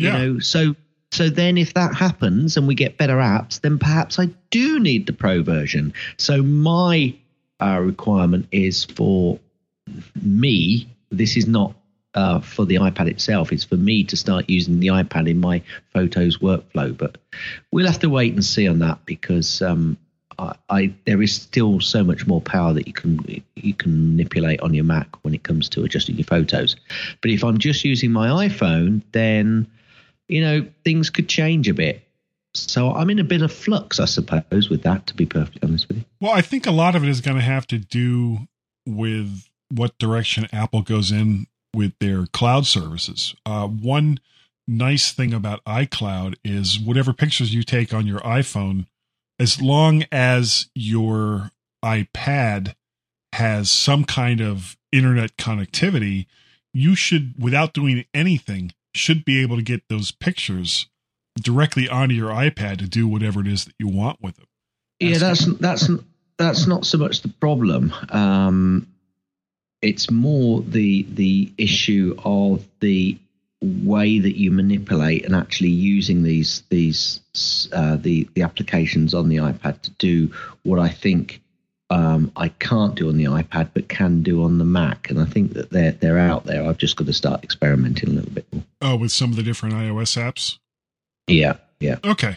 You 0.01 0.07
Yeah. 0.07 0.19
know, 0.19 0.39
so 0.39 0.77
so 1.13 1.29
then 1.29 1.57
if 1.57 1.75
that 1.75 1.95
happens 1.95 2.57
and 2.57 2.69
we 2.69 2.75
get 2.75 2.99
better 2.99 3.17
apps, 3.17 3.61
then 3.61 3.79
perhaps 3.79 4.19
I 4.19 4.27
do 4.51 4.79
need 4.79 5.07
the 5.07 5.13
pro 5.13 5.43
version. 5.43 5.95
So 6.17 6.43
my 6.43 7.15
uh, 7.61 7.81
requirement 7.83 8.47
is 8.53 8.85
for 8.85 9.39
me. 10.23 10.89
This 11.11 11.37
is 11.37 11.47
not 11.47 11.75
uh, 12.15 12.41
for 12.41 12.65
the 12.65 12.77
iPad 12.77 13.09
itself. 13.09 13.53
It's 13.53 13.65
for 13.65 13.77
me 13.77 14.05
to 14.05 14.17
start 14.17 14.49
using 14.49 14.81
the 14.81 14.89
iPad 14.89 15.29
in 15.29 15.41
my 15.41 15.63
photos 15.93 16.39
workflow. 16.39 16.97
But 16.97 17.19
we'll 17.73 17.87
have 17.87 18.01
to 18.01 18.11
wait 18.11 18.35
and 18.35 18.45
see 18.45 18.69
on 18.69 18.81
that 18.81 19.05
because 19.07 19.63
um, 19.63 19.97
I, 20.39 20.55
I 20.69 20.95
there 21.07 21.23
is 21.23 21.35
still 21.35 21.81
so 21.81 22.05
much 22.05 22.27
more 22.27 22.41
power 22.41 22.73
that 22.75 22.87
you 22.87 22.93
can 22.93 23.43
you 23.57 23.75
can 23.75 24.11
manipulate 24.11 24.61
on 24.61 24.75
your 24.75 24.85
Mac 24.85 25.25
when 25.25 25.35
it 25.35 25.43
comes 25.43 25.69
to 25.71 25.85
adjusting 25.85 26.17
your 26.17 26.25
photos. 26.25 26.77
But 27.23 27.31
if 27.31 27.43
I'm 27.43 27.59
just 27.59 27.85
using 27.85 28.13
my 28.13 28.47
iPhone, 28.47 29.03
then 29.13 29.67
you 30.29 30.41
know 30.41 30.67
things 30.85 31.11
could 31.11 31.29
change 31.29 31.69
a 31.69 31.75
bit. 31.75 32.03
So 32.55 32.93
I'm 32.93 33.11
in 33.11 33.19
a 33.19 33.25
bit 33.25 33.43
of 33.43 33.53
flux, 33.53 34.01
I 34.01 34.07
suppose, 34.07 34.69
with 34.69 34.83
that. 34.83 35.07
To 35.09 35.15
be 35.15 35.27
perfectly 35.27 35.61
honest 35.63 35.89
with 35.89 35.99
you. 35.99 36.05
Well, 36.21 36.33
I 36.33 36.41
think 36.41 36.67
a 36.67 36.73
lot 36.73 36.95
of 36.95 37.05
it 37.05 37.09
is 37.09 37.21
going 37.21 37.37
to 37.37 37.43
have 37.43 37.67
to 37.69 37.79
do 37.79 38.49
with 38.87 39.49
what 39.71 39.99
direction 39.99 40.49
Apple 40.53 40.83
goes 40.83 41.13
in 41.13 41.47
with 41.75 41.93
their 42.01 42.27
cloud 42.27 42.67
services. 42.67 43.35
Uh, 43.45 43.69
one 43.69 44.19
nice 44.67 45.13
thing 45.13 45.33
about 45.33 45.65
iCloud 45.65 46.35
is 46.45 46.79
whatever 46.79 47.13
pictures 47.13 47.55
you 47.55 47.63
take 47.63 47.93
on 47.93 48.07
your 48.07 48.21
iPhone, 48.21 48.87
as 49.39 49.61
long 49.61 50.05
as 50.11 50.69
your 50.75 51.51
iPad 51.85 52.75
has 53.33 53.71
some 53.71 54.05
kind 54.05 54.41
of 54.41 54.77
internet 54.93 55.37
connectivity, 55.37 56.27
you 56.73 56.95
should, 56.95 57.35
without 57.39 57.73
doing 57.73 58.05
anything, 58.13 58.73
should 58.99 59.25
be 59.25 59.41
able 59.41 59.57
to 59.57 59.63
get 59.63 59.89
those 59.89 60.11
pictures 60.11 60.89
directly 61.41 61.89
onto 61.89 62.15
your 62.15 62.31
iPad 62.31 62.79
to 62.79 62.89
do 62.89 63.07
whatever 63.07 63.41
it 63.41 63.47
is 63.47 63.65
that 63.65 63.75
you 63.79 63.89
want 63.89 64.19
with 64.21 64.37
them. 64.37 64.47
Yeah, 65.01 65.19
that's 65.19 65.47
that's 65.57 65.89
that's 66.37 66.67
not 66.67 66.85
so 66.85 66.99
much 66.99 67.23
the 67.23 67.29
problem. 67.29 67.93
Um, 68.11 68.87
it's 69.81 70.11
more 70.11 70.61
the 70.63 71.07
the 71.15 71.53
issue 71.57 72.17
of 72.25 72.65
the 72.81 73.19
way 73.61 74.21
that 74.21 74.39
you 74.39 74.51
manipulate 74.51 75.25
and 75.25 75.35
actually 75.35 75.71
using 75.71 76.23
these 76.23 76.63
these 76.69 77.21
uh, 77.73 77.97
the 77.97 78.29
the 78.35 78.43
applications 78.43 79.15
on 79.15 79.29
the 79.29 79.37
iPad 79.37 79.81
to 79.83 79.91
do 79.93 80.33
what 80.63 80.79
I 80.79 80.89
think 80.89 81.41
um, 81.91 82.31
I 82.37 82.49
can't 82.49 82.95
do 82.95 83.09
on 83.09 83.17
the 83.17 83.25
iPad 83.25 83.71
but 83.73 83.89
can 83.89 84.23
do 84.23 84.43
on 84.43 84.59
the 84.59 84.65
Mac, 84.65 85.11
and 85.11 85.21
I 85.21 85.25
think 85.25 85.55
that 85.55 85.71
they're 85.71 85.93
they're 85.93 86.19
out 86.19 86.45
there. 86.45 86.65
I've 86.65 86.79
just 86.79 86.97
got 86.97 87.07
to 87.07 87.13
start 87.13 87.43
experimenting 87.43 88.11
a 88.11 88.13
little 88.13 88.31
bit 88.31 88.47
more. 88.53 88.65
Oh, 88.83 88.97
with 88.97 89.13
some 89.13 89.31
of 89.31 89.37
the 89.37 89.43
different 89.43 89.75
iOS 89.75 90.17
apps. 90.21 90.59
Yeah, 91.27 91.57
yeah. 91.81 91.97
Okay. 92.05 92.37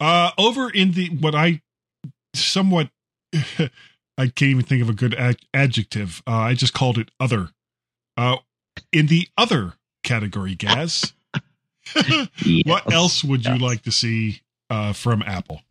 Uh, 0.00 0.30
over 0.36 0.70
in 0.70 0.92
the 0.92 1.08
what 1.10 1.34
I 1.34 1.62
somewhat 2.34 2.90
I 4.18 4.28
can't 4.28 4.42
even 4.42 4.64
think 4.64 4.82
of 4.82 4.88
a 4.88 4.94
good 4.94 5.14
ad- 5.14 5.40
adjective. 5.52 6.22
Uh, 6.26 6.32
I 6.32 6.54
just 6.54 6.74
called 6.74 6.98
it 6.98 7.10
other. 7.18 7.50
Uh, 8.16 8.36
in 8.92 9.06
the 9.06 9.28
other 9.36 9.74
category, 10.02 10.54
Gaz, 10.54 11.12
Yes, 11.94 12.28
what 12.64 12.92
else 12.92 13.24
would 13.24 13.44
you 13.44 13.52
yes. 13.52 13.60
like 13.60 13.82
to 13.82 13.92
see 13.92 14.42
uh, 14.70 14.92
from 14.92 15.22
Apple? 15.22 15.62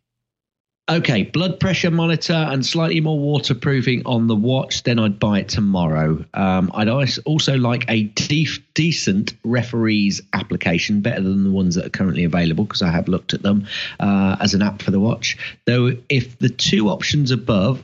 Okay, 0.86 1.22
blood 1.22 1.60
pressure 1.60 1.90
monitor 1.90 2.34
and 2.34 2.64
slightly 2.64 3.00
more 3.00 3.18
waterproofing 3.18 4.02
on 4.04 4.26
the 4.26 4.36
watch. 4.36 4.82
Then 4.82 4.98
I'd 4.98 5.18
buy 5.18 5.38
it 5.38 5.48
tomorrow. 5.48 6.22
Um, 6.34 6.70
I'd 6.74 6.88
als- 6.90 7.16
also 7.18 7.56
like 7.56 7.86
a 7.88 8.02
decent 8.02 9.32
referees 9.44 10.20
application, 10.34 11.00
better 11.00 11.22
than 11.22 11.42
the 11.44 11.50
ones 11.50 11.76
that 11.76 11.86
are 11.86 11.90
currently 11.90 12.24
available 12.24 12.64
because 12.64 12.82
I 12.82 12.90
have 12.90 13.08
looked 13.08 13.32
at 13.32 13.40
them 13.40 13.66
uh, 13.98 14.36
as 14.38 14.52
an 14.52 14.60
app 14.60 14.82
for 14.82 14.90
the 14.90 15.00
watch. 15.00 15.38
Though, 15.64 15.96
if 16.10 16.38
the 16.38 16.50
two 16.50 16.90
options 16.90 17.30
above, 17.30 17.82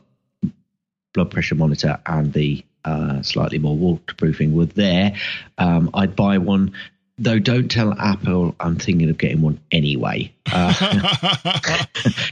blood 1.14 1.30
pressure 1.30 1.55
monitor 1.55 1.98
and 2.05 2.34
the 2.34 2.62
uh, 2.84 3.22
slightly 3.22 3.59
more 3.59 3.76
waterproofing 3.76 4.55
were 4.55 4.66
there, 4.66 5.16
um, 5.57 5.88
I'd 5.94 6.16
buy 6.16 6.36
one. 6.36 6.74
Though, 7.22 7.38
don't 7.38 7.68
tell 7.70 7.92
Apple 7.92 8.54
I'm 8.58 8.76
thinking 8.76 9.10
of 9.10 9.18
getting 9.18 9.42
one 9.42 9.60
anyway. 9.70 10.32
Uh, 10.52 10.72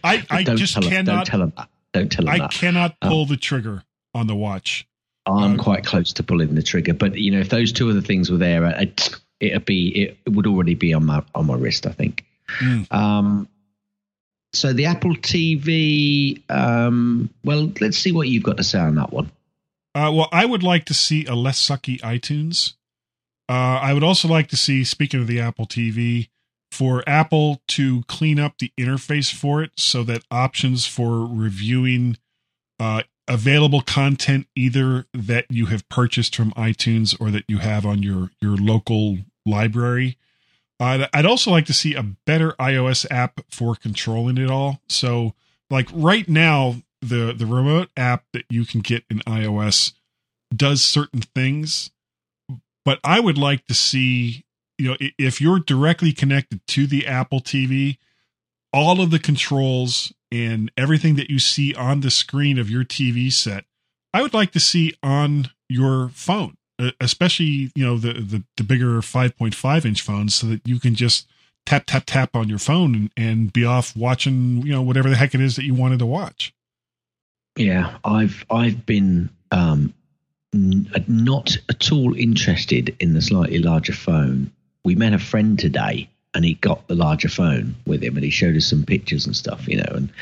I, 0.03 0.24
I 0.30 0.43
don't 0.43 0.57
just 0.57 0.74
tell 0.74 0.82
them, 0.82 0.91
cannot. 0.91 1.14
don't 1.14 1.26
tell 1.26 1.41
them 1.41 1.53
that. 1.57 1.68
Don't 1.93 2.11
tell 2.11 2.24
them 2.24 2.34
I 2.34 2.39
that. 2.39 2.51
cannot 2.51 2.97
Um, 3.03 3.11
pull 3.11 3.26
the 3.26 3.36
trigger 3.36 3.84
on 4.14 4.26
the 4.26 4.34
watch. 4.34 4.86
I'm 5.26 5.59
Uh, 5.59 5.62
quite 5.62 5.84
close 5.84 6.12
to 6.14 6.22
pulling 6.22 6.55
the 6.55 6.62
trigger, 6.62 6.95
but 6.95 7.16
you 7.18 7.30
know, 7.30 7.39
if 7.41 7.49
those 7.51 7.70
two 7.72 7.89
other 7.91 8.01
things 8.01 8.30
were 8.30 8.39
there, 8.39 8.64
it, 8.64 9.11
it'd 9.41 9.64
be 9.66 9.89
it 10.24 10.30
would 10.32 10.47
already 10.47 10.74
be 10.74 10.95
on 10.95 11.07
my 11.07 11.22
on 11.34 11.47
my 11.47 11.55
wrist, 11.55 11.86
I 11.86 11.93
think. 11.93 12.24
Mm. 12.61 12.91
Um, 12.93 13.49
so 14.55 14.72
the 14.72 14.86
Apple 14.86 15.14
TV, 15.14 16.43
um, 16.51 17.28
well, 17.45 17.70
let's 17.80 17.99
see 17.99 18.11
what 18.12 18.26
you've 18.28 18.43
got 18.43 18.57
to 18.57 18.64
say 18.64 18.78
on 18.80 18.95
that 18.97 19.12
one. 19.12 19.30
Uh, 19.95 20.11
well, 20.14 20.28
I 20.32 20.45
would 20.47 20.62
like 20.62 20.86
to 20.86 20.95
see 20.95 21.26
a 21.26 21.34
less 21.34 21.61
sucky 21.64 22.01
iTunes. 22.01 22.72
Uh, 23.49 23.81
I 23.83 23.95
would 23.95 24.05
also 24.05 24.29
like 24.29 24.49
to 24.49 24.57
see, 24.57 24.85
speaking 24.85 25.21
of 25.21 25.27
the 25.27 25.41
Apple 25.41 25.67
TV, 25.67 26.29
for 26.71 27.03
Apple 27.07 27.63
to 27.69 28.03
clean 28.03 28.39
up 28.39 28.59
the 28.59 28.73
interface 28.79 29.33
for 29.33 29.63
it 29.63 29.73
so 29.77 30.03
that 30.05 30.25
options 30.31 30.87
for 30.87 31.27
reviewing 31.27 32.19
uh, 32.79 33.03
available 33.27 33.81
content, 33.81 34.47
either 34.55 35.07
that 35.15 35.47
you 35.49 35.67
have 35.67 35.89
purchased 35.89 36.37
from 36.37 36.53
iTunes 36.53 37.17
or 37.21 37.31
that 37.31 37.45
you 37.49 37.59
have 37.59 37.87
on 37.87 38.03
your 38.03 38.31
your 38.41 38.57
local 38.57 39.19
library. 39.47 40.17
I'd, 40.81 41.09
I'd 41.13 41.27
also 41.27 41.51
like 41.51 41.67
to 41.67 41.73
see 41.73 41.95
a 41.95 42.03
better 42.03 42.53
iOS 42.53 43.07
app 43.11 43.41
for 43.51 43.75
controlling 43.75 44.39
it 44.39 44.51
all. 44.51 44.81
So, 44.89 45.35
like 45.71 45.89
right 45.93 46.29
now, 46.29 46.77
the 47.01 47.33
the 47.33 47.47
remote 47.47 47.91
app 47.97 48.25
that 48.33 48.45
you 48.49 48.65
can 48.65 48.81
get 48.81 49.05
in 49.11 49.21
iOS 49.21 49.93
does 50.55 50.83
certain 50.83 51.21
things, 51.21 51.91
but 52.89 53.01
I 53.05 53.20
would 53.20 53.36
like 53.36 53.66
to 53.66 53.74
see 53.74 54.47
you 54.78 54.89
know 54.89 54.97
if 55.18 55.43
you're 55.43 55.59
directly 55.59 56.11
connected 56.11 56.66
to 56.68 56.86
the 56.86 57.07
Apple 57.07 57.41
TV, 57.41 57.99
all 58.72 59.03
of 59.03 59.11
the 59.11 59.18
controls 59.18 60.11
and 60.32 60.72
everything 60.74 61.16
that 61.16 61.28
you 61.28 61.39
see 61.39 61.74
on 61.74 62.01
the 62.01 62.11
screen 62.11 62.59
of 62.59 62.70
your 62.70 62.84
TV 62.84 63.30
set, 63.30 63.66
I 64.14 64.22
would 64.22 64.32
like 64.32 64.53
to 64.53 64.61
see 64.61 64.95
on 65.03 65.51
your 65.68 66.09
phone, 66.14 66.57
especially 66.99 67.70
you 67.74 67.84
know 67.84 67.99
the 67.99 68.14
the, 68.14 68.45
the 68.57 68.64
bigger 68.64 69.03
5.5 69.03 69.84
inch 69.84 70.01
phones, 70.01 70.36
so 70.36 70.47
that 70.47 70.66
you 70.66 70.80
can 70.80 70.95
just 70.95 71.28
tap 71.66 71.84
tap 71.86 72.05
tap 72.07 72.34
on 72.34 72.49
your 72.49 72.59
phone 72.59 72.95
and, 72.95 73.11
and 73.18 73.53
be 73.53 73.66
off 73.66 73.95
watching 73.95 74.62
you 74.62 74.72
know 74.72 74.80
whatever 74.80 75.11
the 75.11 75.16
heck 75.16 75.34
it 75.34 75.43
is 75.43 75.57
that 75.57 75.66
you 75.66 75.74
wanted 75.74 75.99
to 75.99 76.07
watch. 76.07 76.55
Yeah, 77.55 77.99
I've 78.03 78.47
I've 78.49 78.86
been 78.86 79.28
um, 79.51 79.93
not 80.53 81.57
at 81.69 81.93
all 81.93 82.15
interested 82.15 82.97
in 83.01 83.15
the 83.15 83.23
slightly 83.23 83.59
larger 83.59 83.93
phone. 83.93 84.51
We 84.85 84.95
met 84.95 85.13
a 85.13 85.19
friend 85.19 85.59
today, 85.59 86.09
and 86.35 86.45
he 86.45 86.55
got 86.55 86.87
the 86.89 86.95
larger 86.95 87.29
phone 87.29 87.75
with 87.87 88.03
him, 88.03 88.17
and 88.17 88.25
he 88.25 88.31
showed 88.31 88.57
us 88.57 88.67
some 88.67 88.85
pictures 88.85 89.27
and 89.27 89.37
stuff, 89.37 89.67
you 89.69 89.77
know. 89.77 89.93
And 89.95 90.13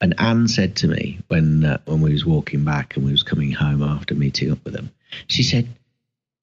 and 0.00 0.14
Anne 0.18 0.48
said 0.48 0.76
to 0.76 0.88
me 0.88 1.18
when 1.28 1.64
uh, 1.64 1.78
when 1.84 2.00
we 2.00 2.12
was 2.12 2.24
walking 2.24 2.64
back 2.64 2.96
and 2.96 3.04
we 3.04 3.12
was 3.12 3.22
coming 3.22 3.52
home 3.52 3.82
after 3.82 4.14
meeting 4.14 4.52
up 4.52 4.64
with 4.64 4.74
him, 4.74 4.90
she 5.28 5.42
said, 5.42 5.68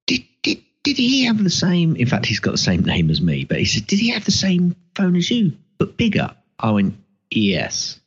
"Did 0.08 0.24
did 0.42 0.62
did 0.84 0.98
he 0.98 1.26
have 1.26 1.44
the 1.44 1.50
same? 1.50 1.96
In 1.96 2.08
fact, 2.08 2.26
he's 2.26 2.40
got 2.40 2.52
the 2.52 2.58
same 2.58 2.84
name 2.84 3.10
as 3.10 3.22
me, 3.22 3.46
but 3.46 3.58
he 3.58 3.66
said, 3.66 3.88
did 3.88 4.00
he 4.00 4.10
have 4.10 4.26
the 4.26 4.32
same 4.32 4.76
phone 4.96 5.16
as 5.16 5.32
you, 5.32 5.54
but 5.78 5.98
bigger?" 5.98 6.36
I 6.60 6.72
went, 6.72 6.96
"Yes." 7.32 8.00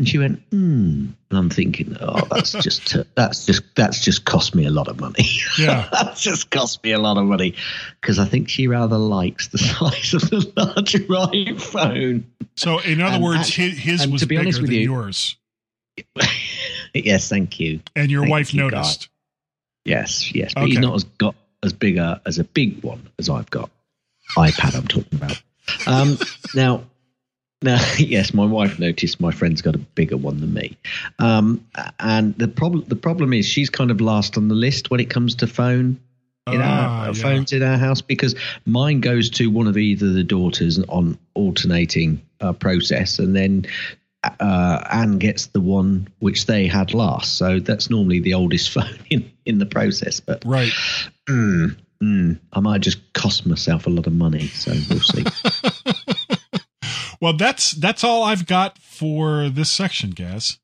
And 0.00 0.08
she 0.08 0.16
went, 0.16 0.40
hmm. 0.50 1.08
And 1.28 1.38
I'm 1.38 1.50
thinking, 1.50 1.94
oh, 2.00 2.26
that's 2.30 2.52
just 2.62 2.96
that's 3.16 3.44
just 3.44 3.62
that's 3.76 4.02
just 4.02 4.24
cost 4.24 4.54
me 4.54 4.64
a 4.64 4.70
lot 4.70 4.88
of 4.88 4.98
money. 4.98 5.28
Yeah. 5.58 5.86
that's 5.92 6.22
just 6.22 6.48
cost 6.50 6.82
me 6.82 6.92
a 6.92 6.98
lot 6.98 7.18
of 7.18 7.26
money 7.26 7.54
because 8.00 8.18
I 8.18 8.24
think 8.24 8.48
she 8.48 8.66
rather 8.66 8.96
likes 8.96 9.48
the 9.48 9.58
size 9.58 10.14
of 10.14 10.22
the 10.30 10.50
larger 10.56 11.00
iPhone. 11.00 12.22
So, 12.56 12.78
in 12.78 13.02
other 13.02 13.16
And 13.16 13.22
words, 13.24 13.54
his, 13.54 13.76
his 13.76 14.08
was 14.08 14.24
bigger 14.24 14.40
honest 14.40 14.62
than 14.62 14.70
you- 14.72 14.80
yours, 14.80 15.36
yes, 16.94 17.28
thank 17.28 17.60
you. 17.60 17.80
and 17.94 18.10
your 18.10 18.22
Thank 18.22 18.30
wife 18.30 18.54
you, 18.54 18.62
noticed. 18.62 19.10
Yes, 19.84 20.34
yes, 20.34 20.54
but 20.54 20.66
he's 20.66 20.78
not 20.78 20.94
as 20.94 21.04
got 21.04 21.34
as 21.62 21.74
big 21.74 21.98
a, 21.98 22.22
as 22.24 22.38
a 22.38 22.44
big 22.44 22.82
one 22.82 23.06
as 23.18 23.28
I've 23.28 23.50
got. 23.50 23.70
iPad, 24.34 24.76
I'm 24.76 24.88
talking 24.88 25.18
about. 25.18 25.42
Um, 25.86 26.18
now, 26.54 26.84
now, 27.62 27.80
yes, 27.98 28.32
my 28.34 28.44
wife 28.44 28.78
noticed 28.78 29.20
my 29.20 29.30
friend's 29.30 29.62
got 29.62 29.74
a 29.74 29.78
bigger 29.78 30.16
one 30.16 30.40
than 30.40 30.52
me, 30.54 30.76
um, 31.18 31.64
and 31.98 32.36
the 32.38 32.48
problem 32.48 32.84
the 32.88 32.96
problem 32.96 33.32
is 33.32 33.46
she's 33.46 33.70
kind 33.70 33.90
of 33.90 34.00
last 34.00 34.36
on 34.36 34.48
the 34.48 34.54
list 34.54 34.90
when 34.90 35.00
it 35.00 35.10
comes 35.10 35.34
to 35.36 35.46
phone. 35.46 36.00
In 36.46 36.62
Ah, 36.62 37.04
our 37.04 37.06
yeah. 37.14 37.22
phones 37.22 37.52
in 37.52 37.62
our 37.62 37.76
house 37.76 38.00
because 38.00 38.34
mine 38.64 39.00
goes 39.00 39.30
to 39.30 39.48
one 39.50 39.68
of 39.68 39.76
either 39.76 40.10
the 40.10 40.24
daughters 40.24 40.80
on 40.88 41.16
alternating 41.34 42.22
uh, 42.40 42.54
process, 42.54 43.18
and 43.20 43.36
then 43.36 43.66
uh, 44.24 44.82
Anne 44.90 45.18
gets 45.18 45.46
the 45.46 45.60
one 45.60 46.08
which 46.18 46.46
they 46.46 46.66
had 46.66 46.92
last. 46.94 47.36
So 47.36 47.60
that's 47.60 47.90
normally 47.90 48.20
the 48.20 48.34
oldest 48.34 48.70
phone 48.74 48.98
in, 49.10 49.30
in 49.44 49.58
the 49.58 49.66
process. 49.66 50.18
But 50.18 50.42
Right. 50.44 50.72
mm, 51.28 51.76
mm, 52.02 52.40
I 52.52 52.60
might 52.60 52.80
just 52.80 53.12
cost 53.12 53.46
myself 53.46 53.86
a 53.86 53.90
lot 53.90 54.06
of 54.06 54.12
money. 54.12 54.48
So 54.48 54.72
we'll 54.88 55.00
see. 55.00 55.24
Well, 57.20 57.34
that's 57.34 57.72
that's 57.72 58.02
all 58.04 58.22
I've 58.24 58.46
got 58.46 58.78
for 58.78 59.48
this 59.48 59.70
section, 59.70 60.10
Gaz. 60.10 60.58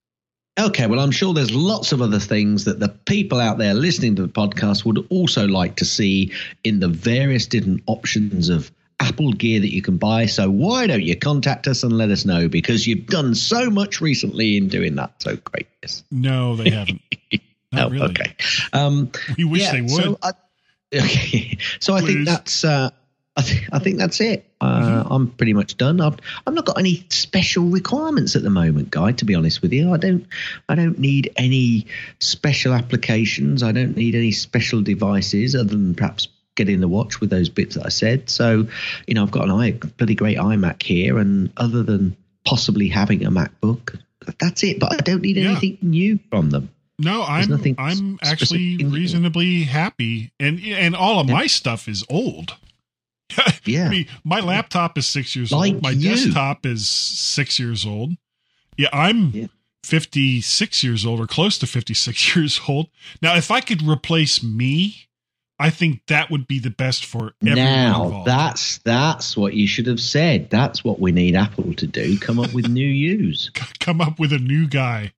okay, 0.59 0.87
well, 0.87 1.01
I'm 1.01 1.11
sure 1.11 1.35
there's 1.35 1.55
lots 1.55 1.93
of 1.93 2.01
other 2.01 2.19
things 2.19 2.65
that 2.65 2.81
the 2.81 2.89
people 2.89 3.41
out 3.41 3.59
there 3.59 3.75
listening 3.75 4.17
to 4.17 4.23
the 4.23 4.29
podcast 4.33 4.85
would 4.87 5.07
also 5.11 5.47
like 5.47 5.77
to 5.77 5.85
see 5.85 6.33
in 6.65 6.81
the 6.81 6.89
various 6.89 7.47
different 7.47 7.83
options 7.87 8.49
of 8.49 8.71
Apple 8.99 9.33
gear 9.35 9.61
that 9.61 9.75
you 9.75 9.83
can 9.83 9.99
buy. 9.99 10.25
So 10.25 10.49
why 10.51 10.87
don't 10.87 11.03
you 11.03 11.15
contact 11.15 11.69
us 11.69 11.83
and 11.83 11.93
let 11.93 12.11
us 12.11 12.25
know 12.25 12.49
because 12.49 12.87
you've 12.87 13.05
done 13.07 13.35
so 13.35 13.69
much 13.69 14.01
recently 14.01 14.57
in 14.57 14.69
doing 14.69 14.95
that. 14.95 15.13
So 15.21 15.37
great. 15.37 15.67
Yes. 15.83 16.03
No, 16.11 16.57
they 16.57 16.71
haven't. 16.71 17.03
Not 17.73 17.89
Oh, 17.89 17.91
really. 17.91 18.07
Okay. 18.11 18.35
Um, 18.73 19.11
We 19.37 19.45
wish 19.45 19.61
yeah, 19.61 19.73
they 19.73 19.83
would. 19.83 19.91
So 19.91 20.19
I, 20.23 20.31
okay. 20.95 21.59
So 21.81 21.95
I 21.95 22.01
think 22.01 22.25
that's. 22.25 22.65
Uh, 22.65 22.89
I, 23.39 23.43
th- 23.43 23.69
I 23.73 23.79
think 23.79 23.99
that's 23.99 24.21
it. 24.21 24.51
Uh, 24.61 24.81
Mm-hmm. 25.03 25.13
I'm 25.13 25.27
pretty 25.29 25.53
much 25.53 25.77
done. 25.77 26.01
I've 26.01 26.17
I've 26.47 26.55
not 26.55 26.65
got 26.65 26.79
any 26.79 27.05
special 27.11 27.65
requirements 27.67 28.35
at 28.37 28.43
the 28.43 28.51
moment, 28.51 28.91
guy. 28.91 29.13
To 29.13 29.25
be 29.25 29.35
honest 29.35 29.61
with 29.63 29.73
you, 29.73 29.93
I 29.93 29.99
don't 29.99 30.27
I 30.69 30.75
don't 30.75 30.99
need 30.99 31.33
any 31.37 31.87
special 32.21 32.73
applications. 32.73 33.63
I 33.63 33.73
don't 33.73 33.97
need 33.97 34.15
any 34.15 34.33
special 34.33 34.81
devices 34.81 35.55
other 35.55 35.69
than 35.69 35.95
perhaps 35.95 36.29
getting 36.55 36.81
the 36.81 36.89
watch 36.89 37.21
with 37.21 37.29
those 37.29 37.51
bits 37.51 37.75
that 37.75 37.85
I 37.85 37.91
said. 37.91 38.31
So, 38.31 38.67
you 39.07 39.13
know, 39.15 39.23
I've 39.23 39.31
got 39.31 39.45
an 39.45 39.51
i 39.51 39.73
bloody 39.73 40.15
great 40.15 40.39
iMac 40.39 40.83
here, 40.83 41.19
and 41.19 41.53
other 41.59 41.83
than 41.83 42.17
possibly 42.47 42.89
having 42.89 43.27
a 43.27 43.31
MacBook, 43.31 44.01
that's 44.41 44.63
it. 44.65 44.81
But 44.81 44.95
I 44.95 44.97
don't 44.97 45.21
need 45.21 45.37
Yeah. 45.37 45.51
anything 45.51 45.77
new 45.83 46.19
from 46.31 46.49
them. 46.51 46.71
No, 46.99 47.23
I'm 47.23 47.53
I'm 47.79 48.19
actually 48.23 48.47
specific 48.47 48.81
in 48.81 48.87
here. 48.87 48.89
reasonably 48.89 49.63
happy, 49.65 50.33
and 50.41 50.59
and 50.61 50.97
all 50.97 51.21
of 51.21 51.29
my 51.29 51.47
stuff 51.47 51.87
is 51.89 52.03
old. 52.09 52.55
Yeah. 53.65 53.87
I 53.87 53.91
mean, 53.91 54.07
my 54.25 54.41
laptop 54.41 54.97
is 54.97 55.07
six 55.09 55.35
years 55.35 55.51
Like 55.51 55.75
old. 55.75 55.83
My 55.83 55.91
you. 55.91 56.11
desktop 56.11 56.65
is 56.65 56.89
six 56.89 57.59
years 57.59 57.85
old. 57.85 58.13
Yeah, 58.77 58.89
I'm 58.93 59.31
Yeah. 59.31 59.47
56 59.83 60.83
years 60.85 61.05
old 61.07 61.21
or 61.21 61.27
close 61.27 61.59
to 61.59 61.67
56 61.67 62.37
years 62.37 62.61
old. 62.69 62.89
Now, 63.23 63.37
if 63.37 63.51
I 63.51 63.61
could 63.61 63.83
replace 63.83 64.43
me 64.43 65.03
I 65.59 65.71
think 65.71 66.03
that 66.09 66.31
would 66.31 66.47
be 66.47 66.59
the 66.59 66.69
best 66.71 67.07
for 67.07 67.33
everyone 67.41 67.57
now 67.65 68.05
involved. 68.05 68.29
that's 68.29 68.77
that's 68.79 69.39
what 69.39 69.55
you 69.55 69.67
should 69.67 69.87
have 69.87 70.01
said. 70.01 70.51
That's 70.51 70.85
what 70.85 71.01
we 71.01 71.13
need 71.13 71.35
Apple 71.35 71.73
to 71.75 71.87
do. 71.87 72.19
Come 72.19 72.39
up 72.39 72.53
with 72.53 72.69
new 72.69 72.87
use. 72.87 73.51
Come 73.81 74.03
up 74.03 74.19
with 74.19 74.35
a 74.35 74.39
new 74.39 74.69
guy 74.69 75.13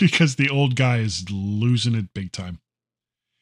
because 0.00 0.36
the 0.36 0.48
old 0.48 0.76
guy 0.76 0.98
is 1.00 1.26
losing 1.30 1.94
it 1.94 2.14
big 2.14 2.32
time. 2.32 2.58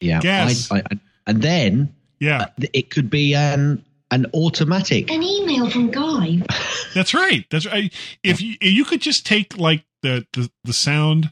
Yeah. 0.01 0.19
I, 0.23 0.81
and 1.25 1.41
then 1.41 1.95
Yeah, 2.19 2.41
uh, 2.41 2.67
it 2.73 2.89
could 2.89 3.09
be 3.09 3.33
an 3.35 3.83
an 4.11 4.25
automatic. 4.33 5.11
An 5.11 5.21
email 5.21 5.69
from 5.69 5.91
Guy. 5.91 6.41
that's 6.93 7.13
right. 7.13 7.45
That's 7.49 7.65
right. 7.65 7.93
If 8.23 8.41
you 8.41 8.55
you 8.61 8.85
could 8.85 9.01
just 9.01 9.25
take 9.25 9.57
like 9.57 9.83
the 10.01 10.25
the, 10.33 10.49
the 10.63 10.73
sound 10.73 11.29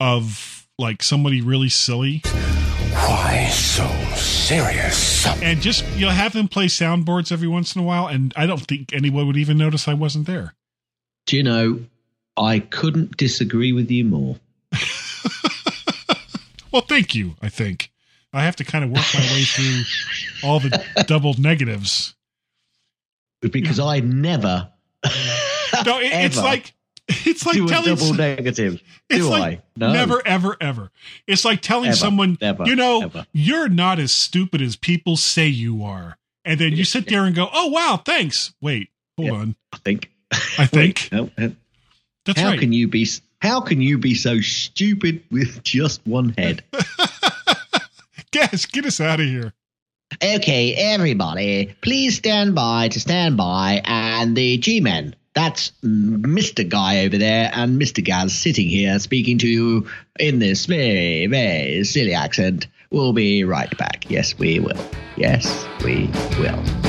of 0.00 0.66
like 0.78 1.02
somebody 1.02 1.40
really 1.40 1.68
silly 1.68 2.22
Why 2.92 3.48
so 3.52 3.88
serious? 4.14 5.26
and 5.42 5.60
just 5.60 5.84
you 5.96 6.06
know 6.06 6.12
have 6.12 6.32
them 6.32 6.48
play 6.48 6.66
soundboards 6.66 7.32
every 7.32 7.48
once 7.48 7.74
in 7.74 7.82
a 7.82 7.84
while, 7.84 8.06
and 8.06 8.32
I 8.36 8.46
don't 8.46 8.60
think 8.66 8.92
anyone 8.92 9.26
would 9.26 9.36
even 9.36 9.58
notice 9.58 9.88
I 9.88 9.94
wasn't 9.94 10.26
there. 10.26 10.54
Do 11.26 11.36
you 11.36 11.42
know? 11.42 11.80
I 12.36 12.60
couldn't 12.60 13.16
disagree 13.16 13.72
with 13.72 13.90
you 13.90 14.04
more. 14.04 14.36
Well, 16.70 16.82
thank 16.82 17.14
you. 17.14 17.34
I 17.40 17.48
think 17.48 17.90
I 18.32 18.44
have 18.44 18.56
to 18.56 18.64
kind 18.64 18.84
of 18.84 18.90
work 18.90 19.04
my 19.14 19.20
way 19.20 19.44
through 19.44 19.82
all 20.48 20.60
the 20.60 20.84
double 21.06 21.34
negatives. 21.38 22.14
because 23.40 23.80
I 23.80 24.00
never. 24.00 24.70
No, 25.86 25.98
it, 26.00 26.10
it's 26.12 26.36
like 26.36 26.74
it's 27.08 27.46
like 27.46 27.54
do 27.54 27.68
telling 27.68 27.94
double 27.94 28.14
negative. 28.14 28.82
it's 29.08 29.24
do 29.24 29.30
like 29.30 29.58
I? 29.60 29.62
No. 29.76 29.92
never, 29.92 30.26
ever, 30.26 30.56
ever. 30.60 30.90
It's 31.26 31.44
like 31.44 31.60
telling 31.62 31.88
Ever, 31.88 31.96
someone, 31.96 32.36
never, 32.40 32.64
you 32.66 32.74
know, 32.76 33.02
ever. 33.02 33.26
you're 33.32 33.68
not 33.68 33.98
as 33.98 34.12
stupid 34.12 34.60
as 34.60 34.76
people 34.76 35.16
say 35.16 35.46
you 35.46 35.82
are, 35.84 36.18
and 36.44 36.58
then 36.60 36.72
you 36.72 36.84
sit 36.84 37.06
there 37.08 37.24
and 37.24 37.34
go, 37.34 37.48
"Oh 37.52 37.68
wow, 37.68 38.00
thanks." 38.04 38.52
Wait, 38.60 38.88
hold 39.16 39.28
Yeah. 39.28 39.34
on. 39.34 39.56
I 39.72 39.76
think. 39.78 40.10
I 40.58 40.66
think 40.66 41.08
No, 41.12 41.30
uh, 41.38 41.48
that's 42.26 42.40
how 42.40 42.48
right. 42.50 42.58
can 42.58 42.72
you 42.72 42.88
be? 42.88 43.06
How 43.40 43.60
can 43.60 43.80
you 43.80 43.98
be 43.98 44.14
so 44.14 44.40
stupid 44.40 45.22
with 45.30 45.62
just 45.62 46.00
one 46.06 46.34
head? 46.36 46.64
Guess, 48.30 48.66
get 48.66 48.84
us 48.84 49.00
out 49.00 49.20
of 49.20 49.26
here. 49.26 49.52
Okay, 50.22 50.74
everybody, 50.74 51.74
please 51.80 52.16
stand 52.16 52.54
by 52.54 52.88
to 52.88 53.00
stand 53.00 53.36
by, 53.36 53.82
and 53.84 54.36
the 54.36 54.58
G-men. 54.58 55.14
That's 55.34 55.72
Mr. 55.84 56.68
Guy 56.68 57.04
over 57.04 57.16
there 57.16 57.50
and 57.52 57.80
Mr. 57.80 58.02
Gaz 58.02 58.36
sitting 58.36 58.68
here 58.68 58.98
speaking 58.98 59.38
to 59.38 59.46
you 59.46 59.86
in 60.18 60.40
this 60.40 60.66
very, 60.66 61.26
very 61.26 61.84
silly 61.84 62.14
accent. 62.14 62.66
We'll 62.90 63.12
be 63.12 63.44
right 63.44 63.76
back. 63.78 64.10
Yes, 64.10 64.36
we 64.38 64.58
will. 64.58 64.84
Yes, 65.16 65.66
we 65.84 66.10
will. 66.40 66.87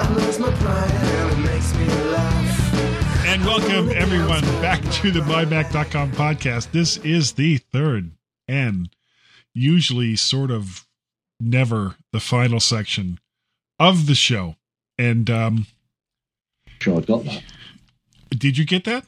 I 0.00 0.12
lose 0.14 0.40
my 0.40 0.50
pride 0.54 0.90
and 0.90 1.32
it 1.32 1.52
makes 1.52 1.72
me 1.76 1.86
laugh. 2.10 3.26
And 3.28 3.44
welcome 3.44 3.90
everyone 3.90 4.40
back 4.60 4.82
to 4.94 5.12
the 5.12 5.20
mymac.com 5.20 6.10
podcast. 6.10 6.72
This 6.72 6.96
is 6.96 7.34
the 7.34 7.58
third 7.58 8.10
and 8.48 8.90
usually 9.54 10.16
sort 10.16 10.50
of 10.50 10.88
never 11.38 11.94
the 12.12 12.18
final 12.18 12.58
section 12.58 13.20
of 13.78 14.08
the 14.08 14.16
show. 14.16 14.56
And 14.98 15.30
um 15.30 15.68
Sure, 16.80 16.98
I 16.98 17.02
got 17.02 17.24
that. 17.26 17.44
did 18.30 18.58
you 18.58 18.64
get 18.64 18.82
that? 18.86 19.04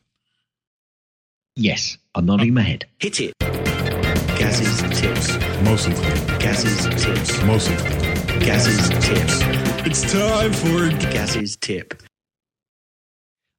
Yes, 1.57 1.99
I'm 2.15 2.25
nodding 2.25 2.51
oh. 2.51 2.55
my 2.55 2.63
head. 2.63 2.87
Hit 2.99 3.21
it. 3.21 3.35
Gaz's 4.39 4.81
tips. 4.99 5.33
Mostly. 5.63 5.95
Gaz's 6.39 7.05
tips. 7.05 7.43
Mostly. 7.43 7.77
Gaz's 8.41 8.89
tips. 8.89 9.41
It's 9.87 10.13
time 10.13 10.53
for 10.55 10.89
Gaz's 11.13 11.57
tip. 11.57 12.03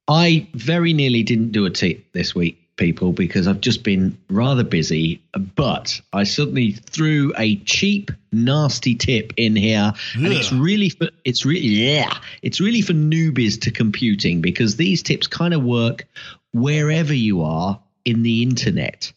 I 0.07 0.47
very 0.55 0.91
nearly 0.93 1.21
didn't 1.21 1.51
do 1.51 1.65
a 1.67 1.69
tip 1.69 2.11
this 2.13 2.33
week, 2.33 2.57
people, 2.77 3.13
because 3.13 3.47
I've 3.47 3.61
just 3.61 3.83
been 3.83 4.17
rather 4.27 4.63
busy. 4.63 5.21
But 5.55 6.01
I 6.13 6.23
suddenly 6.23 6.71
threw 6.71 7.31
a 7.37 7.57
cheap, 7.57 8.09
nasty 8.31 8.95
tip 8.95 9.33
in 9.37 9.55
here, 9.55 9.93
and 10.15 10.33
it's 10.33 10.51
really 10.51 10.89
for 10.89 11.09
it's 11.25 11.45
really 11.45 11.67
yeah, 11.67 12.17
it's 12.41 12.59
really 12.59 12.81
for 12.81 12.93
newbies 12.93 13.61
to 13.61 13.71
computing 13.71 14.41
because 14.41 14.77
these 14.77 15.03
tips 15.03 15.27
kind 15.27 15.53
of 15.53 15.63
work 15.63 16.07
wherever 16.53 17.13
you 17.13 17.43
are 17.43 17.79
in 18.05 18.23
the 18.23 18.43
internet. 18.43 19.11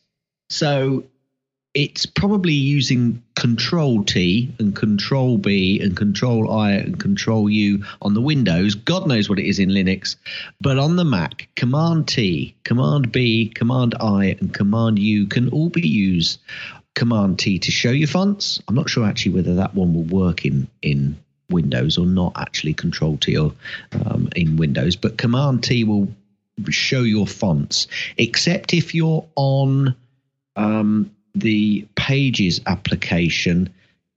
So 0.50 1.04
it's 1.76 2.06
probably 2.06 2.54
using 2.54 3.22
Control 3.34 4.02
T 4.02 4.50
and 4.58 4.74
Control 4.74 5.36
B 5.36 5.78
and 5.82 5.94
Control 5.94 6.50
I 6.50 6.72
and 6.72 6.98
Control 6.98 7.50
U 7.50 7.84
on 8.00 8.14
the 8.14 8.22
Windows. 8.22 8.74
God 8.74 9.06
knows 9.06 9.28
what 9.28 9.38
it 9.38 9.46
is 9.46 9.58
in 9.58 9.68
Linux. 9.68 10.16
But 10.58 10.78
on 10.78 10.96
the 10.96 11.04
Mac, 11.04 11.48
Command 11.54 12.08
T, 12.08 12.54
Command 12.64 13.12
B, 13.12 13.52
Command 13.54 13.94
I, 14.00 14.36
and 14.40 14.54
Command 14.54 14.98
U 14.98 15.26
can 15.26 15.50
all 15.50 15.68
be 15.68 15.86
used. 15.86 16.40
Command 16.94 17.38
T 17.38 17.58
to 17.58 17.70
show 17.70 17.90
your 17.90 18.08
fonts. 18.08 18.62
I'm 18.66 18.74
not 18.74 18.88
sure 18.88 19.04
actually 19.04 19.32
whether 19.32 19.56
that 19.56 19.74
one 19.74 19.92
will 19.92 20.04
work 20.04 20.46
in 20.46 20.68
in 20.80 21.18
Windows 21.50 21.98
or 21.98 22.06
not. 22.06 22.32
Actually, 22.36 22.72
Control 22.72 23.18
T 23.18 23.36
or 23.36 23.52
um, 24.06 24.30
in 24.34 24.56
Windows, 24.56 24.96
but 24.96 25.18
Command 25.18 25.62
T 25.62 25.84
will 25.84 26.08
show 26.70 27.02
your 27.02 27.26
fonts, 27.26 27.86
except 28.16 28.74
if 28.74 28.94
you're 28.94 29.26
on 29.36 29.94
um, 30.56 31.10
the 31.34 31.86
Pages 31.94 32.60
application 32.66 33.70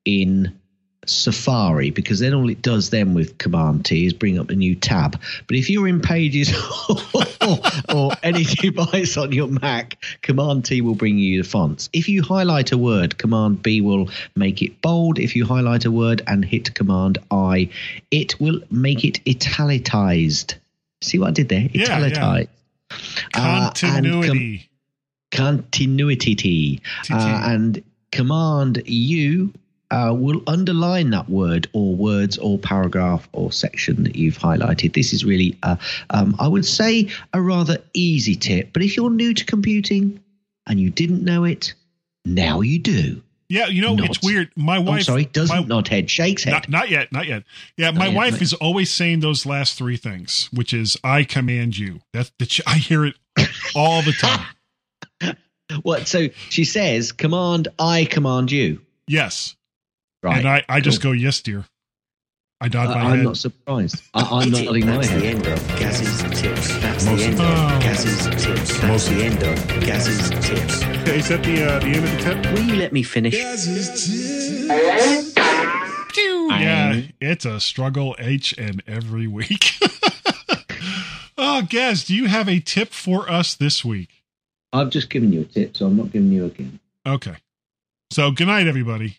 in 0.06 0.60
Safari, 1.06 1.90
because 1.90 2.20
then 2.20 2.34
all 2.34 2.50
it 2.50 2.62
does 2.62 2.92
then 2.92 3.14
with 3.14 3.38
Command 3.38 3.86
T 3.86 4.06
is 4.06 4.14
bring 4.14 4.40
up 4.40 4.50
a 4.50 4.56
new 4.56 4.76
tab. 4.76 5.20
But 5.48 5.58
if 5.58 5.70
you're 5.70 5.88
in 5.88 6.02
Pages 6.02 6.54
or, 6.90 7.58
or 7.94 8.12
any 8.24 8.44
device 8.44 9.18
on 9.18 9.32
your 9.32 9.48
Mac, 9.48 9.98
Command 10.22 10.66
T 10.66 10.82
will 10.82 10.96
bring 10.96 11.18
you 11.18 11.42
the 11.42 11.50
fonts. 11.50 11.90
If 11.94 12.08
you 12.08 12.22
highlight 12.22 12.72
a 12.72 12.78
word, 12.78 13.18
Command 13.18 13.64
B 13.64 13.82
will 13.82 14.10
make 14.36 14.62
it 14.62 14.82
bold. 14.82 15.20
If 15.20 15.36
you 15.36 15.46
highlight 15.46 15.86
a 15.86 15.92
word 15.92 16.22
and 16.28 16.46
hit 16.46 16.74
Command 16.74 17.18
I, 17.32 17.70
it 18.12 18.40
will 18.40 18.62
make 18.70 19.04
it 19.04 19.20
italicized. 19.28 20.56
See 21.02 21.20
what 21.20 21.30
I 21.30 21.32
did 21.32 21.50
there? 21.50 21.62
Yeah, 21.62 21.70
yeah. 21.74 22.08
Italicized. 22.08 22.50
Uh, 23.36 23.38
and 23.38 23.76
com- 23.76 23.92
continuity. 23.92 24.70
continuity 25.32 26.36
T. 26.36 26.82
Uh, 27.12 27.42
and 27.46 27.84
Command 28.12 28.82
U 28.86 29.54
uh, 29.92 30.14
will 30.18 30.42
underline 30.48 31.10
that 31.12 31.30
word 31.30 31.68
or 31.74 31.96
words 31.96 32.38
or 32.38 32.58
paragraph 32.58 33.28
or 33.32 33.52
section 33.52 34.04
that 34.04 34.16
you've 34.16 34.38
highlighted. 34.38 34.94
This 34.94 35.14
is 35.14 35.26
really, 35.26 35.58
uh, 35.64 35.78
um, 36.10 36.36
I 36.40 36.48
would 36.48 36.66
say, 36.66 37.10
a 37.34 37.42
rather 37.42 37.78
easy 37.94 38.36
tip. 38.36 38.74
But 38.74 38.84
if 38.84 38.98
you're 38.98 39.10
new 39.10 39.34
to 39.34 39.46
computing 39.46 40.20
and 40.68 40.80
you 40.80 40.90
didn't 40.90 41.24
know 41.24 41.44
it, 41.44 41.74
now 42.26 42.62
you 42.62 42.80
do. 42.80 43.22
Yeah, 43.50 43.68
you 43.68 43.82
know, 43.82 43.96
Not. 43.96 44.06
it's 44.10 44.22
weird. 44.24 44.52
My 44.56 44.78
I'm 44.78 44.86
wife 44.86 45.04
sorry, 45.04 45.26
doesn't 45.26 45.56
my- 45.62 45.66
nod 45.76 45.88
head, 45.88 46.10
shakes 46.10 46.44
head. 46.44 46.52
Not, 46.52 46.70
not 46.70 46.90
yet, 46.90 47.12
not 47.12 47.28
yet. 47.28 47.44
Yeah, 47.78 47.92
my 47.92 48.08
yet, 48.08 48.16
wife 48.16 48.32
not- 48.34 48.42
is 48.44 48.54
always 48.54 48.94
saying 48.94 49.20
those 49.22 49.46
last 49.46 49.78
three 49.78 49.98
things, 49.98 50.50
which 50.54 50.74
is 50.74 50.98
"I 51.04 51.24
command 51.24 51.78
you." 51.78 52.02
That's 52.14 52.32
the 52.40 52.46
ch- 52.46 52.62
I 52.68 52.76
hear 52.76 53.06
it 53.06 53.16
all 53.76 54.02
the 54.02 54.14
time. 54.14 54.46
What? 55.84 56.08
So 56.08 56.30
she 56.50 56.66
says, 56.66 57.12
"Command 57.12 57.68
I, 57.78 58.06
command 58.06 58.52
you." 58.52 58.82
Yes, 59.08 59.56
Right. 60.24 60.38
and 60.40 60.48
I 60.48 60.64
I 60.68 60.80
just 60.82 61.00
go, 61.02 61.12
"Yes, 61.12 61.42
dear." 61.42 61.66
I 62.62 62.68
nod 62.68 62.88
I, 62.90 63.04
my 63.04 63.12
I'm 63.12 63.24
not 63.24 63.38
surprised. 63.38 64.04
I, 64.14 64.22
I'm 64.22 64.52
not 64.52 64.64
nodding 64.66 64.86
my 64.86 64.98
That's 64.98 65.10
the 65.10 65.26
end 65.26 65.48
of 65.48 65.68
Gaz's 65.80 66.42
tips. 66.42 66.78
That's 66.80 67.06
Most 67.06 67.20
the 67.20 67.26
end 67.26 67.38
them. 67.38 67.76
of 67.76 67.82
Gaz's 67.82 68.44
tips. 68.44 68.80
That's 68.82 69.08
the 69.08 69.24
end 69.24 69.44
of 69.44 69.68
Gaz's 69.86 70.30
tips. 70.30 70.82
Is 71.08 71.30
that 71.30 71.44
the 71.44 71.64
uh, 71.66 71.80
the 71.80 71.86
end 71.86 72.04
of 72.04 72.12
the 72.12 72.18
tip? 72.18 72.54
Will 72.54 72.64
you 72.64 72.76
let 72.76 72.92
me 72.92 73.04
finish? 73.04 73.34
Yeah, 76.60 77.02
it's 77.22 77.46
a 77.46 77.60
struggle 77.62 78.16
each 78.22 78.58
and 78.58 78.84
every 78.86 79.28
week. 79.28 79.76
oh, 81.38 81.62
Gaz, 81.70 82.04
do 82.04 82.14
you 82.14 82.26
have 82.26 82.50
a 82.50 82.60
tip 82.60 82.90
for 82.90 83.32
us 83.32 83.56
this 83.56 83.86
week? 83.86 84.10
I've 84.74 84.90
just 84.90 85.10
given 85.10 85.32
you 85.32 85.42
a 85.42 85.46
tip, 85.46 85.78
so 85.78 85.86
I'm 85.86 85.96
not 85.96 86.12
giving 86.12 86.32
you 86.32 86.46
again. 86.46 86.80
Okay. 87.08 87.38
So, 88.12 88.32
good 88.32 88.48
night, 88.48 88.68
everybody. 88.68 89.18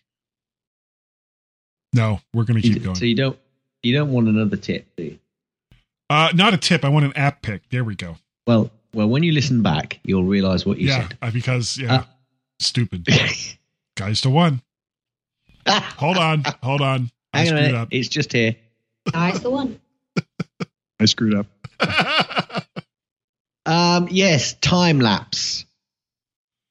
No, 1.92 2.20
we're 2.32 2.44
going 2.44 2.60
to 2.60 2.68
keep 2.68 2.82
going. 2.82 2.94
So 2.96 3.04
you 3.04 3.14
don't 3.16 3.38
you 3.82 3.94
don't 3.94 4.10
want 4.12 4.28
another 4.28 4.56
tip, 4.56 4.86
do 4.96 5.02
you? 5.04 5.18
Uh, 6.08 6.30
not 6.34 6.54
a 6.54 6.56
tip. 6.56 6.84
I 6.84 6.88
want 6.88 7.04
an 7.06 7.12
app 7.16 7.42
pick. 7.42 7.68
There 7.70 7.84
we 7.84 7.94
go. 7.94 8.16
Well, 8.46 8.70
well, 8.94 9.08
when 9.08 9.22
you 9.22 9.32
listen 9.32 9.62
back, 9.62 10.00
you'll 10.04 10.24
realise 10.24 10.66
what 10.66 10.78
you 10.78 10.88
yeah, 10.88 11.08
said. 11.08 11.18
uh, 11.22 11.30
because 11.30 11.78
yeah, 11.78 11.94
Uh, 11.94 12.04
stupid. 12.58 13.06
Guys 13.96 14.20
to 14.22 14.30
one. 14.30 14.62
Hold 15.68 16.16
on, 16.16 16.42
hold 16.62 16.80
on. 16.80 17.10
I 17.34 17.40
Hang 17.40 17.48
on 17.50 17.54
a 17.54 17.58
screwed 17.58 17.72
minute. 17.72 17.78
up. 17.82 17.88
It's 17.92 18.08
just 18.08 18.32
here. 18.32 18.56
Nice 19.12 19.38
the 19.40 19.50
one. 19.50 19.78
I 20.98 21.04
screwed 21.04 21.34
up. 21.34 21.46
Um, 23.66 24.08
yes, 24.10 24.54
time 24.54 25.00
lapse. 25.00 25.64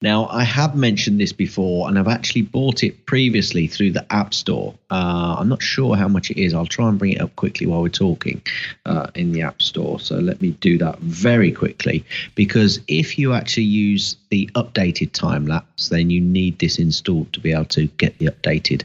Now, 0.02 0.28
I 0.28 0.46
have 0.46 0.76
mentioned 0.76 1.20
this 1.20 1.34
before, 1.34 1.90
and 1.90 2.00
I've 2.00 2.08
actually 2.08 2.44
bought 2.44 2.84
it 2.84 3.06
previously 3.06 3.68
through 3.68 3.92
the 3.92 4.06
App 4.10 4.34
Store. 4.34 4.74
Uh, 4.90 5.36
I'm 5.38 5.50
not 5.50 5.62
sure 5.62 5.98
how 5.98 6.08
much 6.08 6.32
it 6.32 6.42
is. 6.42 6.54
I'll 6.54 6.66
try 6.66 6.88
and 6.88 6.98
bring 6.98 7.12
it 7.12 7.22
up 7.22 7.36
quickly 7.36 7.68
while 7.68 7.82
we're 7.82 7.90
talking 7.90 8.42
uh, 8.86 9.08
in 9.14 9.34
the 9.34 9.42
App 9.42 9.62
Store. 9.62 10.00
So 10.00 10.16
let 10.16 10.42
me 10.42 10.52
do 10.52 10.78
that 10.78 11.00
very 11.00 11.52
quickly 11.52 12.06
because 12.34 12.80
if 12.88 13.20
you 13.20 13.34
actually 13.34 13.64
use 13.64 14.16
the 14.30 14.50
updated 14.56 15.12
time 15.12 15.48
lapse, 15.48 15.90
then 15.90 16.10
you 16.10 16.22
need 16.22 16.60
this 16.60 16.80
installed 16.80 17.34
to 17.34 17.42
be 17.42 17.52
able 17.52 17.66
to 17.66 17.88
get 17.88 18.18
the 18.20 18.28
updated 18.28 18.84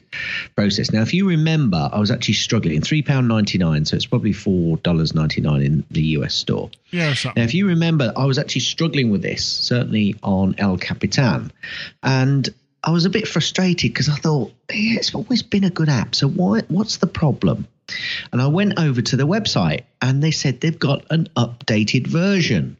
process. 0.56 0.90
Now, 0.90 1.02
if 1.02 1.14
you 1.14 1.28
remember, 1.28 1.90
I 1.92 2.00
was 2.00 2.10
actually 2.10 2.34
struggling. 2.34 2.80
£3.99, 2.80 3.86
so 3.86 3.94
it's 3.94 4.06
probably 4.06 4.32
$4.99 4.32 5.64
in 5.64 5.84
the 5.92 6.02
US 6.18 6.34
store. 6.34 6.70
Yeah. 6.90 7.14
Now, 7.36 7.42
if 7.42 7.54
you 7.54 7.68
remember, 7.68 8.12
I 8.16 8.24
was 8.24 8.38
actually 8.38 8.62
struggling 8.62 9.10
with 9.10 9.22
this, 9.22 9.44
certainly 9.44 10.16
on 10.22 10.56
El 10.58 10.76
Capitan. 10.76 11.03
And 12.02 12.48
I 12.82 12.90
was 12.90 13.04
a 13.04 13.10
bit 13.10 13.26
frustrated 13.26 13.92
because 13.92 14.08
I 14.08 14.16
thought, 14.16 14.52
yeah, 14.70 14.98
it's 14.98 15.14
always 15.14 15.42
been 15.42 15.64
a 15.64 15.70
good 15.70 15.88
app. 15.88 16.14
So 16.14 16.28
why, 16.28 16.60
what's 16.68 16.98
the 16.98 17.06
problem? 17.06 17.66
And 18.32 18.40
I 18.40 18.46
went 18.46 18.78
over 18.78 19.02
to 19.02 19.16
the 19.16 19.26
website 19.26 19.84
and 20.00 20.22
they 20.22 20.30
said 20.30 20.60
they've 20.60 20.78
got 20.78 21.04
an 21.10 21.28
updated 21.36 22.06
version. 22.06 22.76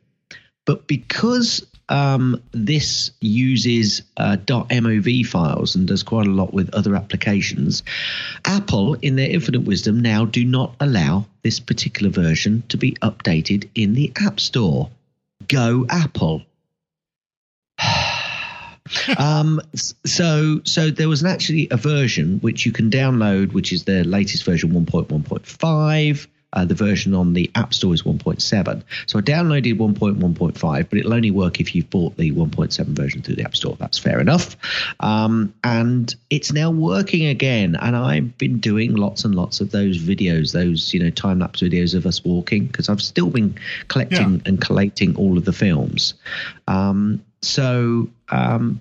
But 0.66 0.86
because 0.86 1.66
um, 1.88 2.42
this 2.52 3.10
uses 3.20 4.02
uh, 4.16 4.36
.mov 4.46 5.26
files 5.26 5.74
and 5.74 5.86
does 5.86 6.02
quite 6.02 6.26
a 6.26 6.30
lot 6.30 6.54
with 6.54 6.74
other 6.74 6.96
applications, 6.96 7.82
Apple, 8.44 8.94
in 8.94 9.16
their 9.16 9.28
infinite 9.28 9.62
wisdom, 9.62 10.00
now 10.00 10.24
do 10.24 10.44
not 10.44 10.74
allow 10.80 11.26
this 11.42 11.60
particular 11.60 12.10
version 12.10 12.62
to 12.68 12.76
be 12.76 12.92
updated 13.02 13.68
in 13.74 13.94
the 13.94 14.12
App 14.16 14.40
Store. 14.40 14.90
Go 15.48 15.86
Apple. 15.88 16.42
Um, 19.18 19.60
so 19.74 20.60
so 20.64 20.90
there 20.90 21.08
was 21.08 21.24
actually 21.24 21.68
a 21.70 21.76
version 21.76 22.38
which 22.40 22.66
you 22.66 22.72
can 22.72 22.90
download, 22.90 23.52
which 23.52 23.72
is 23.72 23.84
the 23.84 24.04
latest 24.04 24.44
version 24.44 24.70
1.1.5. 24.70 26.26
Uh, 26.54 26.64
the 26.64 26.74
version 26.74 27.14
on 27.14 27.32
the 27.32 27.50
App 27.56 27.74
Store 27.74 27.92
is 27.92 28.04
1.7. 28.04 28.82
So 29.06 29.18
I 29.18 29.22
downloaded 29.22 29.76
1.1.5, 29.76 30.88
but 30.88 30.98
it'll 30.98 31.12
only 31.12 31.32
work 31.32 31.58
if 31.58 31.74
you've 31.74 31.90
bought 31.90 32.16
the 32.16 32.30
1.7 32.30 32.86
version 32.90 33.22
through 33.22 33.34
the 33.34 33.42
App 33.42 33.56
Store. 33.56 33.76
That's 33.80 33.98
fair 33.98 34.20
enough. 34.20 34.56
Um, 35.00 35.52
and 35.64 36.14
it's 36.30 36.52
now 36.52 36.70
working 36.70 37.26
again. 37.26 37.74
And 37.74 37.96
I've 37.96 38.38
been 38.38 38.60
doing 38.60 38.94
lots 38.94 39.24
and 39.24 39.34
lots 39.34 39.60
of 39.60 39.72
those 39.72 39.98
videos, 39.98 40.52
those 40.52 40.94
you 40.94 41.02
know 41.02 41.10
time 41.10 41.40
lapse 41.40 41.60
videos 41.60 41.92
of 41.92 42.06
us 42.06 42.24
walking, 42.24 42.66
because 42.66 42.88
I've 42.88 43.02
still 43.02 43.30
been 43.30 43.58
collecting 43.88 44.40
and 44.46 44.60
collating 44.60 45.16
all 45.16 45.36
of 45.36 45.44
the 45.44 45.52
films. 45.52 46.14
Um, 46.68 47.24
so 47.42 48.08
um, 48.34 48.80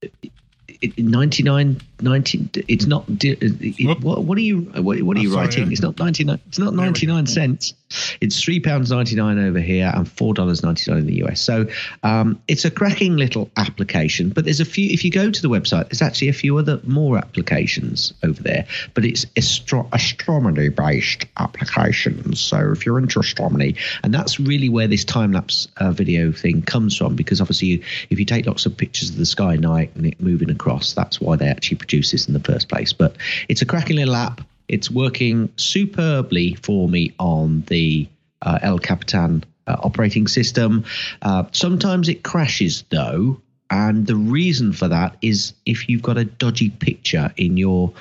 it, 0.00 0.98
99 0.98 1.80
19 2.00 2.50
it's 2.68 2.86
not 2.86 3.04
it, 3.08 4.02
what, 4.02 4.24
what 4.24 4.36
are 4.36 4.42
you 4.42 4.62
what, 4.62 5.00
what 5.02 5.16
are 5.16 5.20
you 5.20 5.30
sorry, 5.30 5.46
writing? 5.46 5.64
Yeah. 5.66 5.72
it's 5.72 5.82
not 5.82 5.98
99 5.98 6.40
it's 6.48 6.58
not 6.58 6.74
99 6.74 7.26
cents 7.26 7.74
it's 8.20 8.42
three 8.42 8.60
pounds 8.60 8.90
99 8.90 9.38
over 9.38 9.60
here 9.60 9.90
and 9.94 10.10
four 10.10 10.34
dollars 10.34 10.62
99 10.62 10.98
in 10.98 11.06
the 11.06 11.14
us 11.22 11.40
so 11.40 11.66
um, 12.02 12.40
it's 12.48 12.64
a 12.64 12.70
cracking 12.70 13.16
little 13.16 13.50
application 13.56 14.30
but 14.30 14.44
there's 14.44 14.60
a 14.60 14.64
few 14.64 14.90
if 14.90 15.04
you 15.04 15.10
go 15.10 15.30
to 15.30 15.42
the 15.42 15.48
website 15.48 15.88
there's 15.88 16.02
actually 16.02 16.28
a 16.28 16.32
few 16.32 16.56
other 16.58 16.80
more 16.84 17.18
applications 17.18 18.12
over 18.22 18.42
there 18.42 18.66
but 18.94 19.04
it's 19.04 19.26
astro- 19.36 19.88
astronomy 19.92 20.68
based 20.68 21.26
applications. 21.36 22.40
So 22.40 22.72
if 22.72 22.84
you're 22.84 22.98
into 22.98 23.20
astronomy 23.20 23.76
and 24.02 24.12
that's 24.12 24.38
really 24.40 24.68
where 24.68 24.88
this 24.88 25.04
time 25.04 25.32
lapse 25.32 25.68
uh, 25.76 25.92
video 25.92 26.32
thing 26.32 26.62
comes 26.62 26.96
from 26.96 27.16
because 27.16 27.40
obviously 27.40 27.68
you, 27.68 27.82
if 28.10 28.18
you 28.18 28.24
take 28.24 28.46
lots 28.46 28.66
of 28.66 28.76
pictures 28.76 29.10
of 29.10 29.16
the 29.16 29.26
sky 29.26 29.56
night 29.56 29.94
and 29.94 30.06
it 30.06 30.20
moving 30.20 30.50
across 30.50 30.92
that's 30.94 31.20
why 31.20 31.36
they 31.36 31.48
actually 31.48 31.76
produce 31.76 32.10
this 32.10 32.26
in 32.26 32.34
the 32.34 32.40
first 32.40 32.68
place. 32.68 32.92
But 32.92 33.16
it's 33.48 33.62
a 33.62 33.66
cracking 33.66 33.96
little 33.96 34.16
app 34.16 34.40
it's 34.72 34.90
working 34.90 35.52
superbly 35.56 36.54
for 36.54 36.88
me 36.88 37.12
on 37.18 37.62
the 37.68 38.08
uh, 38.40 38.58
El 38.62 38.78
Capitan 38.78 39.44
uh, 39.66 39.76
operating 39.78 40.26
system. 40.26 40.84
Uh, 41.20 41.44
sometimes 41.52 42.08
it 42.08 42.22
crashes 42.22 42.84
though, 42.90 43.40
and 43.70 44.06
the 44.06 44.16
reason 44.16 44.72
for 44.72 44.88
that 44.88 45.16
is 45.20 45.52
if 45.66 45.88
you've 45.88 46.02
got 46.02 46.16
a 46.16 46.24
dodgy 46.24 46.70
picture 46.70 47.32
in 47.36 47.58
your 47.58 47.92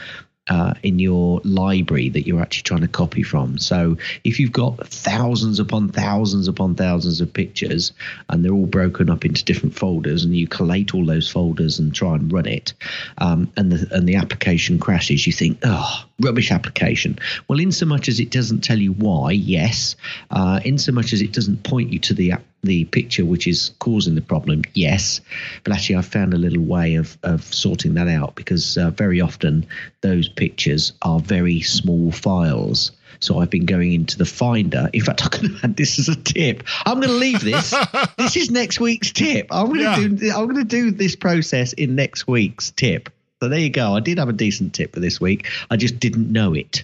uh, 0.47 0.73
in 0.81 0.99
your 0.99 1.39
library 1.43 2.09
that 2.09 2.25
you're 2.25 2.41
actually 2.41 2.63
trying 2.63 2.81
to 2.81 2.87
copy 2.87 3.23
from. 3.23 3.57
So 3.57 3.97
if 4.23 4.39
you've 4.39 4.51
got 4.51 4.87
thousands 4.87 5.59
upon 5.59 5.89
thousands 5.89 6.47
upon 6.47 6.75
thousands 6.75 7.21
of 7.21 7.31
pictures 7.31 7.93
and 8.27 8.43
they're 8.43 8.51
all 8.51 8.65
broken 8.65 9.09
up 9.09 9.23
into 9.23 9.45
different 9.45 9.75
folders 9.75 10.23
and 10.23 10.35
you 10.35 10.47
collate 10.47 10.95
all 10.95 11.05
those 11.05 11.29
folders 11.29 11.79
and 11.79 11.93
try 11.93 12.15
and 12.15 12.33
run 12.33 12.47
it 12.47 12.73
um, 13.19 13.51
and 13.55 13.71
the 13.71 13.95
and 13.95 14.07
the 14.09 14.15
application 14.15 14.79
crashes, 14.79 15.27
you 15.27 15.33
think, 15.33 15.59
oh, 15.63 16.05
rubbish 16.21 16.51
application. 16.51 17.19
Well, 17.47 17.59
in 17.59 17.71
so 17.71 17.85
much 17.85 18.07
as 18.07 18.19
it 18.19 18.29
doesn't 18.31 18.61
tell 18.61 18.77
you 18.79 18.93
why, 18.93 19.31
yes. 19.31 19.95
Uh, 20.29 20.59
in 20.63 20.77
so 20.77 20.91
much 20.91 21.13
as 21.13 21.21
it 21.21 21.33
doesn't 21.33 21.63
point 21.63 21.91
you 21.91 21.99
to 21.99 22.13
the 22.13 22.31
app 22.33 22.43
the 22.63 22.85
picture 22.85 23.25
which 23.25 23.47
is 23.47 23.71
causing 23.79 24.13
the 24.13 24.21
problem, 24.21 24.61
yes. 24.75 25.19
But 25.63 25.73
actually, 25.73 25.95
I've 25.95 26.05
found 26.05 26.35
a 26.35 26.37
little 26.37 26.61
way 26.61 26.93
of, 26.95 27.17
of 27.23 27.43
sorting 27.43 27.95
that 27.95 28.07
out 28.07 28.35
because 28.35 28.77
uh, 28.77 28.91
very 28.91 29.19
often 29.19 29.65
those 30.01 30.29
pictures 30.29 30.93
are 31.01 31.19
very 31.19 31.61
small 31.61 32.11
files. 32.11 32.91
So 33.19 33.39
I've 33.39 33.49
been 33.49 33.65
going 33.65 33.93
into 33.93 34.17
the 34.17 34.25
Finder. 34.25 34.89
In 34.93 35.01
fact, 35.01 35.21
I 35.25 35.29
could 35.29 35.49
have 35.51 35.61
had 35.61 35.75
this 35.75 35.97
as 35.97 36.07
a 36.09 36.15
tip. 36.15 36.63
I'm 36.85 36.97
going 36.99 37.07
to 37.09 37.15
leave 37.15 37.41
this. 37.41 37.73
this 38.17 38.35
is 38.35 38.51
next 38.51 38.79
week's 38.79 39.11
tip. 39.11 39.47
I'm 39.49 39.67
going 39.67 39.79
to 39.79 39.83
Yeah. 39.83 40.07
do. 40.07 40.31
I'm 40.31 40.45
going 40.45 40.57
to 40.57 40.63
do 40.63 40.91
this 40.91 41.15
process 41.15 41.73
in 41.73 41.95
next 41.95 42.27
week's 42.27 42.69
tip. 42.71 43.09
So 43.41 43.49
there 43.49 43.59
you 43.59 43.71
go. 43.71 43.95
I 43.95 44.01
did 44.01 44.19
have 44.19 44.29
a 44.29 44.33
decent 44.33 44.75
tip 44.75 44.93
for 44.93 44.99
this 44.99 45.19
week. 45.19 45.47
I 45.71 45.75
just 45.75 45.99
didn't 45.99 46.31
know 46.31 46.53
it. 46.53 46.83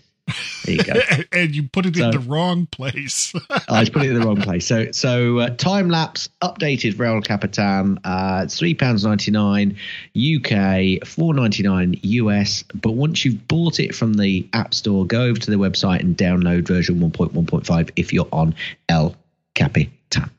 There 0.66 0.76
you 0.76 0.84
go. 0.84 0.94
and, 1.32 1.56
you 1.56 1.64
put 1.64 1.86
it 1.86 1.96
in 1.98 2.10
the 2.10 2.20
wrong 2.20 2.66
place. 2.66 3.32
I 3.70 3.82
just 3.82 3.94
put 3.94 4.02
it 4.02 4.10
in 4.10 4.20
the 4.20 4.26
wrong 4.26 4.42
place. 4.42 4.66
So, 4.66 4.92
so 4.92 5.38
uh, 5.38 5.50
time 5.52 5.88
lapse 5.90 6.30
updated 6.42 7.00
El 7.00 7.22
Capitan. 7.22 8.00
Uh, 8.04 8.48
three 8.48 8.74
pounds 8.74 9.06
ninety 9.06 9.30
nine 9.30 9.78
UK, 10.16 11.08
four 11.08 11.36
ninety 11.36 11.62
nine 11.62 11.96
US. 12.02 12.64
But 12.74 12.94
once 12.94 13.24
you've 13.24 13.48
bought 13.48 13.80
it 13.80 13.94
from 13.94 14.16
the 14.16 14.48
App 14.54 14.74
Store, 14.74 15.06
go 15.06 15.26
over 15.26 15.40
to 15.40 15.52
the 15.52 15.58
website 15.58 16.00
and 16.00 16.18
download 16.18 16.68
version 16.68 17.00
one 17.00 17.12
point 17.12 17.34
one 17.34 17.46
point 17.46 17.68
five 17.68 17.90
if 17.96 18.12
you're 18.12 18.28
on 18.32 18.56
El 18.90 19.16
Capitan. 19.54 20.32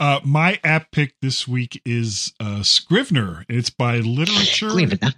Uh, 0.00 0.18
my 0.24 0.58
app 0.64 0.90
pick 0.92 1.12
this 1.20 1.46
week 1.46 1.82
is 1.84 2.32
uh, 2.40 2.62
Scrivener. 2.62 3.44
It's 3.50 3.68
by 3.68 3.98
Literature 3.98 4.70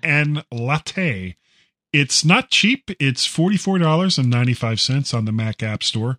and 0.03 0.45
Latte. 0.51 1.37
It's 1.93 2.25
not 2.25 2.51
cheap. 2.51 2.91
It's 2.99 3.25
forty 3.25 3.57
four 3.57 3.79
dollars 3.79 4.19
and 4.19 4.29
ninety 4.29 4.55
five 4.55 4.81
cents 4.81 5.15
on 5.15 5.25
the 5.25 5.31
Mac 5.31 5.63
App 5.63 5.85
Store. 5.85 6.19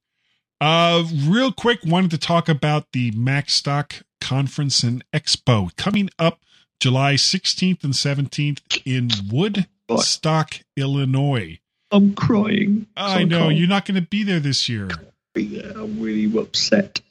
Uh, 0.62 1.04
real 1.26 1.52
quick, 1.52 1.80
wanted 1.84 2.10
to 2.12 2.16
talk 2.16 2.48
about 2.48 2.92
the 2.94 3.10
MacStock 3.10 4.00
Conference 4.18 4.82
and 4.82 5.04
Expo 5.12 5.76
coming 5.76 6.08
up 6.18 6.40
July 6.80 7.16
16th 7.16 7.84
and 7.84 7.92
17th 7.92 8.80
in 8.86 9.10
Woodstock, 9.30 10.60
Illinois. 10.74 11.58
I'm 11.90 12.14
crying. 12.14 12.86
I 12.96 13.18
So 13.18 13.24
know 13.26 13.50
you're 13.50 13.68
not 13.68 13.84
going 13.84 14.00
to 14.00 14.08
be 14.08 14.22
there 14.22 14.40
this 14.40 14.70
year. 14.70 14.88
I'm 15.36 16.00
really 16.00 16.34
upset. 16.40 17.02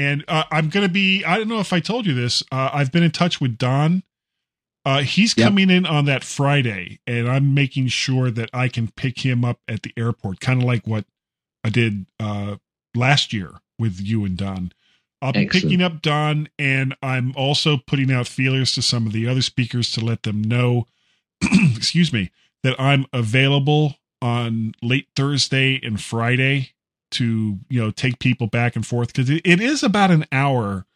And 0.00 0.24
uh, 0.28 0.44
I'm 0.50 0.70
going 0.70 0.86
to 0.86 0.92
be, 0.92 1.22
I 1.26 1.36
don't 1.36 1.48
know 1.48 1.60
if 1.60 1.74
I 1.74 1.80
told 1.80 2.06
you 2.06 2.14
this. 2.14 2.42
Uh, 2.50 2.70
I've 2.72 2.90
been 2.90 3.02
in 3.02 3.10
touch 3.10 3.38
with 3.38 3.58
Don. 3.58 4.02
Uh, 4.86 5.02
he's 5.02 5.36
Yep. 5.36 5.44
coming 5.46 5.68
in 5.68 5.84
on 5.84 6.06
that 6.06 6.24
Friday, 6.24 7.00
and 7.06 7.28
I'm 7.28 7.52
making 7.52 7.88
sure 7.88 8.30
that 8.30 8.48
I 8.54 8.68
can 8.68 8.88
pick 8.90 9.20
him 9.20 9.44
up 9.44 9.60
at 9.68 9.82
the 9.82 9.92
airport, 9.98 10.40
kind 10.40 10.62
of 10.62 10.66
like 10.66 10.86
what 10.86 11.04
I 11.62 11.68
did 11.68 12.06
uh, 12.18 12.56
last 12.94 13.34
year 13.34 13.56
with 13.78 14.00
you 14.00 14.24
and 14.24 14.38
Don. 14.38 14.72
I'll 15.20 15.32
be 15.34 15.40
Excellent. 15.40 15.64
picking 15.64 15.82
up 15.82 16.00
Don, 16.00 16.48
and 16.58 16.96
I'm 17.02 17.34
also 17.36 17.76
putting 17.76 18.10
out 18.10 18.26
feelers 18.26 18.74
to 18.76 18.82
some 18.82 19.06
of 19.06 19.12
the 19.12 19.28
other 19.28 19.42
speakers 19.42 19.92
to 19.92 20.00
let 20.02 20.22
them 20.22 20.40
know, 20.40 20.86
excuse 21.76 22.10
me, 22.10 22.30
that 22.62 22.74
I'm 22.80 23.04
available 23.12 23.96
on 24.22 24.72
late 24.80 25.08
Thursday 25.14 25.78
and 25.82 26.00
Friday 26.00 26.70
to 27.12 27.58
you 27.68 27.80
know 27.80 27.90
take 27.90 28.18
people 28.18 28.46
back 28.46 28.76
and 28.76 28.86
forth 28.86 29.08
because 29.08 29.30
it, 29.30 29.42
it 29.44 29.60
is 29.60 29.82
about 29.82 30.10
an 30.10 30.26
hour 30.32 30.86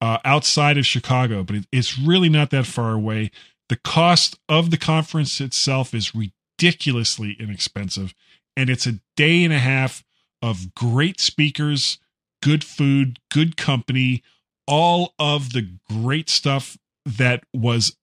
uh, 0.00 0.18
outside 0.24 0.78
of 0.78 0.86
Chicago, 0.86 1.42
but 1.42 1.56
it, 1.56 1.66
it's 1.70 1.98
really 1.98 2.28
not 2.28 2.50
that 2.50 2.66
far 2.66 2.92
away. 2.92 3.30
The 3.68 3.76
cost 3.76 4.38
of 4.48 4.70
the 4.70 4.78
conference 4.78 5.40
itself 5.40 5.94
is 5.94 6.14
ridiculously 6.14 7.36
inexpensive, 7.38 8.14
and 8.56 8.70
it's 8.70 8.86
a 8.86 9.00
day 9.16 9.44
and 9.44 9.52
a 9.52 9.58
half 9.58 10.02
of 10.42 10.74
great 10.74 11.20
speakers, 11.20 11.98
good 12.42 12.64
food, 12.64 13.18
good 13.30 13.56
company, 13.56 14.22
all 14.66 15.14
of 15.18 15.52
the 15.52 15.68
great 15.88 16.30
stuff 16.30 16.78
that 17.04 17.44
was 17.52 17.96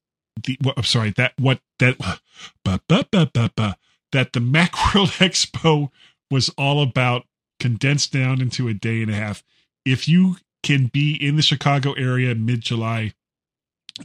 the 0.43 0.57
what, 0.61 0.77
I'm 0.77 0.83
sorry 0.83 1.11
that 1.17 1.33
what 1.39 1.59
that 1.79 1.97
ba, 2.63 2.81
ba, 2.87 3.05
ba, 3.11 3.29
ba, 3.33 3.51
ba, 3.55 3.77
that 4.11 4.33
the 4.33 4.39
Macworld 4.57 5.17
Expo 5.17 5.89
was 6.29 6.49
all 6.57 6.81
about 6.81 7.25
condensed 7.59 8.13
down 8.13 8.41
into 8.41 8.67
a 8.67 8.73
day 8.73 9.01
and 9.01 9.11
a 9.11 9.15
half. 9.15 9.43
If 9.85 10.07
you 10.07 10.37
can 10.63 10.87
be 10.87 11.13
in 11.15 11.35
the 11.35 11.41
Chicago 11.41 11.93
area 11.93 12.35
mid 12.35 12.61
July, 12.61 13.13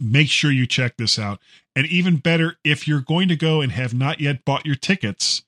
make 0.01 0.29
sure 0.29 0.51
you 0.51 0.67
check 0.67 0.97
this 0.97 1.19
out. 1.19 1.41
And 1.75 1.87
even 1.87 2.17
better, 2.17 2.57
if 2.65 2.87
you're 2.87 3.01
going 3.01 3.29
to 3.29 3.37
go 3.37 3.61
and 3.61 3.73
have 3.73 3.95
not 3.95 4.21
yet 4.21 4.45
bought 4.45 4.67
your 4.67 4.75
tickets, 4.75 5.43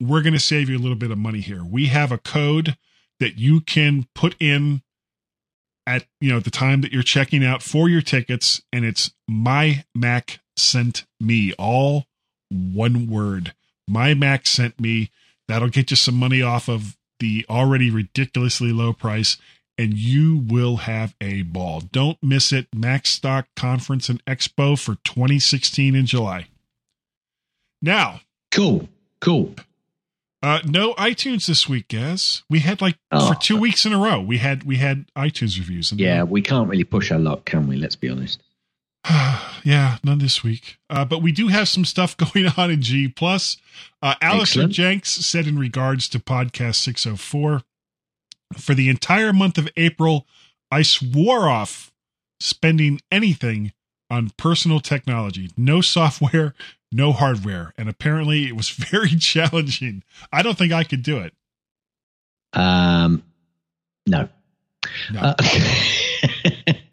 we're 0.00 0.22
going 0.22 0.32
to 0.32 0.40
save 0.40 0.68
you 0.68 0.76
a 0.76 0.80
little 0.80 0.96
bit 0.96 1.10
of 1.10 1.18
money 1.18 1.40
here. 1.40 1.62
We 1.64 1.86
have 1.86 2.10
a 2.10 2.18
code 2.18 2.76
that 3.20 3.38
you 3.38 3.60
can 3.60 4.08
put 4.14 4.34
in 4.40 4.82
at 5.86 6.06
you 6.20 6.30
know 6.32 6.40
the 6.40 6.50
time 6.50 6.80
that 6.80 6.92
you're 6.92 7.02
checking 7.02 7.44
out 7.44 7.62
for 7.62 7.88
your 7.88 8.02
tickets 8.02 8.62
and 8.72 8.84
it's 8.84 9.12
my 9.28 9.84
mac 9.94 10.40
sent 10.56 11.04
me 11.20 11.52
all 11.54 12.06
one 12.50 13.08
word 13.08 13.52
my 13.88 14.14
mac 14.14 14.46
sent 14.46 14.80
me 14.80 15.10
that'll 15.48 15.68
get 15.68 15.90
you 15.90 15.96
some 15.96 16.14
money 16.14 16.40
off 16.40 16.68
of 16.68 16.96
the 17.22 17.46
already 17.48 17.90
ridiculously 17.90 18.72
low 18.72 18.92
price 18.92 19.38
and 19.78 19.94
you 19.94 20.36
will 20.46 20.76
have 20.78 21.14
a 21.20 21.40
ball 21.42 21.80
don't 21.80 22.18
miss 22.22 22.52
it 22.52 22.66
mac 22.74 23.06
stock 23.06 23.46
conference 23.56 24.08
and 24.10 24.22
expo 24.26 24.78
for 24.78 24.96
2016 25.04 25.94
in 25.94 26.04
july 26.04 26.46
now 27.80 28.20
Cool. 28.50 28.86
Cool. 29.20 29.54
uh 30.42 30.60
no 30.66 30.92
itunes 30.94 31.46
this 31.46 31.68
week 31.68 31.88
guys 31.88 32.42
we 32.50 32.58
had 32.58 32.80
like 32.82 32.96
Oh. 33.10 33.28
for 33.32 33.34
two 33.40 33.56
weeks 33.56 33.86
in 33.86 33.92
a 33.92 33.98
row 33.98 34.20
we 34.20 34.38
had 34.38 34.64
we 34.64 34.76
had 34.76 35.06
itunes 35.16 35.58
reviews 35.58 35.90
and 35.90 36.00
Yeah, 36.00 36.22
we 36.24 36.42
can't 36.42 36.68
really 36.68 36.84
push 36.84 37.10
our 37.12 37.18
luck, 37.18 37.44
can 37.44 37.66
we? 37.68 37.76
Let's 37.76 37.96
be 37.96 38.08
honest. 38.10 38.42
yeah, 39.64 39.98
none 40.04 40.18
this 40.18 40.44
week. 40.44 40.78
Uh, 40.88 41.04
but 41.04 41.22
we 41.22 41.32
do 41.32 41.48
have 41.48 41.68
some 41.68 41.84
stuff 41.84 42.16
going 42.34 42.46
on 42.56 42.70
in 42.70 42.82
G 42.82 43.08
plus. 43.08 43.56
Uh, 44.00 44.14
Alistair 44.20 44.66
Jenks 44.66 45.10
said 45.10 45.46
in 45.46 45.58
regards 45.58 46.08
to 46.10 46.18
podcast 46.18 46.76
604, 46.76 47.62
for 48.58 48.74
the 48.74 48.88
entire 48.88 49.32
month 49.32 49.58
of 49.58 49.68
April, 49.76 50.26
I 50.70 50.82
swore 50.82 51.48
off 51.48 51.92
spending 52.40 53.00
anything 53.10 53.72
on 54.10 54.30
personal 54.36 54.80
technology. 54.80 55.50
No 55.56 55.80
software, 55.80 56.54
no 56.90 57.12
hardware. 57.12 57.72
And 57.78 57.88
apparently 57.88 58.46
it 58.46 58.56
was 58.56 58.68
very 58.90 59.16
challenging. 59.16 60.02
I 60.32 60.42
don't 60.42 60.58
think 60.58 60.72
I 60.72 60.84
could 60.84 61.02
do 61.02 61.18
it. 61.18 61.34
Um, 62.52 63.22
no. 64.06 64.28
No. 65.12 65.20
Uh, 65.20 65.34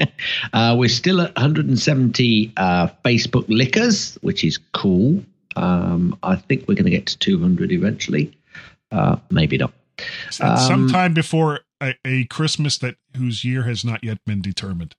uh, 0.53 0.75
we're 0.77 0.89
still 0.89 1.21
at 1.21 1.35
170 1.35 2.53
uh, 2.57 2.87
Facebook 3.05 3.45
lickers, 3.47 4.15
which 4.21 4.43
is 4.43 4.59
cool. 4.73 5.23
Um, 5.55 6.17
I 6.23 6.35
think 6.35 6.67
we're 6.67 6.75
going 6.75 6.85
to 6.85 6.91
get 6.91 7.05
to 7.07 7.17
200 7.17 7.71
eventually. 7.71 8.37
Uh, 8.91 9.17
maybe 9.29 9.57
not. 9.57 9.73
Um, 10.39 10.57
Sometime 10.57 11.13
before 11.13 11.61
a, 11.81 11.93
a 12.05 12.25
Christmas 12.25 12.77
that 12.79 12.95
whose 13.17 13.43
year 13.43 13.63
has 13.63 13.83
not 13.83 14.03
yet 14.03 14.19
been 14.25 14.41
determined. 14.41 14.95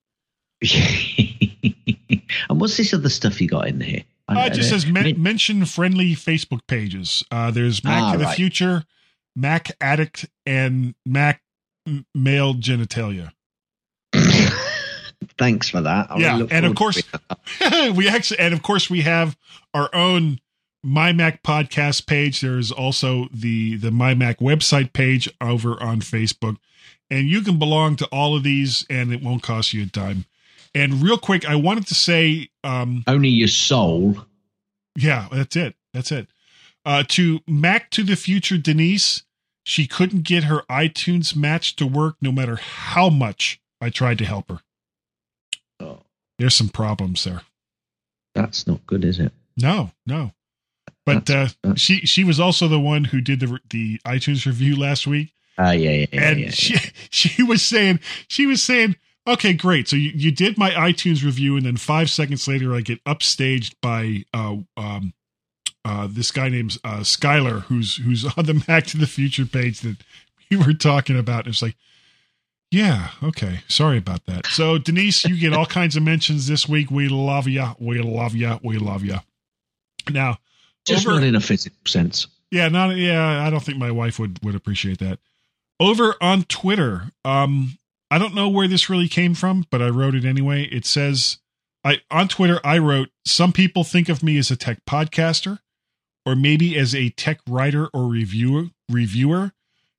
and 0.63 2.61
what's 2.61 2.77
this 2.77 2.93
other 2.93 3.09
stuff 3.09 3.41
you 3.41 3.49
got 3.49 3.69
in 3.69 3.81
here? 3.81 4.03
Uh, 4.29 4.45
it 4.47 4.53
just 4.53 4.69
says 4.69 4.87
men- 4.87 5.21
mention 5.21 5.65
friendly 5.65 6.15
Facebook 6.15 6.61
pages. 6.69 7.25
Uh, 7.31 7.51
there's 7.51 7.83
Mac 7.83 8.03
Ah, 8.03 8.13
of 8.13 8.19
the 8.21 8.27
right. 8.27 8.37
Future, 8.37 8.85
Mac 9.35 9.73
Addict, 9.81 10.27
and 10.47 10.95
Mac 11.05 11.43
M- 11.87 12.07
Male 12.15 12.55
Genitalia. 12.55 13.33
Thanks 15.39 15.69
for 15.69 15.81
that. 15.81 16.11
I 16.11 16.19
yeah, 16.19 16.47
and 16.51 16.67
of 16.67 16.75
course, 16.75 17.03
we 17.95 18.09
actually, 18.09 18.39
and 18.39 18.55
of 18.55 18.63
course, 18.63 18.91
we 18.91 19.03
have 19.03 19.37
our 19.75 19.95
own 19.95 20.41
My 20.83 21.13
Mac 21.13 21.43
podcast 21.43 22.07
page. 22.07 22.41
There 22.41 22.59
is 22.59 22.73
also 22.73 23.29
the 23.33 23.77
the 23.77 23.91
My 23.91 24.15
Mac 24.15 24.39
website 24.39 24.93
page 24.93 25.29
over 25.41 25.81
on 25.83 26.01
Facebook, 26.01 26.57
and 27.11 27.29
you 27.29 27.43
can 27.43 27.59
belong 27.59 27.97
to 27.97 28.07
all 28.07 28.37
of 28.37 28.43
these, 28.43 28.87
and 28.89 29.13
it 29.13 29.23
won't 29.23 29.43
cost 29.43 29.73
you 29.73 29.83
a 29.83 29.87
dime. 29.87 30.25
And 30.75 31.03
real 31.03 31.19
quick, 31.19 31.49
I 31.49 31.57
wanted 31.57 31.87
to 31.89 31.95
say, 31.95 32.49
um, 32.63 33.05
only 33.07 33.29
your 33.29 33.49
soul. 33.49 34.17
Yeah, 34.97 35.29
that's 35.33 35.57
it. 35.57 35.75
That's 35.93 36.13
it. 36.13 36.29
Uh, 36.85 37.03
to 37.09 37.41
Mac 37.47 37.91
to 37.91 38.03
the 38.03 38.17
Future 38.17 38.57
Denise, 38.57 39.23
she 39.65 39.87
couldn't 39.87 40.23
get 40.23 40.45
her 40.45 40.63
iTunes 40.71 41.37
match 41.37 41.77
to 41.77 41.87
work 41.87 42.17
no 42.21 42.33
matter 42.33 42.57
how 42.57 43.09
much 43.09 43.61
I 43.81 43.91
tried 43.91 44.19
to 44.19 44.25
help 44.25 44.51
her. 44.51 44.61
Oh. 45.79 46.01
There's 46.39 46.55
some 46.57 46.69
problems 46.69 47.25
there. 47.25 47.43
That's 48.35 48.67
not 48.67 48.87
good, 48.87 49.05
is 49.05 49.19
it? 49.21 49.33
No, 49.57 49.91
no. 50.07 50.33
But 51.05 51.29
uh, 51.31 51.49
she 51.77 52.01
she 52.07 52.23
was 52.25 52.39
also 52.39 52.69
the 52.69 52.79
one 52.79 53.05
who 53.05 53.21
did 53.21 53.41
the 53.41 53.59
the 53.71 53.99
iTunes 54.07 54.47
review 54.47 54.77
last 54.77 55.07
week, 55.07 55.33
Uh, 55.59 55.71
yeah, 55.71 55.91
yeah, 55.91 56.07
yeah. 56.13 56.23
and 56.23 56.41
yeah, 56.41 56.51
she 56.51 56.77
she 57.11 57.43
was 57.43 57.65
saying 57.65 58.01
she 58.29 58.47
was 58.47 58.63
saying, 58.63 58.97
okay, 59.27 59.53
great. 59.53 59.89
So 59.89 59.97
you, 59.97 60.13
you 60.15 60.31
did 60.31 60.57
my 60.57 60.71
iTunes 60.71 61.25
review, 61.25 61.57
and 61.57 61.67
then 61.67 61.77
five 61.77 62.11
seconds 62.11 62.47
later, 62.47 62.75
I 62.75 62.81
get 62.83 63.03
upstaged 63.05 63.75
by 63.83 64.25
uh 64.33 64.57
um 64.77 65.13
uh 65.85 66.07
this 66.11 66.31
guy 66.31 66.49
named 66.49 66.79
uh 66.85 66.99
Skylar, 67.01 67.63
who's 67.63 67.97
who's 67.97 68.25
on 68.37 68.45
the 68.47 68.65
Mac 68.69 68.87
to 68.89 68.99
the 68.99 69.07
Future 69.07 69.47
page 69.47 69.81
that 69.81 69.97
we 70.51 70.57
were 70.57 70.73
talking 70.75 71.19
about. 71.19 71.47
And 71.47 71.55
it's 71.55 71.63
like, 71.63 71.77
Yeah. 72.71 73.11
Okay. 73.23 73.61
Sorry 73.69 73.99
about 73.99 74.27
that. 74.27 74.47
So 74.47 74.79
Denise, 74.79 75.25
you 75.25 75.39
get 75.39 75.53
all 75.53 75.67
kinds 75.79 75.97
of 75.97 76.03
mentions 76.03 76.47
this 76.47 76.69
week. 76.69 76.91
We 76.91 77.09
love 77.09 77.49
ya. 77.49 77.75
We 77.79 77.99
love 78.01 78.35
ya. 78.35 78.59
We 78.63 78.79
love 78.79 79.05
ya. 79.05 79.21
Now, 80.11 80.39
Just 80.87 81.07
over- 81.07 81.17
not 81.17 81.25
in 81.27 81.35
a 81.35 81.41
physical 81.41 81.79
sense. 81.87 82.27
yeah, 82.51 82.69
not 82.69 82.97
yeah. 82.97 83.45
I 83.47 83.51
don't 83.51 83.63
think 83.63 83.79
my 83.79 83.91
wife 83.91 84.19
would 84.19 84.39
would 84.43 84.55
appreciate 84.55 84.99
that. 84.99 85.19
Over 85.79 86.15
on 86.21 86.43
Twitter, 86.45 87.11
um, 87.25 87.79
I 88.11 88.19
don't 88.19 88.35
know 88.35 88.49
where 88.51 88.69
this 88.69 88.91
really 88.91 89.09
came 89.09 89.35
from, 89.35 89.67
but 89.71 89.81
I 89.81 89.89
wrote 89.89 90.15
it 90.15 90.25
anyway. 90.27 90.65
It 90.65 90.85
says, 90.85 91.39
I 91.85 92.01
on 92.11 92.29
Twitter 92.29 92.61
I 92.65 92.77
wrote, 92.79 93.09
some 93.25 93.53
people 93.53 93.83
think 93.85 94.09
of 94.11 94.23
me 94.23 94.37
as 94.37 94.51
a 94.51 94.57
tech 94.57 94.85
podcaster, 94.85 95.61
or 96.31 96.37
maybe 96.37 96.79
as 96.79 96.95
a 96.95 97.11
tech 97.11 97.41
writer 97.49 97.89
or 97.89 98.07
reviewer. 98.07 98.67
Reviewer. 98.89 99.53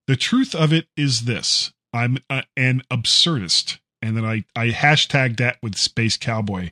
The 0.07 0.15
truth 0.15 0.55
of 0.55 0.71
it 0.71 0.87
is 0.95 1.25
this: 1.25 1.73
I'm 1.93 2.19
a, 2.29 2.43
an 2.55 2.83
absurdist, 2.89 3.79
and 4.01 4.15
then 4.15 4.23
I 4.23 4.45
I 4.55 4.69
hashtagged 4.69 5.37
that 5.37 5.57
with 5.61 5.77
Space 5.77 6.15
Cowboy. 6.17 6.71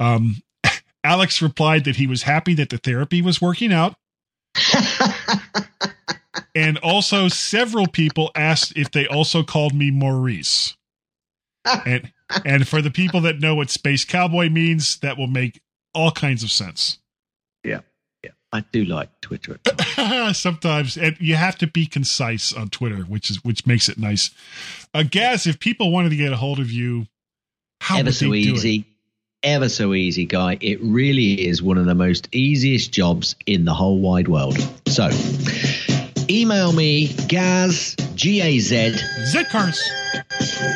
Um, 0.00 0.42
Alex 1.04 1.40
replied 1.40 1.84
that 1.84 1.96
he 1.96 2.06
was 2.06 2.24
happy 2.24 2.54
that 2.54 2.70
the 2.70 2.78
therapy 2.78 3.22
was 3.22 3.40
working 3.40 3.72
out. 3.72 3.94
and 6.54 6.76
also, 6.78 7.28
several 7.28 7.86
people 7.86 8.30
asked 8.34 8.76
if 8.76 8.90
they 8.90 9.06
also 9.06 9.42
called 9.44 9.74
me 9.74 9.90
Maurice. 9.90 10.76
And 11.64 12.12
and 12.44 12.66
for 12.66 12.82
the 12.82 12.90
people 12.90 13.20
that 13.22 13.38
know 13.38 13.54
what 13.54 13.70
Space 13.70 14.04
Cowboy 14.04 14.48
means, 14.48 14.98
that 14.98 15.16
will 15.16 15.26
make 15.28 15.60
all 15.94 16.10
kinds 16.10 16.42
of 16.42 16.50
sense. 16.50 16.99
I 18.52 18.64
do 18.72 18.84
like 18.84 19.08
Twitter. 19.20 19.60
Sometimes, 20.32 20.96
and 20.96 21.16
you 21.20 21.36
have 21.36 21.56
to 21.58 21.66
be 21.66 21.86
concise 21.86 22.52
on 22.52 22.68
Twitter, 22.68 23.02
which 23.02 23.30
is 23.30 23.44
which 23.44 23.66
makes 23.66 23.88
it 23.88 23.96
nice. 23.98 24.30
Uh, 24.92 25.04
Gaz, 25.08 25.46
if 25.46 25.60
people 25.60 25.92
wanted 25.92 26.08
to 26.10 26.16
get 26.16 26.32
a 26.32 26.36
hold 26.36 26.58
of 26.58 26.70
you, 26.70 27.06
how 27.80 27.98
Ever 27.98 28.12
so 28.12 28.30
they 28.30 28.42
do 28.42 28.50
it? 28.50 28.56
easy. 28.56 28.84
Ever 29.42 29.68
so 29.70 29.94
easy, 29.94 30.26
guy. 30.26 30.58
It 30.60 30.78
really 30.82 31.46
is 31.46 31.62
one 31.62 31.78
of 31.78 31.86
the 31.86 31.94
most 31.94 32.28
easiest 32.32 32.92
jobs 32.92 33.36
in 33.46 33.64
the 33.64 33.72
whole 33.72 33.98
wide 34.00 34.28
world. 34.28 34.58
So, 34.86 35.08
email 36.28 36.72
me, 36.72 37.08
Gaz, 37.28 37.94
G 38.14 38.42
A 38.42 38.58
Z, 38.58 38.96
Zcars 39.32 39.80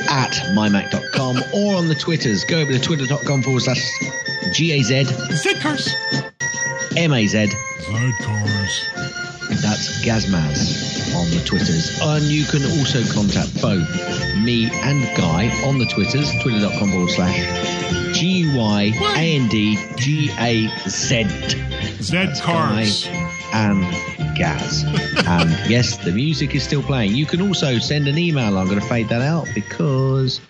at 0.08 0.30
mymac.com 0.56 1.36
or 1.54 1.74
on 1.74 1.88
the 1.88 1.94
Twitters. 1.94 2.44
Go 2.44 2.58
over 2.60 2.72
to 2.72 2.80
twitter.com 2.80 3.42
forward 3.42 3.60
slash 3.62 3.82
G 4.54 4.72
A 4.72 4.82
Z, 4.82 5.02
Zcars. 5.04 5.90
M 6.96 7.12
A 7.12 7.26
Z. 7.26 7.48
Zcars. 7.80 8.94
That's 9.60 10.04
Gazmaz 10.04 11.14
on 11.14 11.28
the 11.30 11.42
Twitters. 11.44 11.98
And 12.00 12.24
you 12.24 12.44
can 12.44 12.62
also 12.78 13.02
contact 13.12 13.60
both 13.60 13.88
me 14.42 14.70
and 14.72 15.02
Guy 15.16 15.50
on 15.66 15.78
the 15.78 15.86
Twitters, 15.86 16.30
twitter.com 16.40 16.90
forward 16.92 17.10
slash 17.10 17.36
G 18.16 18.26
U 18.26 18.58
Y 18.58 18.92
A 19.16 19.36
N 19.36 19.48
D 19.48 19.76
G 19.96 20.30
A 20.38 20.68
Z. 20.88 21.24
Zcars. 21.98 23.06
And 23.52 23.82
Gaz. 24.36 24.84
and 25.26 25.50
yes, 25.70 25.96
the 25.98 26.12
music 26.12 26.54
is 26.54 26.62
still 26.62 26.82
playing. 26.82 27.14
You 27.14 27.26
can 27.26 27.40
also 27.40 27.78
send 27.78 28.06
an 28.06 28.18
email. 28.18 28.56
I'm 28.56 28.66
going 28.66 28.80
to 28.80 28.86
fade 28.86 29.08
that 29.08 29.22
out 29.22 29.48
because 29.54 30.40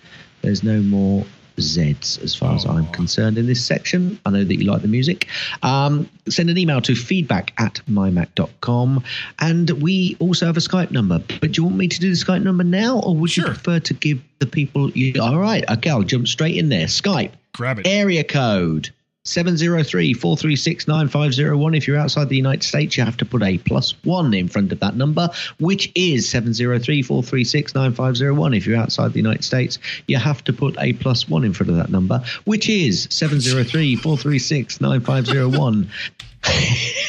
there's 0.41 0.63
no 0.63 0.79
more 0.81 1.25
Zs 1.57 2.21
as 2.23 2.35
far 2.35 2.55
as 2.55 2.65
I'm 2.65 2.87
concerned 2.87 3.37
in 3.37 3.47
this 3.47 3.63
section. 3.63 4.19
I 4.25 4.31
know 4.31 4.43
that 4.43 4.55
you 4.55 4.69
like 4.69 4.81
the 4.81 4.87
music. 4.87 5.27
Um, 5.63 6.09
send 6.27 6.49
an 6.49 6.57
email 6.57 6.81
to 6.81 6.95
feedback 6.95 7.53
at 7.57 7.81
mymac.com. 7.89 9.03
And 9.39 9.69
we 9.81 10.17
also 10.19 10.45
have 10.45 10.57
a 10.57 10.61
Skype 10.61 10.91
number. 10.91 11.19
But 11.19 11.51
do 11.51 11.61
you 11.61 11.63
want 11.65 11.77
me 11.77 11.87
to 11.87 11.99
do 11.99 12.09
the 12.09 12.15
Skype 12.15 12.43
number 12.43 12.63
now 12.63 12.99
or 12.99 13.15
would 13.15 13.35
you 13.35 13.43
prefer 13.43 13.79
to 13.79 13.93
give 13.93 14.21
the 14.39 14.47
people. 14.47 14.91
You, 14.91 15.21
all 15.21 15.39
right. 15.39 15.63
Okay, 15.69 15.89
I'll 15.89 16.03
jump 16.03 16.27
straight 16.27 16.57
in 16.57 16.69
there. 16.69 16.87
Skype. 16.87 17.31
Grab 17.53 17.79
it. 17.79 17.87
Area 17.87 18.23
code 18.23 18.89
703 19.25 20.13
436 20.13 20.87
9501. 20.87 21.73
If 21.73 21.87
you're 21.87 21.97
outside 21.97 22.29
the 22.29 22.37
United 22.37 22.63
States, 22.63 22.95
you 22.95 23.03
have 23.03 23.17
to 23.17 23.25
put 23.25 23.41
a 23.43 23.57
plus 23.59 23.95
one 24.03 24.33
in 24.33 24.47
front 24.47 24.71
of 24.71 24.79
that 24.79 24.95
number, 24.95 25.29
which 25.59 25.91
is 25.95 26.29
703 26.29 27.01
436 27.01 27.73
9501. 27.73 28.53
If 28.53 28.67
you're 28.67 28.77
outside 28.77 29.13
the 29.13 29.19
United 29.19 29.43
States, 29.43 29.79
you 30.07 30.17
have 30.17 30.43
to 30.43 30.53
put 30.53 30.75
a 30.79 30.93
plus 30.93 31.27
one 31.27 31.43
in 31.43 31.53
front 31.53 31.71
of 31.71 31.75
that 31.77 31.89
number, 31.89 32.23
which 32.45 32.69
is 32.69 33.07
703 33.09 33.95
436 33.95 34.79
9501. 34.79 35.89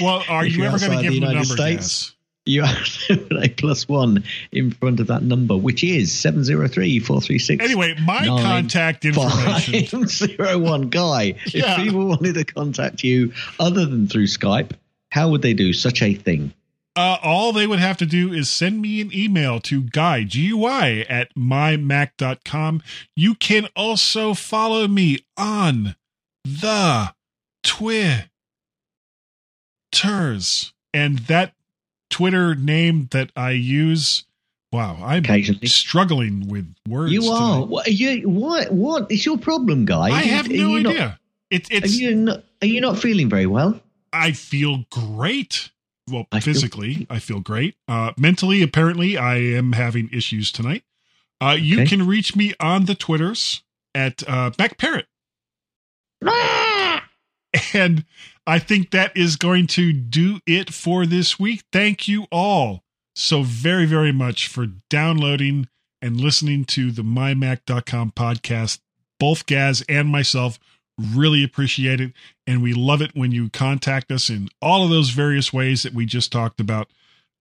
Well, 0.01 0.25
are 0.29 0.47
you 0.47 0.65
ever 0.65 0.79
going 0.79 0.97
to 0.97 1.03
give 1.03 1.13
the 1.13 1.21
the 1.21 1.27
United 1.27 1.49
number, 1.49 1.57
States, 1.57 2.16
You 2.47 2.63
have 2.63 2.87
a 3.43 3.49
plus 3.49 3.89
one 3.89 4.25
in 4.53 4.71
front 4.71 5.01
of 5.01 5.09
that 5.09 5.23
number, 5.23 5.57
which 5.57 5.83
is 5.83 6.17
703 6.17 7.01
436 7.01 7.63
Anyway, 7.63 7.95
my 8.05 8.27
contact 8.27 9.05
information. 9.05 10.07
Zero 10.07 10.59
one 10.59 10.89
guy. 10.89 11.35
Yeah. 11.57 11.73
If 11.73 11.85
people 11.85 12.07
wanted 12.07 12.35
to 12.35 12.45
contact 12.45 13.03
you 13.03 13.33
other 13.59 13.87
than 13.87 14.09
through 14.09 14.27
Skype, 14.27 14.73
how 15.11 15.31
would 15.31 15.43
they 15.43 15.55
do 15.55 15.73
such 15.73 16.03
a 16.03 16.15
thing? 16.15 16.53
Uh, 16.95 17.19
all 17.23 17.53
they 17.53 17.67
would 17.67 17.79
have 17.79 17.97
to 17.99 18.07
do 18.07 18.33
is 18.33 18.49
send 18.51 18.81
me 18.81 19.01
an 19.01 19.11
email 19.15 19.61
to 19.61 19.83
guy, 19.83 20.25
G-U-I, 20.25 21.05
at 21.09 21.35
mymac.com. 21.35 22.83
You 23.15 23.35
can 23.35 23.69
also 23.77 24.35
follow 24.35 24.89
me 24.89 25.19
on 25.37 25.97
the 26.45 27.15
Twitters. 27.63 28.29
And 30.95 31.19
that 31.21 31.53
Twitter 32.11 32.55
name 32.55 33.09
that 33.13 33.31
I 33.37 33.51
use, 33.53 34.25
wow, 34.73 34.99
I'm 35.03 35.25
struggling 35.67 36.49
with 36.49 36.73
words. 36.89 37.13
you 37.13 37.25
are. 37.31 37.65
What, 37.65 37.87
are 37.87 37.91
you, 37.91 38.29
what? 38.29 38.73
What 38.73 39.11
is 39.11 39.25
your 39.27 39.39
problem, 39.39 39.85
guy? 39.85 40.09
I 40.11 40.23
have 40.23 40.47
Are 40.47 40.53
no 40.53 40.77
you 40.77 40.83
not- 40.83 40.93
idea. 40.93 41.21
It, 41.51 41.71
are 41.85 41.87
you 41.87 42.15
not? 42.15 42.43
Are 42.63 42.67
you 42.67 42.81
not 42.81 42.99
feeling 42.99 43.29
very 43.29 43.47
well? 43.47 43.81
I 44.13 44.33
feel 44.33 44.85
great. 44.91 45.71
Well, 46.11 46.27
I 46.33 46.41
feel- 46.41 46.55
physically, 46.55 47.07
I 47.11 47.19
feel 47.21 47.41
great. 47.41 47.77
Uh, 47.87 48.13
mentally, 48.19 48.63
apparently, 48.63 49.17
I 49.17 49.37
am 49.37 49.73
having 49.73 50.09
issues 50.13 50.51
tonight. 50.51 50.83
Uh, 51.41 51.57
you 51.59 51.85
can 51.87 52.07
reach 52.07 52.35
me 52.35 52.55
on 52.59 52.87
the 52.87 52.95
Twitters 52.95 53.63
at 53.95 54.29
uh, 54.29 54.51
Mac 54.59 54.79
Parrot. 54.79 55.07
and 57.75 58.05
I 58.47 58.59
think 58.59 58.91
that 58.91 59.17
is 59.17 59.37
going 59.37 59.67
to 59.69 59.93
do 59.93 60.41
it 60.47 60.73
for 60.73 61.05
this 61.05 61.39
week. 61.39 61.65
Thank 61.73 62.07
you 62.07 62.27
all 62.31 62.85
so 63.15 63.43
very, 63.43 63.87
very 63.87 64.13
much 64.13 64.47
for 64.47 64.67
downloading 64.89 65.69
and 66.01 66.21
listening 66.21 66.65
to 66.67 66.93
the 66.93 67.03
mymac.com 67.03 68.13
podcast. 68.13 68.79
Both 69.19 69.47
Gaz 69.47 69.83
and 69.89 70.09
myself 70.09 70.59
really 70.99 71.43
appreciate 71.43 72.01
it. 72.01 72.13
And 72.47 72.63
we 72.63 72.73
love 72.75 73.03
it 73.03 73.13
when 73.15 73.33
you 73.33 73.51
contact 73.51 74.13
us 74.13 74.31
in 74.31 74.49
all 74.63 74.85
of 74.85 74.91
those 74.91 75.11
various 75.11 75.53
ways 75.53 75.83
that 75.83 75.95
we 75.95 76.07
just 76.07 76.31
talked 76.31 76.61
about. 76.61 76.89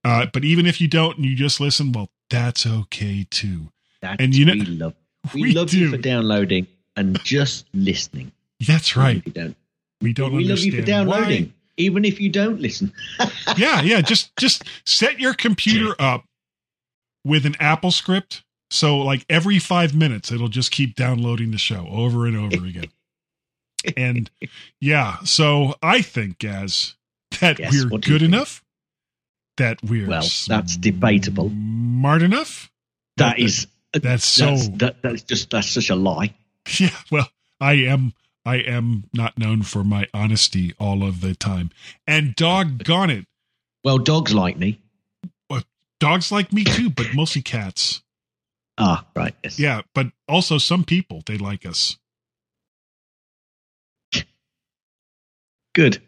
Uh, 0.04 0.26
but 0.32 0.44
even 0.44 0.66
if 0.66 0.80
you 0.80 0.88
don't 0.88 1.18
and 1.18 1.26
you 1.26 1.36
just 1.36 1.60
listen, 1.60 1.92
well, 1.92 2.10
that's 2.30 2.66
okay 2.66 3.28
too. 3.30 3.70
That's 4.02 4.22
and 4.22 4.36
you 4.36 4.46
know, 4.46 4.54
we 4.54 4.66
love. 4.66 4.94
We, 5.34 5.42
we 5.42 5.52
love 5.54 5.74
you 5.74 5.90
for 5.90 5.98
downloading 5.98 6.68
and 6.96 7.22
just 7.24 7.66
listening. 7.74 8.32
that's 8.66 8.96
right. 8.96 9.24
We 9.26 9.32
don't. 9.32 9.58
We 10.02 10.14
don't 10.14 10.34
we 10.34 10.44
love 10.46 10.60
you 10.60 10.72
for 10.72 10.78
understand 10.78 11.08
why. 11.08 11.16
downloading, 11.20 11.54
even 11.78 12.06
if 12.06 12.20
you 12.20 12.30
don't 12.30 12.60
listen. 12.60 12.94
yeah, 13.58 13.82
yeah. 13.82 14.02
Just 14.02 14.36
just 14.38 14.64
set 14.86 15.20
your 15.20 15.34
computer 15.34 15.96
up 16.00 16.26
with 17.24 17.46
an 17.46 17.56
Apple 17.60 17.92
script. 17.92 18.44
So 18.72 18.98
like 18.98 19.26
every 19.30 19.60
five 19.60 19.96
minutes 19.96 20.32
it'll 20.32 20.48
just 20.48 20.72
keep 20.72 20.96
downloading 20.96 21.52
the 21.52 21.58
show 21.58 21.88
over 21.90 22.26
and 22.26 22.36
over 22.36 22.66
again. 22.66 22.92
and 23.98 24.30
yeah, 24.82 25.18
so 25.24 25.76
I 25.82 26.02
think 26.02 26.44
as 26.44 26.96
that 27.40 27.60
Yes, 27.60 27.72
we're 27.74 27.90
what 27.90 28.02
do 28.02 28.12
you 28.12 28.20
good 28.20 28.26
enough, 28.26 28.64
that 29.58 29.80
we're 29.84 30.08
Well, 30.08 30.28
that's 30.48 30.78
debatable. 30.78 31.50
smart 31.50 32.22
enough. 32.22 32.72
That 33.18 33.40
is 33.40 33.68
that's 33.94 34.26
so 34.26 34.46
that's, 34.48 34.68
that, 34.78 35.02
that's 35.02 35.24
just 35.24 35.50
that's 35.52 35.70
such 35.70 35.90
a 35.90 35.96
lie. 35.96 36.34
Yeah, 36.80 36.90
well, 37.12 37.30
I 37.62 37.74
am 37.74 38.14
I 38.46 38.58
am 38.58 39.06
not 39.14 39.38
known 39.38 39.64
for 39.64 39.84
my 39.84 40.08
honesty 40.14 40.74
all 40.80 41.04
of 41.04 41.22
the 41.22 41.34
time. 41.34 41.72
And 42.06 42.36
doggone 42.36 43.10
it. 43.10 43.26
Well, 43.84 43.98
dogs 43.98 44.34
like 44.34 44.58
me. 44.58 44.80
Dogs 46.00 46.32
like 46.32 46.52
me 46.52 46.64
too, 46.64 46.90
but 46.90 47.14
mostly 47.14 47.42
cats. 47.42 48.04
Ah, 48.78 49.06
right. 49.16 49.34
Yes. 49.44 49.58
Yeah, 49.58 49.82
but 49.94 50.08
also 50.28 50.58
some 50.58 50.84
people 50.84 51.24
they 51.26 51.38
like 51.38 51.66
us. 51.66 51.98
Good. 55.74 56.02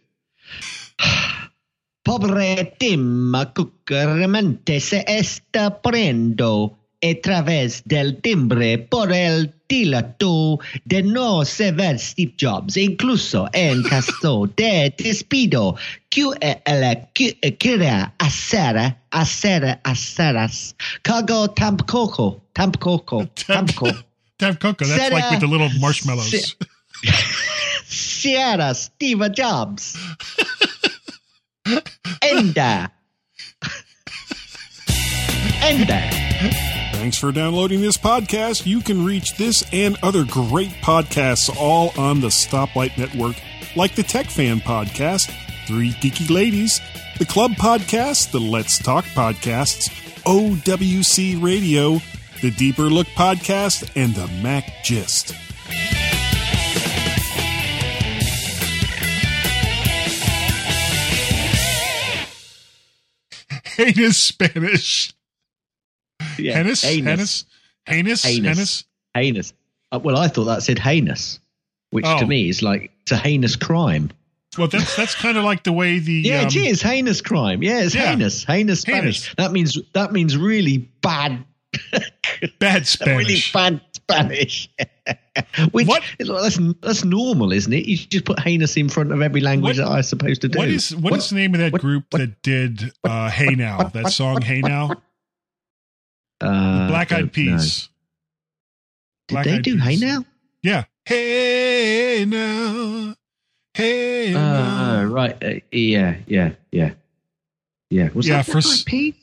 Pobre 2.04 2.76
Tim 2.78 3.34
cucuramente 3.54 4.80
se 4.80 5.04
está 5.08 5.82
poniendo 5.82 6.78
a 7.02 7.22
través 7.22 7.84
del 7.86 8.20
timbre 8.22 8.78
por 8.80 9.12
el 9.12 9.54
dilato 9.70 10.60
de 10.86 11.04
no 11.04 11.46
se 11.46 11.72
ver 11.72 12.00
Steve 12.00 12.34
Jobs, 12.40 12.78
incluso 12.78 13.48
en 13.54 13.84
caso 13.84 14.50
de 14.58 14.94
despido, 14.98 15.76
que 16.10 16.22
el 16.22 16.34
eh, 16.42 16.62
eh, 16.66 17.38
eh, 17.42 17.58
quiera 17.58 18.14
hacer, 18.18 18.96
hacer, 19.12 19.80
haceras, 19.84 20.76
cago 21.02 21.50
tampoco, 21.52 22.44
tampoco, 22.54 23.28
tampoco. 23.48 23.90
Tampoco, 24.38 24.86
that's 24.86 24.96
Sarah- 24.96 25.16
like 25.16 25.32
with 25.32 25.40
the 25.40 25.48
little 25.48 25.70
marshmallows. 25.80 26.56
Sierra 27.88 28.76
Steve 28.76 29.32
Jobs. 29.34 29.98
Enda. 32.22 32.92
Enda. 35.62 36.77
Thanks 36.98 37.20
for 37.20 37.32
downloading 37.32 37.80
this 37.82 37.96
podcast. 37.96 38.66
You 38.66 38.82
can 38.82 39.06
reach 39.06 39.38
this 39.38 39.64
and 39.72 39.98
other 40.02 40.26
great 40.26 40.72
podcasts 40.82 41.56
all 41.56 41.94
on 41.96 42.22
the 42.22 42.30
Stoplight 42.30 42.98
Network, 42.98 43.36
like 43.76 43.94
the 43.94 44.02
Tech 44.02 44.26
Fan 44.26 44.60
Podcast, 44.60 45.32
Three 45.68 45.92
Geeky 45.92 46.30
Ladies, 46.32 46.82
the 47.20 47.26
Club 47.26 47.52
Podcast, 47.52 48.32
the 48.32 48.40
Let's 48.40 48.80
Talk 48.80 49.06
Podcasts, 49.06 49.90
OWC 50.24 51.42
Radio, 51.42 52.02
the 52.42 52.50
Deeper 52.50 52.90
Look 52.90 53.08
Podcast, 53.10 53.92
and 53.96 54.16
the 54.16 54.28
Mac 54.42 54.84
Gist. 54.84 55.36
hate 63.78 64.00
is 64.00 64.18
Spanish. 64.18 65.14
Yeah, 66.40 66.54
Heinous? 66.64 66.84
Heinous? 66.84 67.46
Heinous? 67.88 68.24
Heinous. 68.24 68.24
Heinous? 68.24 68.84
Heinous. 69.16 69.54
Uh, 69.92 70.00
well, 70.04 70.18
I 70.18 70.28
thought 70.28 70.46
that 70.46 70.64
said 70.64 70.80
heinous, 70.80 71.40
which 71.92 72.06
Oh. 72.08 72.20
to 72.20 72.26
me 72.28 72.50
is 72.50 72.62
like 72.62 72.92
it's 73.02 73.12
a 73.12 73.18
heinous 73.18 73.56
crime. 73.56 74.12
Well, 74.58 74.68
that's 74.68 74.96
that's 74.96 75.16
kind 75.16 75.38
of 75.38 75.44
like 75.44 75.64
the 75.64 75.72
way 75.72 76.00
the 76.00 76.12
Yeah, 76.14 76.42
um, 76.42 76.48
it 76.48 76.56
is 76.56 76.82
heinous 76.82 77.22
crime. 77.22 77.62
Yeah, 77.64 77.82
it's 77.82 77.94
Yeah. 77.96 78.10
heinous. 78.10 78.44
Heinous 78.44 78.82
Spanish. 78.82 79.34
That 79.36 79.52
means 79.52 79.78
that 79.94 80.12
means 80.12 80.36
really 80.36 80.90
bad, 81.02 81.44
bad 82.60 82.88
Spanish, 82.88 83.28
really 83.28 83.42
bad 83.54 83.82
Spanish. 83.94 84.70
Which 85.72 85.88
that's 86.20 86.60
that's 86.82 87.06
normal, 87.06 87.52
isn't 87.54 87.72
it? 87.72 87.86
You 87.86 87.98
just 87.98 88.26
put 88.26 88.40
heinous 88.40 88.76
in 88.78 88.90
front 88.90 89.12
of 89.12 89.22
every 89.22 89.42
language 89.42 89.78
What- 89.78 89.86
that 89.86 89.92
I'm 89.92 90.04
supposed 90.04 90.42
to 90.42 90.48
do. 90.50 90.58
What 90.58 90.68
is 90.70 90.96
what 90.96 91.14
is 91.14 91.30
the 91.30 91.36
name 91.36 91.54
of 91.54 91.60
that 91.60 91.74
group 91.74 92.06
that 92.12 92.42
did 92.42 92.92
uh, 93.04 93.30
"Hey 93.30 93.54
Now"? 93.56 93.84
that 93.94 94.12
song 94.12 94.42
"Hey 94.42 94.62
Now." 94.62 94.92
Uh, 96.42 96.88
Black 96.88 97.12
Eyed 97.12 97.32
Peas. 97.34 97.90
Did 99.28 99.36
Black 99.36 99.46
they 99.46 99.54
Eyed 99.56 99.64
do 99.64 99.78
Hey 99.78 99.96
Now? 99.98 100.26
Yeah. 100.64 100.84
Hey 101.06 102.26
now, 102.28 103.16
hey 103.74 104.34
Uh, 104.34 104.40
now. 104.40 105.04
right. 105.06 105.42
Uh, 105.42 105.54
yeah, 105.72 106.18
yeah, 106.28 106.52
yeah, 106.72 106.92
yeah. 107.90 108.10
Was 108.14 108.28
yeah, 108.28 108.38
that 108.38 108.46
for 108.46 108.62
Black 108.62 108.66
Eyed 108.80 108.86
Peas? 108.86 109.14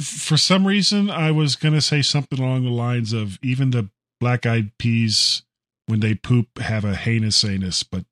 for 0.00 0.36
some 0.36 0.66
reason, 0.66 1.10
I 1.10 1.30
was 1.30 1.54
gonna 1.54 1.80
say 1.80 2.02
something 2.02 2.40
along 2.40 2.64
the 2.64 2.70
lines 2.70 3.12
of 3.12 3.38
even 3.42 3.70
the 3.70 3.88
Black 4.20 4.46
Eyed 4.46 4.76
Peas 4.78 5.42
when 5.86 6.00
they 6.00 6.14
poop 6.14 6.58
have 6.58 6.84
a 6.84 6.96
heinous 6.96 7.44
anus, 7.44 7.82
but 7.84 8.04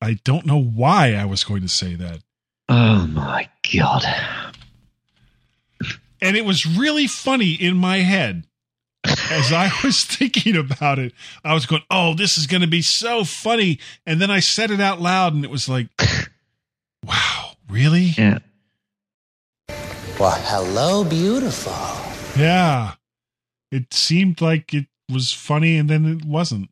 I 0.00 0.18
don't 0.24 0.46
know 0.46 0.60
why 0.62 1.14
I 1.14 1.24
was 1.24 1.42
going 1.44 1.62
to 1.62 1.68
say 1.68 1.94
that. 1.96 2.20
Oh 2.68 3.06
my 3.08 3.48
god! 3.72 4.04
And 6.22 6.36
it 6.36 6.44
was 6.46 6.64
really 6.64 7.06
funny 7.06 7.52
in 7.52 7.76
my 7.76 7.98
head 7.98 8.44
as 9.04 9.52
I 9.52 9.70
was 9.84 10.04
thinking 10.04 10.56
about 10.56 10.98
it. 10.98 11.12
I 11.44 11.52
was 11.52 11.66
going, 11.66 11.82
"Oh, 11.90 12.14
this 12.14 12.38
is 12.38 12.46
going 12.46 12.62
to 12.62 12.66
be 12.66 12.80
so 12.82 13.24
funny," 13.24 13.78
and 14.06 14.22
then 14.22 14.30
I 14.30 14.40
said 14.40 14.70
it 14.70 14.80
out 14.80 15.00
loud, 15.00 15.34
and 15.34 15.44
it 15.44 15.50
was 15.50 15.68
like, 15.68 15.88
"Wow, 17.04 17.52
really?" 17.68 18.14
Yeah. 18.16 18.38
Well, 20.18 20.38
hello, 20.44 21.04
beautiful. 21.04 21.72
Yeah. 22.40 22.94
It 23.72 23.92
seemed 23.92 24.40
like 24.40 24.72
it 24.74 24.86
was 25.10 25.32
funny, 25.32 25.76
and 25.78 25.90
then 25.90 26.04
it 26.06 26.24
wasn't. 26.24 26.68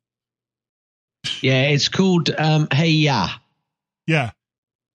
Yeah, 1.42 1.62
it's 1.64 1.88
called 1.88 2.30
um, 2.38 2.68
Hey 2.72 2.90
Ya. 2.90 3.28
Yeah. 4.07 4.30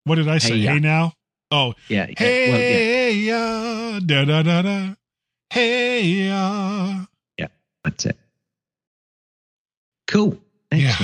What 0.06 0.16
did 0.16 0.28
I 0.28 0.38
say? 0.38 0.60
Hey, 0.60 0.66
Hey, 0.74 0.80
now. 0.80 1.14
Oh, 1.52 1.74
Yeah. 1.90 2.08
yeah, 2.10 2.14
hey, 2.18 2.50
well, 2.50 2.62
yeah, 2.62 2.78
ya, 3.12 4.00
da 4.00 4.26
da 4.26 4.44
da 4.44 4.62
da. 4.62 4.94
Hey, 5.50 6.02
ya. 6.28 7.06
yeah, 7.38 7.48
that's 7.84 8.06
it. 8.06 8.18
Cool. 10.08 10.38
Yeah. 10.72 10.96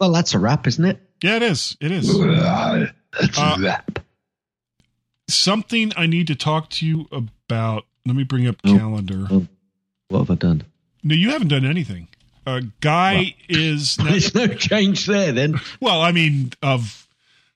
Well, 0.00 0.12
that's 0.12 0.34
a 0.34 0.38
wrap, 0.38 0.66
isn't 0.66 0.84
it? 0.84 0.98
Yeah, 1.22 1.36
it 1.36 1.42
is. 1.42 1.76
It 1.80 1.90
is. 1.90 2.06
That's 2.18 3.38
Uh, 3.38 3.56
a 3.58 3.60
wrap. 3.62 3.98
something 5.28 5.92
I 5.96 6.06
need 6.06 6.26
to 6.28 6.34
talk 6.34 6.70
to 6.70 6.86
you 6.86 7.06
about. 7.12 7.84
Let 8.06 8.16
me 8.16 8.24
bring 8.24 8.46
up 8.46 8.56
Oh. 8.64 8.76
calendar. 8.76 9.26
Oh. 9.30 9.46
What 10.08 10.18
have 10.20 10.30
I 10.30 10.34
done? 10.34 10.64
No, 11.02 11.14
you 11.14 11.30
haven't 11.30 11.48
done 11.48 11.64
anything. 11.64 12.08
A 12.46 12.62
guy 12.80 13.34
is 13.48 13.98
now, 13.98 14.04
There's 14.10 14.34
no 14.34 14.46
change 14.48 15.06
there 15.06 15.32
then. 15.32 15.58
well. 15.80 16.02
I 16.02 16.12
mean, 16.12 16.52
of 16.62 17.03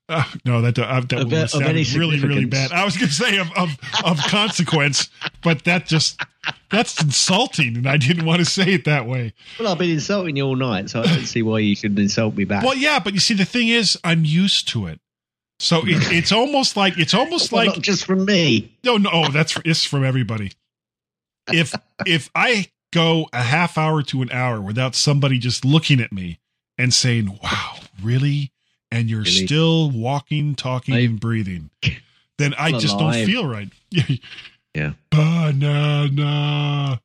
uh, 0.09 0.25
no, 0.45 0.63
that 0.63 0.79
uh, 0.79 1.01
that 1.01 1.13
Of- 1.13 1.31
would 1.31 1.51
sound 1.51 1.65
really 1.95 2.19
really 2.21 2.45
bad. 2.47 2.73
I 2.73 2.85
was 2.85 2.97
going 2.97 3.09
to 3.09 3.15
say 3.15 3.39
of 3.39 3.51
of 3.57 3.77
of 4.05 4.19
consequence, 4.29 5.09
but 5.43 5.65
that 5.65 5.87
just 5.87 6.21
that's 6.71 7.03
insulting, 7.03 7.77
and 7.77 7.87
I 7.89 7.97
didn't 7.97 8.25
want 8.25 8.41
to 8.41 8.45
say 8.45 8.73
it 8.73 8.85
that 8.85 9.07
way. 9.07 9.35
Well, 9.59 9.69
I've 9.69 9.79
been 9.79 9.91
insulting 9.91 10.37
you 10.37 10.45
all 10.45 10.57
night, 10.57 10.91
so 10.91 11.01
I 11.01 11.07
don't 11.07 11.27
see 11.27 11.43
why 11.43 11.59
you 11.61 11.75
shouldn't 11.75 11.99
insult 11.99 12.37
me 12.37 12.45
back. 12.45 12.65
Well, 12.65 12.77
yeah, 12.77 12.99
but 12.99 13.15
you 13.15 13.21
see, 13.21 13.35
the 13.35 13.45
thing 13.45 13.69
is, 13.69 13.99
I'm 14.05 14.25
used 14.25 14.69
to 14.69 14.87
it. 14.87 15.01
So 15.61 15.79
it, 15.81 15.87
it's 16.13 16.33
almost 16.33 16.77
like 16.77 16.99
it's 16.99 17.15
almost 17.15 17.53
Well, 17.53 17.67
like 17.67 17.77
not 17.77 17.83
just 17.83 18.05
from 18.05 18.25
me. 18.25 18.77
No, 18.85 18.97
no, 18.97 19.11
oh, 19.13 19.31
that's 19.31 19.57
it's 19.65 19.85
from 19.85 20.05
everybody. 20.05 20.53
If 21.53 21.75
if 22.07 22.31
I 22.35 22.69
go 22.93 23.29
a 23.33 23.43
half 23.43 23.77
hour 23.77 24.03
to 24.05 24.23
an 24.23 24.31
hour 24.31 24.61
without 24.61 24.95
somebody 24.95 25.39
just 25.39 25.65
looking 25.65 26.01
at 26.01 26.13
me 26.13 26.39
and 26.77 26.95
saying, 26.95 27.39
"Wow, 27.43 27.77
really?" 28.03 28.53
And 28.91 29.11
you're 29.11 29.21
Really? 29.21 29.47
still 29.47 29.91
walking, 29.91 30.55
talking, 30.55 30.95
I- 30.95 31.01
and 31.01 31.21
breathing, 31.21 31.69
then 32.39 32.55
I 32.59 32.73
just 32.73 32.95
alive. 32.95 33.15
don't 33.15 33.27
feel 33.27 33.47
right. 33.47 33.69
Yeah. 34.75 34.93
Banana. 35.11 37.01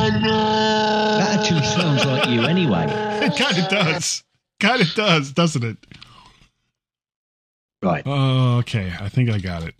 That 0.00 1.38
actually 1.38 1.62
sounds 1.62 2.04
like 2.04 2.28
you 2.28 2.42
anyway. 2.42 2.86
It 3.22 3.36
kind 3.38 3.56
of 3.58 3.68
does. 3.70 4.24
Kind 4.58 4.82
of 4.82 4.92
does, 4.94 5.32
doesn't 5.32 5.62
it? 5.64 5.76
Right. 7.82 8.02
Oh, 8.04 8.58
okay. 8.58 8.92
I 9.00 9.08
think 9.08 9.30
I 9.30 9.38
got 9.38 9.62
it. 9.62 9.74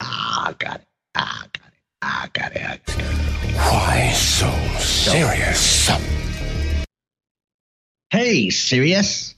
Ah, 0.00 0.52
got 0.58 0.80
it. 0.80 0.86
Ah, 1.14 1.46
got 1.52 1.66
it. 1.68 1.72
Ah, 2.02 2.28
got 2.32 2.52
it. 2.56 2.62
I 2.62 2.76
got 2.76 2.98
it. 2.98 3.56
Why 3.56 4.10
so 4.12 4.50
serious? 4.80 5.88
Hey, 8.10 8.50
serious? 8.50 9.34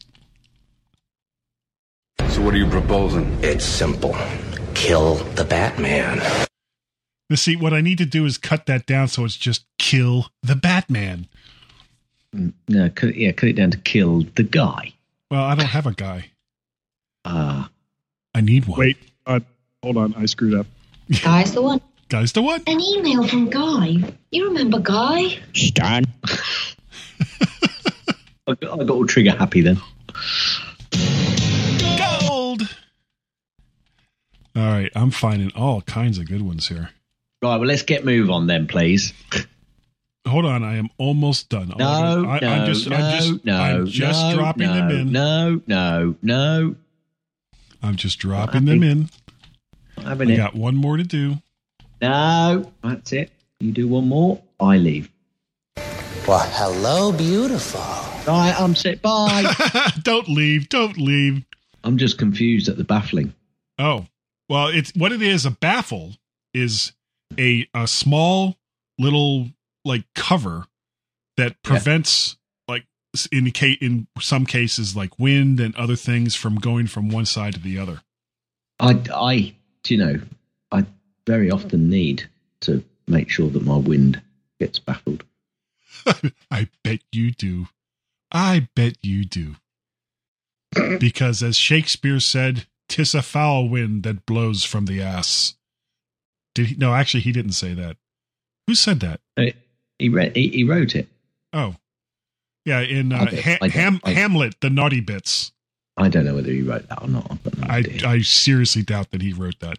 So, 2.31 2.43
what 2.43 2.55
are 2.55 2.59
you 2.59 2.69
proposing? 2.69 3.39
It's 3.43 3.65
simple 3.65 4.17
kill 4.79 5.17
the 5.35 5.45
Batman. 5.45 6.23
You 7.29 7.37
see, 7.37 7.57
what 7.57 7.75
I 7.75 7.81
need 7.81 7.99
to 7.99 8.07
do 8.07 8.25
is 8.25 8.39
cut 8.39 8.67
that 8.67 8.87
down 8.87 9.09
so 9.09 9.25
it's 9.25 9.37
just 9.37 9.67
kill 9.79 10.29
the 10.43 10.55
Batman. 10.55 11.27
No, 12.33 12.89
cut 12.91 13.11
it, 13.11 13.17
yeah, 13.17 13.33
cut 13.33 13.49
it 13.49 13.55
down 13.55 13.73
to 13.73 13.79
kill 13.79 14.25
the 14.37 14.45
guy. 14.45 14.93
Well, 15.31 15.43
I 15.43 15.55
don't 15.55 15.67
have 15.67 15.87
a 15.87 15.93
guy. 15.93 16.31
Ah, 17.25 17.71
I 18.35 18.41
need 18.41 18.67
one. 18.67 18.79
Wait, 18.79 18.97
uh, 19.27 19.41
hold 19.83 19.97
on. 19.97 20.15
I 20.15 20.27
screwed 20.27 20.55
up. 20.55 20.67
Guy's 21.23 21.53
the 21.53 21.63
one. 21.63 21.81
Guy's 22.09 22.33
the 22.33 22.43
one. 22.43 22.63
An 22.67 22.81
email 22.81 23.27
from 23.27 23.51
Guy. 23.51 23.97
You 24.31 24.47
remember 24.47 24.79
Guy? 24.79 25.39
Stan. 25.55 26.05
I 28.47 28.55
got 28.55 28.89
all 28.89 29.07
trigger 29.07 29.33
happy 29.33 29.61
then. 29.61 29.79
All 34.59 34.67
right, 34.67 34.91
I'm 34.97 35.13
finding 35.13 35.53
all 35.55 35.83
kinds 35.83 36.19
of 36.19 36.27
good 36.27 36.43
ones 36.43 36.67
here. 36.67 36.91
Right, 37.41 37.59
well, 37.59 37.69
let's 37.69 37.83
get 37.83 38.05
move 38.05 38.29
on 38.29 38.49
then, 38.49 38.67
please. 38.67 39.13
Hold 40.27 40.47
on, 40.47 40.65
I 40.65 40.79
am 40.79 40.89
almost 40.99 41.49
done. 41.49 41.73
No, 41.79 41.87
I, 42.29 42.41
no, 42.41 42.49
I'm 42.49 42.67
just, 42.67 42.89
no, 42.89 42.97
I'm 42.97 43.21
just, 43.21 43.45
no, 43.45 43.57
I'm 43.57 43.87
just 43.87 44.21
no, 44.21 44.35
dropping 44.35 44.67
no, 44.67 44.75
them 44.75 44.91
in. 44.91 45.13
No, 45.13 45.61
no, 45.69 46.17
no. 46.23 46.75
I'm 47.85 47.95
just 47.95 48.19
dropping 48.19 48.65
them 48.65 48.83
in. 48.83 49.11
I 49.99 50.15
it. 50.15 50.37
got 50.37 50.57
one 50.57 50.75
more 50.75 50.97
to 50.97 51.05
do. 51.05 51.37
No, 52.03 52.73
that's 52.83 53.13
it. 53.13 53.31
You 53.61 53.71
do 53.71 53.87
one 53.87 54.09
more, 54.09 54.43
I 54.59 54.79
leave. 54.79 55.09
Well, 56.27 56.45
hello, 56.51 57.13
beautiful. 57.13 57.81
Right, 58.27 58.55
I'm 58.59 58.75
set. 58.75 59.03
Bye. 59.03 59.55
don't 60.03 60.29
leave. 60.29 60.69
Don't 60.69 60.99
leave. 60.99 61.45
I'm 61.85 61.97
just 61.97 62.19
confused 62.19 62.69
at 62.69 62.77
the 62.77 62.83
baffling. 62.83 63.33
Oh, 63.79 64.05
well, 64.49 64.69
it's 64.69 64.93
what 64.95 65.13
it 65.13 65.23
is. 65.23 65.45
A 65.45 65.51
baffle 65.51 66.15
is 66.55 66.93
a 67.39 67.69
a 67.75 67.87
small 67.87 68.57
little 68.99 69.49
like 69.85 70.05
cover 70.15 70.67
that 71.37 71.63
prevents 71.63 72.37
like 72.67 72.85
indicate 73.31 73.81
in 73.81 74.07
some 74.21 74.47
cases 74.47 74.97
like 74.97 75.19
wind 75.19 75.61
and 75.61 75.75
other 75.77 75.97
things 75.97 76.35
from 76.35 76.57
going 76.57 76.87
from 76.87 77.09
one 77.09 77.27
side 77.27 77.55
to 77.55 77.61
the 77.61 77.79
other. 77.79 78.01
I, 78.81 79.01
I, 79.13 79.55
you 79.87 79.97
know, 79.97 80.21
I 80.71 80.85
very 81.27 81.51
often 81.51 81.91
need 81.91 82.29
to 82.61 82.85
make 83.07 83.31
sure 83.31 83.49
that 83.51 83.65
my 83.65 83.77
wind 83.77 84.21
gets 84.61 84.79
baffled. 84.79 85.25
I 86.51 86.69
bet 86.85 87.01
you 87.13 87.31
do. 87.31 87.69
I 88.31 88.69
bet 88.75 88.97
you 89.03 89.25
do. 89.25 89.57
Because 91.01 91.43
as 91.43 91.57
Shakespeare 91.57 92.21
said, 92.21 92.67
"Tis 92.89 93.15
a 93.15 93.23
foul 93.23 93.69
wind 93.69 94.03
that 94.05 94.27
blows 94.27 94.65
from 94.65 94.87
the 94.87 95.01
ass." 95.03 95.55
Did 96.55 96.67
he? 96.67 96.75
No, 96.77 96.95
actually, 96.95 97.21
he 97.21 97.33
didn't 97.33 97.53
say 97.53 97.75
that. 97.75 97.97
Who 98.67 98.75
said 98.75 99.01
that? 99.01 99.21
Uh, 99.37 99.47
He 99.99 100.09
read, 100.09 100.35
he, 100.37 100.49
he 100.49 100.65
wrote 100.65 100.95
it. 100.95 101.09
Oh, 101.53 101.77
yeah, 102.65 102.81
in 102.81 103.13
uh, 103.13 103.27
ha- 103.27 103.67
Ham- 103.69 104.01
I- 104.05 104.11
Hamlet, 104.13 104.61
the 104.61 104.71
naughty 104.71 105.01
bits. 105.01 105.53
I 105.97 106.09
don't 106.09 106.25
know 106.25 106.35
whether 106.35 106.53
he 106.53 106.63
wrote 106.63 106.89
that 106.89 107.03
or 107.03 107.09
not. 107.09 107.29
No 107.57 107.67
I. 107.67 107.83
I 108.05 108.21
seriously 108.23 108.83
doubt 108.83 109.11
that 109.11 109.23
he 109.23 109.33
wrote 109.33 109.59
that. 109.61 109.79